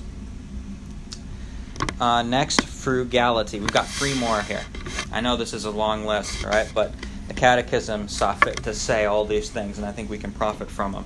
Uh, 1.99 2.21
next, 2.21 2.61
frugality. 2.61 3.59
We've 3.59 3.71
got 3.71 3.87
three 3.87 4.13
more 4.13 4.43
here. 4.43 4.61
I 5.11 5.21
know 5.21 5.35
this 5.35 5.51
is 5.51 5.65
a 5.65 5.71
long 5.71 6.05
list, 6.05 6.43
right? 6.43 6.71
But 6.75 6.93
the 7.27 7.33
Catechism 7.33 8.07
saw 8.07 8.35
fit 8.35 8.57
to 8.65 8.75
say 8.75 9.05
all 9.05 9.25
these 9.25 9.49
things, 9.49 9.79
and 9.79 9.87
I 9.87 9.91
think 9.91 10.11
we 10.11 10.19
can 10.19 10.31
profit 10.31 10.69
from 10.69 10.91
them. 10.91 11.05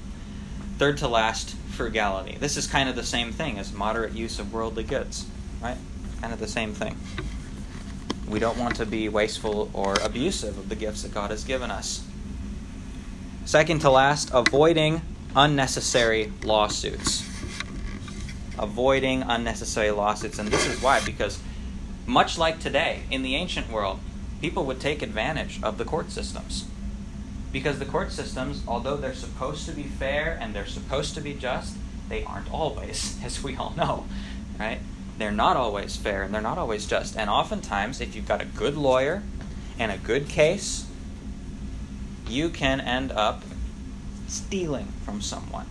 Third 0.77 0.97
to 0.97 1.07
last, 1.07 1.55
frugality. 1.69 2.35
This 2.37 2.57
is 2.57 2.67
kind 2.67 2.89
of 2.89 2.97
the 2.97 3.05
same 3.05 3.31
thing 3.31 3.57
as 3.57 3.71
moderate 3.71 4.11
use 4.11 4.37
of 4.37 4.51
worldly 4.51 4.83
goods, 4.83 5.27
right? 5.61 5.77
Kind 6.19 6.33
of 6.33 6.41
the 6.41 6.47
same 6.49 6.73
thing. 6.73 6.97
We 8.27 8.39
don't 8.39 8.57
want 8.57 8.75
to 8.75 8.85
be 8.85 9.07
wasteful 9.07 9.69
or 9.71 9.95
abusive 10.03 10.57
of 10.57 10.67
the 10.67 10.75
gifts 10.75 11.03
that 11.03 11.13
God 11.13 11.31
has 11.31 11.45
given 11.45 11.71
us. 11.71 12.03
Second 13.49 13.81
to 13.81 13.89
last, 13.89 14.29
avoiding 14.31 15.01
unnecessary 15.35 16.31
lawsuits 16.43 17.27
avoiding 18.59 19.23
unnecessary 19.23 19.89
lawsuits. 19.89 20.37
And 20.37 20.49
this 20.49 20.67
is 20.67 20.79
why, 20.83 21.03
because 21.03 21.39
Much 22.05 22.37
like 22.37 22.59
today, 22.59 23.01
in 23.09 23.23
the 23.23 23.35
ancient 23.35 23.71
world, 23.71 23.99
people 24.39 24.65
would 24.65 24.79
take 24.79 25.01
advantage 25.01 25.59
of 25.63 25.79
the 25.79 25.85
court 25.85 26.11
systems. 26.11 26.67
Because 27.51 27.79
the 27.79 27.85
court 27.85 28.11
systems, 28.11 28.61
although 28.67 28.97
they're 28.97 29.15
supposed 29.15 29.65
to 29.65 29.71
be 29.71 29.83
fair 29.83 30.37
and 30.39 30.53
they're 30.53 30.67
supposed 30.67 31.15
to 31.15 31.21
be 31.21 31.33
just, 31.33 31.75
they 32.07 32.23
aren't 32.23 32.51
always, 32.53 33.17
as 33.23 33.43
we 33.43 33.55
all 33.55 33.73
know, 33.75 34.05
right? 34.59 34.79
They're 35.17 35.31
not 35.31 35.57
always 35.57 35.97
fair 35.97 36.21
and 36.21 36.31
they're 36.31 36.39
not 36.39 36.59
always 36.59 36.85
just. 36.85 37.17
And 37.17 37.31
oftentimes, 37.31 37.99
if 37.99 38.15
you've 38.15 38.27
got 38.27 38.41
a 38.41 38.45
good 38.45 38.77
lawyer 38.77 39.23
and 39.79 39.91
a 39.91 39.97
good 39.97 40.29
case, 40.29 40.85
you 42.29 42.49
can 42.49 42.79
end 42.81 43.11
up 43.11 43.43
stealing 44.27 44.87
from 45.03 45.21
someone. 45.21 45.65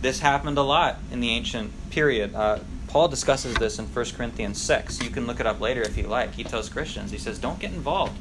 This 0.00 0.20
happened 0.20 0.58
a 0.58 0.62
lot 0.62 0.98
in 1.10 1.20
the 1.20 1.30
ancient 1.30 1.72
period. 1.90 2.34
Uh, 2.34 2.58
Paul 2.88 3.08
discusses 3.08 3.54
this 3.54 3.78
in 3.78 3.86
1 3.86 4.04
Corinthians 4.16 4.60
6. 4.60 5.02
You 5.02 5.10
can 5.10 5.26
look 5.26 5.40
it 5.40 5.46
up 5.46 5.60
later 5.60 5.82
if 5.82 5.96
you 5.96 6.08
like. 6.08 6.34
He 6.34 6.44
tells 6.44 6.68
Christians, 6.68 7.10
he 7.10 7.18
says, 7.18 7.38
don't 7.38 7.58
get 7.58 7.72
involved 7.72 8.18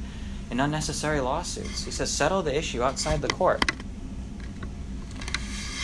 in 0.50 0.60
unnecessary 0.60 1.20
lawsuits. 1.20 1.86
He 1.86 1.92
says, 1.92 2.12
settle 2.12 2.42
the 2.42 2.56
issue 2.56 2.84
outside 2.84 3.22
the 3.22 3.28
court. 3.28 3.64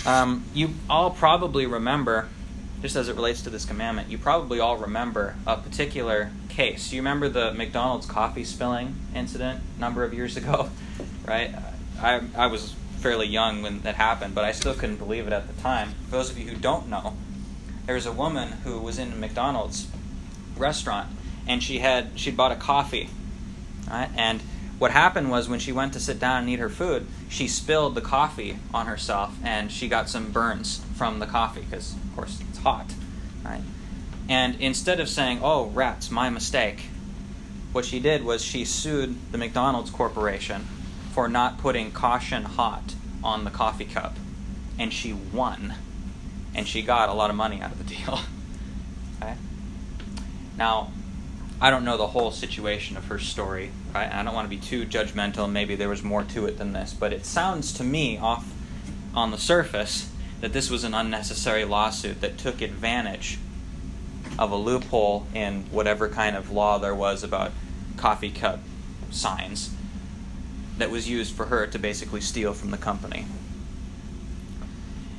Um, 0.05 0.45
you 0.53 0.69
all 0.89 1.09
probably 1.09 1.65
remember, 1.65 2.29
just 2.81 2.95
as 2.95 3.09
it 3.09 3.15
relates 3.15 3.41
to 3.41 3.49
this 3.49 3.65
commandment, 3.65 4.09
you 4.09 4.17
probably 4.17 4.59
all 4.59 4.77
remember 4.77 5.35
a 5.45 5.57
particular 5.57 6.31
case. 6.47 6.93
You 6.93 7.01
remember 7.01 7.27
the 7.27 7.53
McDonald's 7.53 8.05
coffee 8.05 8.45
spilling 8.45 8.95
incident 9.13 9.61
a 9.77 9.81
number 9.81 10.03
of 10.03 10.13
years 10.13 10.37
ago, 10.37 10.69
right? 11.25 11.53
I, 12.01 12.21
I 12.35 12.47
was 12.47 12.75
fairly 12.99 13.27
young 13.27 13.61
when 13.61 13.81
that 13.81 13.95
happened, 13.95 14.35
but 14.35 14.43
I 14.43 14.51
still 14.51 14.73
couldn't 14.73 14.97
believe 14.97 15.27
it 15.27 15.33
at 15.33 15.47
the 15.47 15.61
time. 15.61 15.93
For 16.05 16.11
those 16.11 16.29
of 16.29 16.37
you 16.37 16.49
who 16.49 16.55
don't 16.55 16.89
know, 16.89 17.15
there 17.85 17.95
was 17.95 18.05
a 18.05 18.11
woman 18.11 18.49
who 18.63 18.79
was 18.79 18.99
in 18.99 19.13
a 19.13 19.15
McDonald's 19.15 19.87
restaurant, 20.57 21.09
and 21.47 21.63
she 21.63 21.79
had 21.79 22.19
she'd 22.19 22.35
bought 22.35 22.51
a 22.51 22.55
coffee, 22.55 23.09
right? 23.89 24.09
And 24.15 24.41
what 24.79 24.91
happened 24.91 25.31
was 25.31 25.47
when 25.47 25.59
she 25.59 25.71
went 25.71 25.93
to 25.93 25.99
sit 25.99 26.19
down 26.19 26.41
and 26.41 26.49
eat 26.49 26.59
her 26.59 26.69
food, 26.69 27.07
she 27.29 27.47
spilled 27.47 27.95
the 27.95 28.01
coffee 28.01 28.59
on 28.73 28.85
herself, 28.85 29.35
and 29.43 29.71
she 29.71 29.87
got 29.87 30.09
some 30.09 30.31
burns 30.31 30.81
from 30.95 31.19
the 31.19 31.25
coffee 31.25 31.61
because, 31.61 31.93
of 31.93 32.15
course, 32.15 32.41
it's 32.49 32.59
hot, 32.59 32.93
right? 33.43 33.61
And 34.29 34.55
instead 34.59 34.99
of 34.99 35.07
saying, 35.07 35.39
"Oh, 35.41 35.67
rats, 35.67 36.11
my 36.11 36.29
mistake," 36.29 36.89
what 37.71 37.85
she 37.85 37.99
did 37.99 38.23
was 38.23 38.43
she 38.43 38.65
sued 38.65 39.15
the 39.31 39.37
McDonald's 39.37 39.89
corporation 39.89 40.67
for 41.17 41.27
not 41.27 41.57
putting 41.57 41.91
caution 41.91 42.43
hot 42.43 42.93
on 43.23 43.43
the 43.43 43.49
coffee 43.49 43.85
cup, 43.85 44.15
and 44.77 44.93
she 44.93 45.11
won, 45.11 45.73
and 46.53 46.67
she 46.67 46.83
got 46.83 47.09
a 47.09 47.13
lot 47.13 47.31
of 47.31 47.35
money 47.35 47.59
out 47.59 47.71
of 47.71 47.79
the 47.79 47.95
deal. 47.95 48.19
okay. 49.23 49.33
Now, 50.59 50.91
I 51.59 51.71
don't 51.71 51.83
know 51.83 51.97
the 51.97 52.05
whole 52.05 52.29
situation 52.29 52.97
of 52.97 53.05
her 53.05 53.17
story. 53.17 53.71
Right? 53.95 54.13
I 54.13 54.21
don't 54.21 54.35
want 54.35 54.45
to 54.45 54.55
be 54.55 54.61
too 54.61 54.85
judgmental. 54.85 55.51
Maybe 55.51 55.73
there 55.73 55.89
was 55.89 56.03
more 56.03 56.21
to 56.21 56.45
it 56.45 56.59
than 56.59 56.73
this, 56.73 56.93
but 56.93 57.11
it 57.11 57.25
sounds 57.25 57.73
to 57.73 57.83
me, 57.83 58.19
off 58.19 58.53
on 59.15 59.31
the 59.31 59.39
surface, 59.39 60.11
that 60.41 60.53
this 60.53 60.69
was 60.69 60.83
an 60.83 60.93
unnecessary 60.93 61.65
lawsuit 61.65 62.21
that 62.21 62.37
took 62.37 62.61
advantage 62.61 63.39
of 64.37 64.51
a 64.51 64.55
loophole 64.55 65.25
in 65.33 65.63
whatever 65.71 66.07
kind 66.07 66.35
of 66.35 66.51
law 66.51 66.77
there 66.77 66.93
was 66.93 67.23
about 67.23 67.53
coffee 67.97 68.29
cup 68.29 68.59
signs 69.09 69.71
that 70.77 70.91
was 70.91 71.09
used 71.09 71.35
for 71.35 71.45
her 71.45 71.67
to 71.67 71.79
basically 71.79 72.21
steal 72.21 72.53
from 72.53 72.71
the 72.71 72.77
company. 72.77 73.25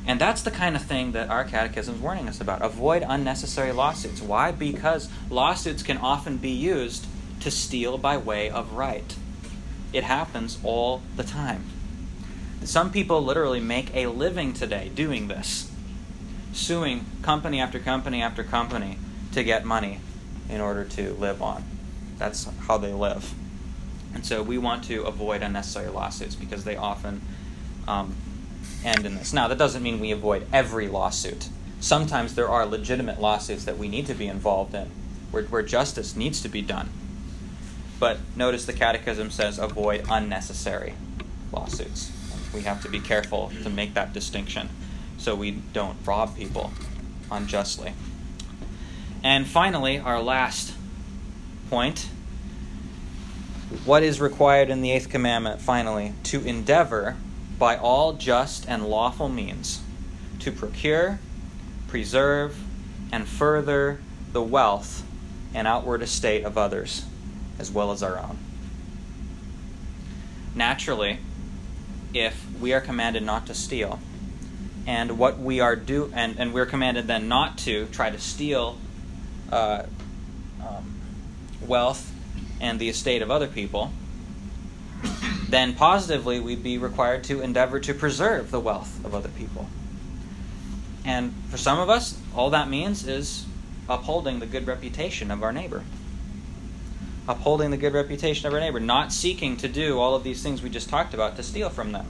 And 0.06 0.18
that's 0.18 0.40
the 0.40 0.50
kind 0.50 0.74
of 0.74 0.82
thing 0.82 1.12
that 1.12 1.28
our 1.28 1.44
catechism 1.44 1.96
is 1.96 2.00
warning 2.00 2.28
us 2.28 2.40
about. 2.40 2.62
Avoid 2.62 3.04
unnecessary 3.06 3.72
lawsuits. 3.72 4.22
Why? 4.22 4.52
Because 4.52 5.10
lawsuits 5.28 5.82
can 5.82 5.98
often 5.98 6.38
be 6.38 6.50
used 6.50 7.06
to 7.40 7.50
steal 7.50 7.98
by 7.98 8.16
way 8.16 8.48
of 8.48 8.72
right. 8.72 9.14
It 9.92 10.04
happens 10.04 10.58
all 10.64 11.02
the 11.16 11.24
time. 11.24 11.64
Some 12.64 12.90
people 12.90 13.22
literally 13.22 13.60
make 13.60 13.94
a 13.94 14.06
living 14.06 14.52
today 14.52 14.90
doing 14.94 15.28
this, 15.28 15.70
suing 16.52 17.04
company 17.22 17.60
after 17.60 17.78
company 17.78 18.22
after 18.22 18.42
company 18.42 18.98
to 19.32 19.44
get 19.44 19.64
money 19.64 20.00
in 20.48 20.60
order 20.60 20.84
to 20.84 21.12
live 21.14 21.42
on. 21.42 21.64
That's 22.18 22.48
how 22.66 22.78
they 22.78 22.92
live. 22.92 23.34
And 24.18 24.26
so 24.26 24.42
we 24.42 24.58
want 24.58 24.82
to 24.86 25.04
avoid 25.04 25.44
unnecessary 25.44 25.90
lawsuits 25.90 26.34
because 26.34 26.64
they 26.64 26.74
often 26.74 27.22
um, 27.86 28.16
end 28.84 29.06
in 29.06 29.14
this. 29.14 29.32
Now, 29.32 29.46
that 29.46 29.58
doesn't 29.58 29.80
mean 29.80 30.00
we 30.00 30.10
avoid 30.10 30.44
every 30.52 30.88
lawsuit. 30.88 31.48
Sometimes 31.78 32.34
there 32.34 32.48
are 32.48 32.66
legitimate 32.66 33.20
lawsuits 33.20 33.64
that 33.64 33.78
we 33.78 33.86
need 33.86 34.06
to 34.06 34.14
be 34.14 34.26
involved 34.26 34.74
in, 34.74 34.90
where, 35.30 35.44
where 35.44 35.62
justice 35.62 36.16
needs 36.16 36.42
to 36.42 36.48
be 36.48 36.60
done. 36.60 36.90
But 38.00 38.18
notice 38.34 38.66
the 38.66 38.72
Catechism 38.72 39.30
says 39.30 39.56
avoid 39.56 40.04
unnecessary 40.10 40.94
lawsuits. 41.52 42.10
We 42.52 42.62
have 42.62 42.82
to 42.82 42.88
be 42.88 42.98
careful 42.98 43.52
to 43.62 43.70
make 43.70 43.94
that 43.94 44.12
distinction 44.12 44.68
so 45.16 45.36
we 45.36 45.52
don't 45.72 45.96
rob 46.04 46.36
people 46.36 46.72
unjustly. 47.30 47.92
And 49.22 49.46
finally, 49.46 50.00
our 50.00 50.20
last 50.20 50.74
point 51.70 52.08
what 53.84 54.02
is 54.02 54.20
required 54.20 54.70
in 54.70 54.80
the 54.80 54.90
eighth 54.92 55.10
commandment, 55.10 55.60
finally? 55.60 56.14
To 56.24 56.44
endeavor 56.44 57.16
by 57.58 57.76
all 57.76 58.14
just 58.14 58.66
and 58.68 58.86
lawful 58.86 59.28
means 59.28 59.82
to 60.40 60.52
procure, 60.52 61.18
preserve, 61.86 62.58
and 63.12 63.26
further 63.26 64.00
the 64.32 64.42
wealth 64.42 65.04
and 65.52 65.66
outward 65.66 66.02
estate 66.02 66.44
of 66.44 66.56
others, 66.56 67.04
as 67.58 67.70
well 67.70 67.90
as 67.90 68.02
our 68.02 68.18
own. 68.18 68.38
Naturally, 70.54 71.18
if 72.14 72.46
we 72.60 72.72
are 72.72 72.80
commanded 72.80 73.22
not 73.22 73.46
to 73.46 73.54
steal, 73.54 73.98
and 74.86 75.18
what 75.18 75.38
we 75.38 75.60
are 75.60 75.76
do, 75.76 76.10
and, 76.14 76.38
and 76.38 76.54
we're 76.54 76.66
commanded 76.66 77.06
then 77.06 77.28
not 77.28 77.58
to 77.58 77.86
try 77.86 78.08
to 78.08 78.18
steal 78.18 78.78
uh, 79.52 79.82
um, 80.66 80.94
wealth 81.66 82.10
and 82.60 82.78
the 82.78 82.88
estate 82.88 83.22
of 83.22 83.30
other 83.30 83.46
people, 83.46 83.92
then 85.48 85.74
positively 85.74 86.38
we'd 86.40 86.62
be 86.62 86.76
required 86.76 87.24
to 87.24 87.40
endeavor 87.40 87.80
to 87.80 87.94
preserve 87.94 88.50
the 88.50 88.60
wealth 88.60 89.04
of 89.04 89.14
other 89.14 89.30
people. 89.30 89.66
And 91.04 91.32
for 91.48 91.56
some 91.56 91.78
of 91.78 91.88
us, 91.88 92.20
all 92.34 92.50
that 92.50 92.68
means 92.68 93.06
is 93.06 93.46
upholding 93.88 94.40
the 94.40 94.46
good 94.46 94.66
reputation 94.66 95.30
of 95.30 95.42
our 95.42 95.52
neighbor. 95.52 95.84
Upholding 97.26 97.70
the 97.70 97.76
good 97.76 97.94
reputation 97.94 98.46
of 98.46 98.52
our 98.52 98.60
neighbor, 98.60 98.80
not 98.80 99.12
seeking 99.12 99.56
to 99.58 99.68
do 99.68 99.98
all 99.98 100.14
of 100.14 100.24
these 100.24 100.42
things 100.42 100.62
we 100.62 100.68
just 100.68 100.88
talked 100.88 101.14
about 101.14 101.36
to 101.36 101.42
steal 101.42 101.70
from 101.70 101.92
them. 101.92 102.06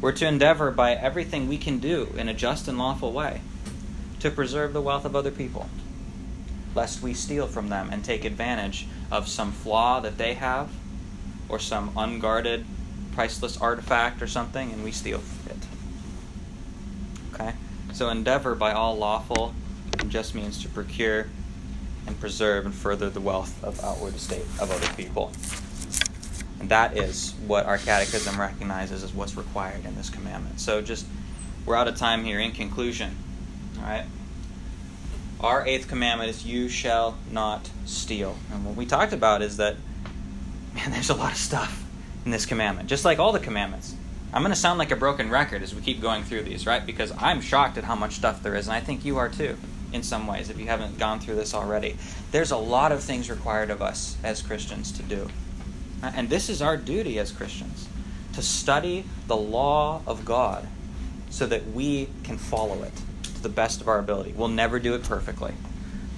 We're 0.00 0.12
to 0.12 0.26
endeavor 0.26 0.70
by 0.70 0.92
everything 0.94 1.48
we 1.48 1.58
can 1.58 1.78
do 1.78 2.14
in 2.16 2.28
a 2.28 2.34
just 2.34 2.68
and 2.68 2.78
lawful 2.78 3.12
way 3.12 3.40
to 4.20 4.30
preserve 4.30 4.72
the 4.72 4.82
wealth 4.82 5.04
of 5.04 5.16
other 5.16 5.32
people, 5.32 5.68
lest 6.74 7.02
we 7.02 7.14
steal 7.14 7.48
from 7.48 7.68
them 7.68 7.90
and 7.90 8.04
take 8.04 8.24
advantage 8.24 8.86
of 9.10 9.28
some 9.28 9.52
flaw 9.52 10.00
that 10.00 10.18
they 10.18 10.34
have 10.34 10.70
or 11.48 11.58
some 11.58 11.90
unguarded, 11.96 12.64
priceless 13.12 13.56
artifact 13.56 14.22
or 14.22 14.26
something, 14.26 14.72
and 14.72 14.84
we 14.84 14.92
steal 14.92 15.22
it. 15.46 15.56
Okay? 17.32 17.54
So 17.92 18.10
endeavor 18.10 18.54
by 18.54 18.72
all 18.72 18.96
lawful 18.96 19.54
just 20.08 20.34
means 20.34 20.62
to 20.62 20.68
procure 20.68 21.26
and 22.06 22.18
preserve 22.20 22.64
and 22.64 22.74
further 22.74 23.10
the 23.10 23.20
wealth 23.20 23.62
of 23.62 23.82
outward 23.82 24.14
estate 24.14 24.46
of 24.60 24.70
other 24.70 24.88
people. 24.94 25.32
And 26.60 26.68
that 26.70 26.96
is 26.96 27.34
what 27.46 27.66
our 27.66 27.78
catechism 27.78 28.40
recognizes 28.40 29.04
as 29.04 29.12
what's 29.12 29.36
required 29.36 29.84
in 29.84 29.94
this 29.94 30.10
commandment. 30.10 30.60
So 30.60 30.82
just 30.82 31.06
we're 31.64 31.76
out 31.76 31.88
of 31.88 31.96
time 31.96 32.24
here. 32.24 32.40
In 32.40 32.52
conclusion, 32.52 33.16
all 33.78 33.84
right. 33.84 34.06
Our 35.40 35.64
eighth 35.66 35.88
commandment 35.88 36.30
is 36.30 36.44
you 36.44 36.68
shall 36.68 37.16
not 37.30 37.70
steal. 37.84 38.36
And 38.52 38.64
what 38.64 38.74
we 38.74 38.86
talked 38.86 39.12
about 39.12 39.40
is 39.40 39.58
that 39.58 39.76
man, 40.74 40.90
there's 40.90 41.10
a 41.10 41.14
lot 41.14 41.32
of 41.32 41.38
stuff 41.38 41.84
in 42.24 42.30
this 42.30 42.46
commandment, 42.46 42.88
just 42.88 43.04
like 43.04 43.18
all 43.18 43.32
the 43.32 43.40
commandments. 43.40 43.94
I'm 44.32 44.42
going 44.42 44.52
to 44.52 44.60
sound 44.60 44.78
like 44.78 44.90
a 44.90 44.96
broken 44.96 45.30
record 45.30 45.62
as 45.62 45.74
we 45.74 45.80
keep 45.80 46.00
going 46.00 46.22
through 46.22 46.42
these, 46.42 46.66
right? 46.66 46.84
Because 46.84 47.12
I'm 47.18 47.40
shocked 47.40 47.78
at 47.78 47.84
how 47.84 47.94
much 47.94 48.14
stuff 48.14 48.42
there 48.42 48.54
is, 48.54 48.66
and 48.66 48.76
I 48.76 48.80
think 48.80 49.04
you 49.04 49.16
are 49.16 49.28
too, 49.28 49.56
in 49.92 50.02
some 50.02 50.26
ways, 50.26 50.50
if 50.50 50.58
you 50.58 50.66
haven't 50.66 50.98
gone 50.98 51.18
through 51.18 51.36
this 51.36 51.54
already. 51.54 51.96
There's 52.30 52.50
a 52.50 52.58
lot 52.58 52.92
of 52.92 53.02
things 53.02 53.30
required 53.30 53.70
of 53.70 53.80
us 53.80 54.16
as 54.22 54.42
Christians 54.42 54.92
to 54.92 55.02
do. 55.02 55.28
And 56.02 56.28
this 56.28 56.48
is 56.50 56.60
our 56.60 56.76
duty 56.76 57.18
as 57.18 57.32
Christians 57.32 57.88
to 58.34 58.42
study 58.42 59.04
the 59.26 59.36
law 59.36 60.02
of 60.06 60.24
God 60.24 60.68
so 61.30 61.46
that 61.46 61.66
we 61.72 62.08
can 62.22 62.36
follow 62.36 62.82
it 62.82 62.92
to 63.38 63.42
the 63.42 63.48
best 63.48 63.80
of 63.80 63.88
our 63.88 63.98
ability. 63.98 64.34
We'll 64.36 64.48
never 64.48 64.78
do 64.78 64.94
it 64.94 65.04
perfectly, 65.04 65.54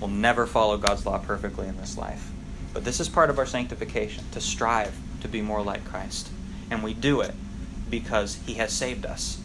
we'll 0.00 0.10
never 0.10 0.46
follow 0.46 0.76
God's 0.76 1.06
law 1.06 1.18
perfectly 1.18 1.68
in 1.68 1.76
this 1.76 1.96
life. 1.96 2.30
But 2.72 2.84
this 2.84 3.00
is 3.00 3.08
part 3.08 3.30
of 3.30 3.38
our 3.38 3.46
sanctification 3.46 4.24
to 4.32 4.40
strive 4.40 4.96
to 5.20 5.28
be 5.28 5.42
more 5.42 5.62
like 5.62 5.84
Christ. 5.84 6.28
And 6.70 6.82
we 6.82 6.94
do 6.94 7.20
it 7.20 7.34
because 7.88 8.36
He 8.46 8.54
has 8.54 8.72
saved 8.72 9.04
us. 9.04 9.40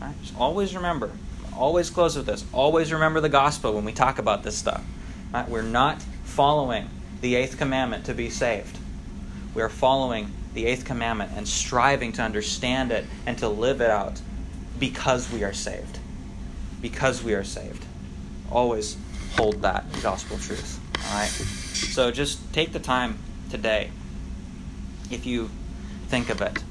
Right? 0.00 0.14
Just 0.22 0.36
always 0.36 0.74
remember, 0.74 1.10
always 1.54 1.90
close 1.90 2.16
with 2.16 2.26
this, 2.26 2.44
always 2.52 2.92
remember 2.92 3.20
the 3.20 3.28
gospel 3.28 3.74
when 3.74 3.84
we 3.84 3.92
talk 3.92 4.18
about 4.18 4.42
this 4.42 4.56
stuff. 4.56 4.82
Right? 5.32 5.48
We're 5.48 5.62
not 5.62 6.02
following 6.24 6.88
the 7.20 7.34
eighth 7.34 7.58
commandment 7.58 8.06
to 8.06 8.14
be 8.14 8.30
saved. 8.30 8.78
We 9.54 9.62
are 9.62 9.68
following 9.68 10.32
the 10.54 10.66
eighth 10.66 10.84
commandment 10.84 11.32
and 11.36 11.46
striving 11.46 12.12
to 12.12 12.22
understand 12.22 12.92
it 12.92 13.04
and 13.26 13.36
to 13.38 13.48
live 13.48 13.80
it 13.80 13.90
out 13.90 14.20
because 14.78 15.30
we 15.30 15.44
are 15.44 15.52
saved. 15.52 15.99
Because 16.80 17.22
we 17.22 17.34
are 17.34 17.44
saved. 17.44 17.84
Always 18.50 18.96
hold 19.36 19.62
that 19.62 19.84
gospel 20.02 20.38
truth. 20.38 20.80
All 21.06 21.14
right? 21.14 21.28
So 21.28 22.10
just 22.10 22.52
take 22.52 22.72
the 22.72 22.78
time 22.78 23.18
today, 23.50 23.90
if 25.10 25.26
you 25.26 25.50
think 26.08 26.30
of 26.30 26.40
it, 26.40 26.62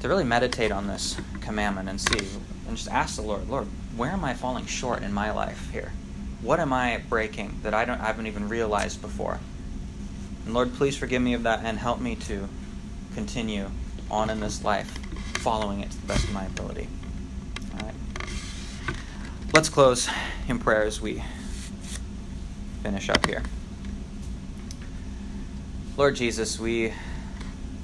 to 0.00 0.08
really 0.08 0.24
meditate 0.24 0.70
on 0.70 0.86
this 0.86 1.16
commandment 1.40 1.88
and 1.88 2.00
see, 2.00 2.26
and 2.66 2.76
just 2.76 2.88
ask 2.88 3.16
the 3.16 3.22
Lord, 3.22 3.48
Lord, 3.48 3.66
where 3.96 4.10
am 4.10 4.24
I 4.24 4.34
falling 4.34 4.66
short 4.66 5.02
in 5.02 5.12
my 5.12 5.30
life 5.30 5.70
here? 5.72 5.92
What 6.40 6.60
am 6.60 6.72
I 6.72 7.02
breaking 7.08 7.60
that 7.62 7.74
I 7.74 7.84
don't 7.84 8.00
I 8.00 8.06
haven't 8.06 8.28
even 8.28 8.48
realized 8.48 9.02
before? 9.02 9.40
And 10.44 10.54
Lord, 10.54 10.74
please 10.74 10.96
forgive 10.96 11.20
me 11.20 11.34
of 11.34 11.42
that 11.42 11.64
and 11.64 11.78
help 11.78 12.00
me 12.00 12.14
to 12.16 12.48
continue 13.14 13.70
on 14.10 14.30
in 14.30 14.40
this 14.40 14.62
life, 14.62 14.96
following 15.38 15.80
it 15.80 15.90
to 15.90 16.00
the 16.00 16.06
best 16.06 16.24
of 16.24 16.32
my 16.32 16.46
ability. 16.46 16.88
Let's 19.58 19.70
close 19.70 20.08
in 20.46 20.60
prayer 20.60 20.84
as 20.84 21.00
we 21.00 21.20
finish 22.84 23.10
up 23.10 23.26
here. 23.26 23.42
Lord 25.96 26.14
Jesus, 26.14 26.60
we 26.60 26.92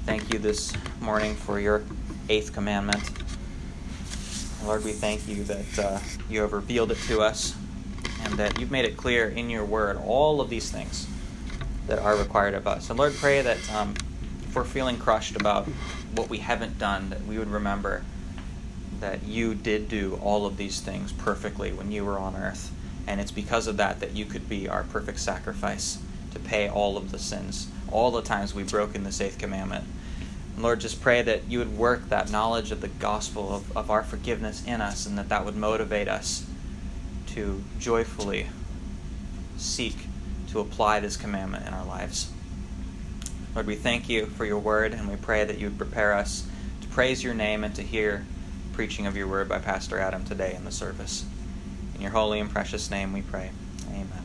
thank 0.05 0.31
you 0.31 0.39
this 0.39 0.71
morning 1.01 1.35
for 1.35 1.59
your 1.59 1.83
eighth 2.29 2.53
commandment. 2.53 3.03
Lord, 4.63 4.85
we 4.85 4.93
thank 4.93 5.27
you 5.27 5.43
that 5.43 5.79
uh, 5.79 5.99
you 6.29 6.39
have 6.39 6.53
revealed 6.53 6.91
it 6.91 6.97
to 7.09 7.19
us 7.19 7.57
and 8.23 8.35
that 8.35 8.57
you've 8.57 8.71
made 8.71 8.85
it 8.85 8.95
clear 8.95 9.27
in 9.27 9.49
your 9.49 9.65
word 9.65 9.97
all 9.97 10.39
of 10.39 10.49
these 10.49 10.71
things 10.71 11.05
that 11.87 11.99
are 11.99 12.15
required 12.15 12.53
of 12.53 12.67
us. 12.67 12.89
And 12.89 12.97
Lord, 12.97 13.13
pray 13.15 13.41
that 13.41 13.73
um, 13.73 13.95
if 14.47 14.55
we're 14.55 14.63
feeling 14.63 14.95
crushed 14.97 15.35
about 15.35 15.65
what 16.13 16.29
we 16.29 16.37
haven't 16.37 16.79
done, 16.79 17.09
that 17.09 17.25
we 17.25 17.37
would 17.37 17.49
remember 17.49 18.05
that 18.99 19.23
you 19.23 19.55
did 19.55 19.89
do 19.89 20.19
all 20.21 20.45
of 20.45 20.57
these 20.57 20.79
things 20.79 21.11
perfectly 21.11 21.71
when 21.71 21.91
you 21.91 22.05
were 22.05 22.17
on 22.17 22.35
earth. 22.35 22.71
And 23.07 23.21
it's 23.21 23.31
because 23.31 23.67
of 23.67 23.77
that 23.77 23.99
that 23.99 24.15
you 24.15 24.25
could 24.25 24.49
be 24.49 24.67
our 24.67 24.83
perfect 24.83 25.19
sacrifice 25.19 25.99
to 26.33 26.39
pay 26.39 26.67
all 26.67 26.97
of 26.97 27.11
the 27.11 27.19
sins, 27.19 27.67
all 27.91 28.11
the 28.11 28.21
times 28.21 28.53
we've 28.53 28.69
broken 28.69 29.03
the 29.03 29.23
eighth 29.23 29.37
commandment. 29.37 29.85
And 30.55 30.63
Lord, 30.63 30.79
just 30.79 31.01
pray 31.01 31.21
that 31.21 31.45
you 31.49 31.59
would 31.59 31.77
work 31.77 32.09
that 32.09 32.31
knowledge 32.31 32.71
of 32.71 32.81
the 32.81 32.87
gospel 32.87 33.53
of, 33.53 33.77
of 33.77 33.91
our 33.91 34.03
forgiveness 34.03 34.63
in 34.65 34.81
us 34.81 35.05
and 35.05 35.17
that 35.17 35.29
that 35.29 35.45
would 35.45 35.55
motivate 35.55 36.07
us 36.07 36.45
to 37.27 37.63
joyfully 37.79 38.47
seek 39.57 39.95
to 40.49 40.59
apply 40.59 40.99
this 40.99 41.17
commandment 41.17 41.67
in 41.67 41.73
our 41.73 41.85
lives. 41.85 42.31
Lord, 43.53 43.67
we 43.67 43.75
thank 43.75 44.09
you 44.09 44.25
for 44.25 44.45
your 44.45 44.59
word 44.59 44.93
and 44.93 45.07
we 45.09 45.15
pray 45.15 45.43
that 45.43 45.57
you 45.57 45.67
would 45.67 45.77
prepare 45.77 46.13
us 46.13 46.47
to 46.81 46.87
praise 46.87 47.23
your 47.23 47.33
name 47.33 47.63
and 47.63 47.75
to 47.75 47.81
hear 47.81 48.25
preaching 48.75 49.07
of 49.07 49.15
your 49.15 49.25
word 49.25 49.47
by 49.47 49.57
Pastor 49.57 49.99
Adam 49.99 50.25
today 50.25 50.53
in 50.53 50.65
the 50.65 50.71
service. 50.71 51.23
In 51.95 52.01
your 52.01 52.11
holy 52.11 52.41
and 52.41 52.49
precious 52.49 52.91
name 52.91 53.13
we 53.13 53.21
pray. 53.21 53.51
Amen. 53.89 54.24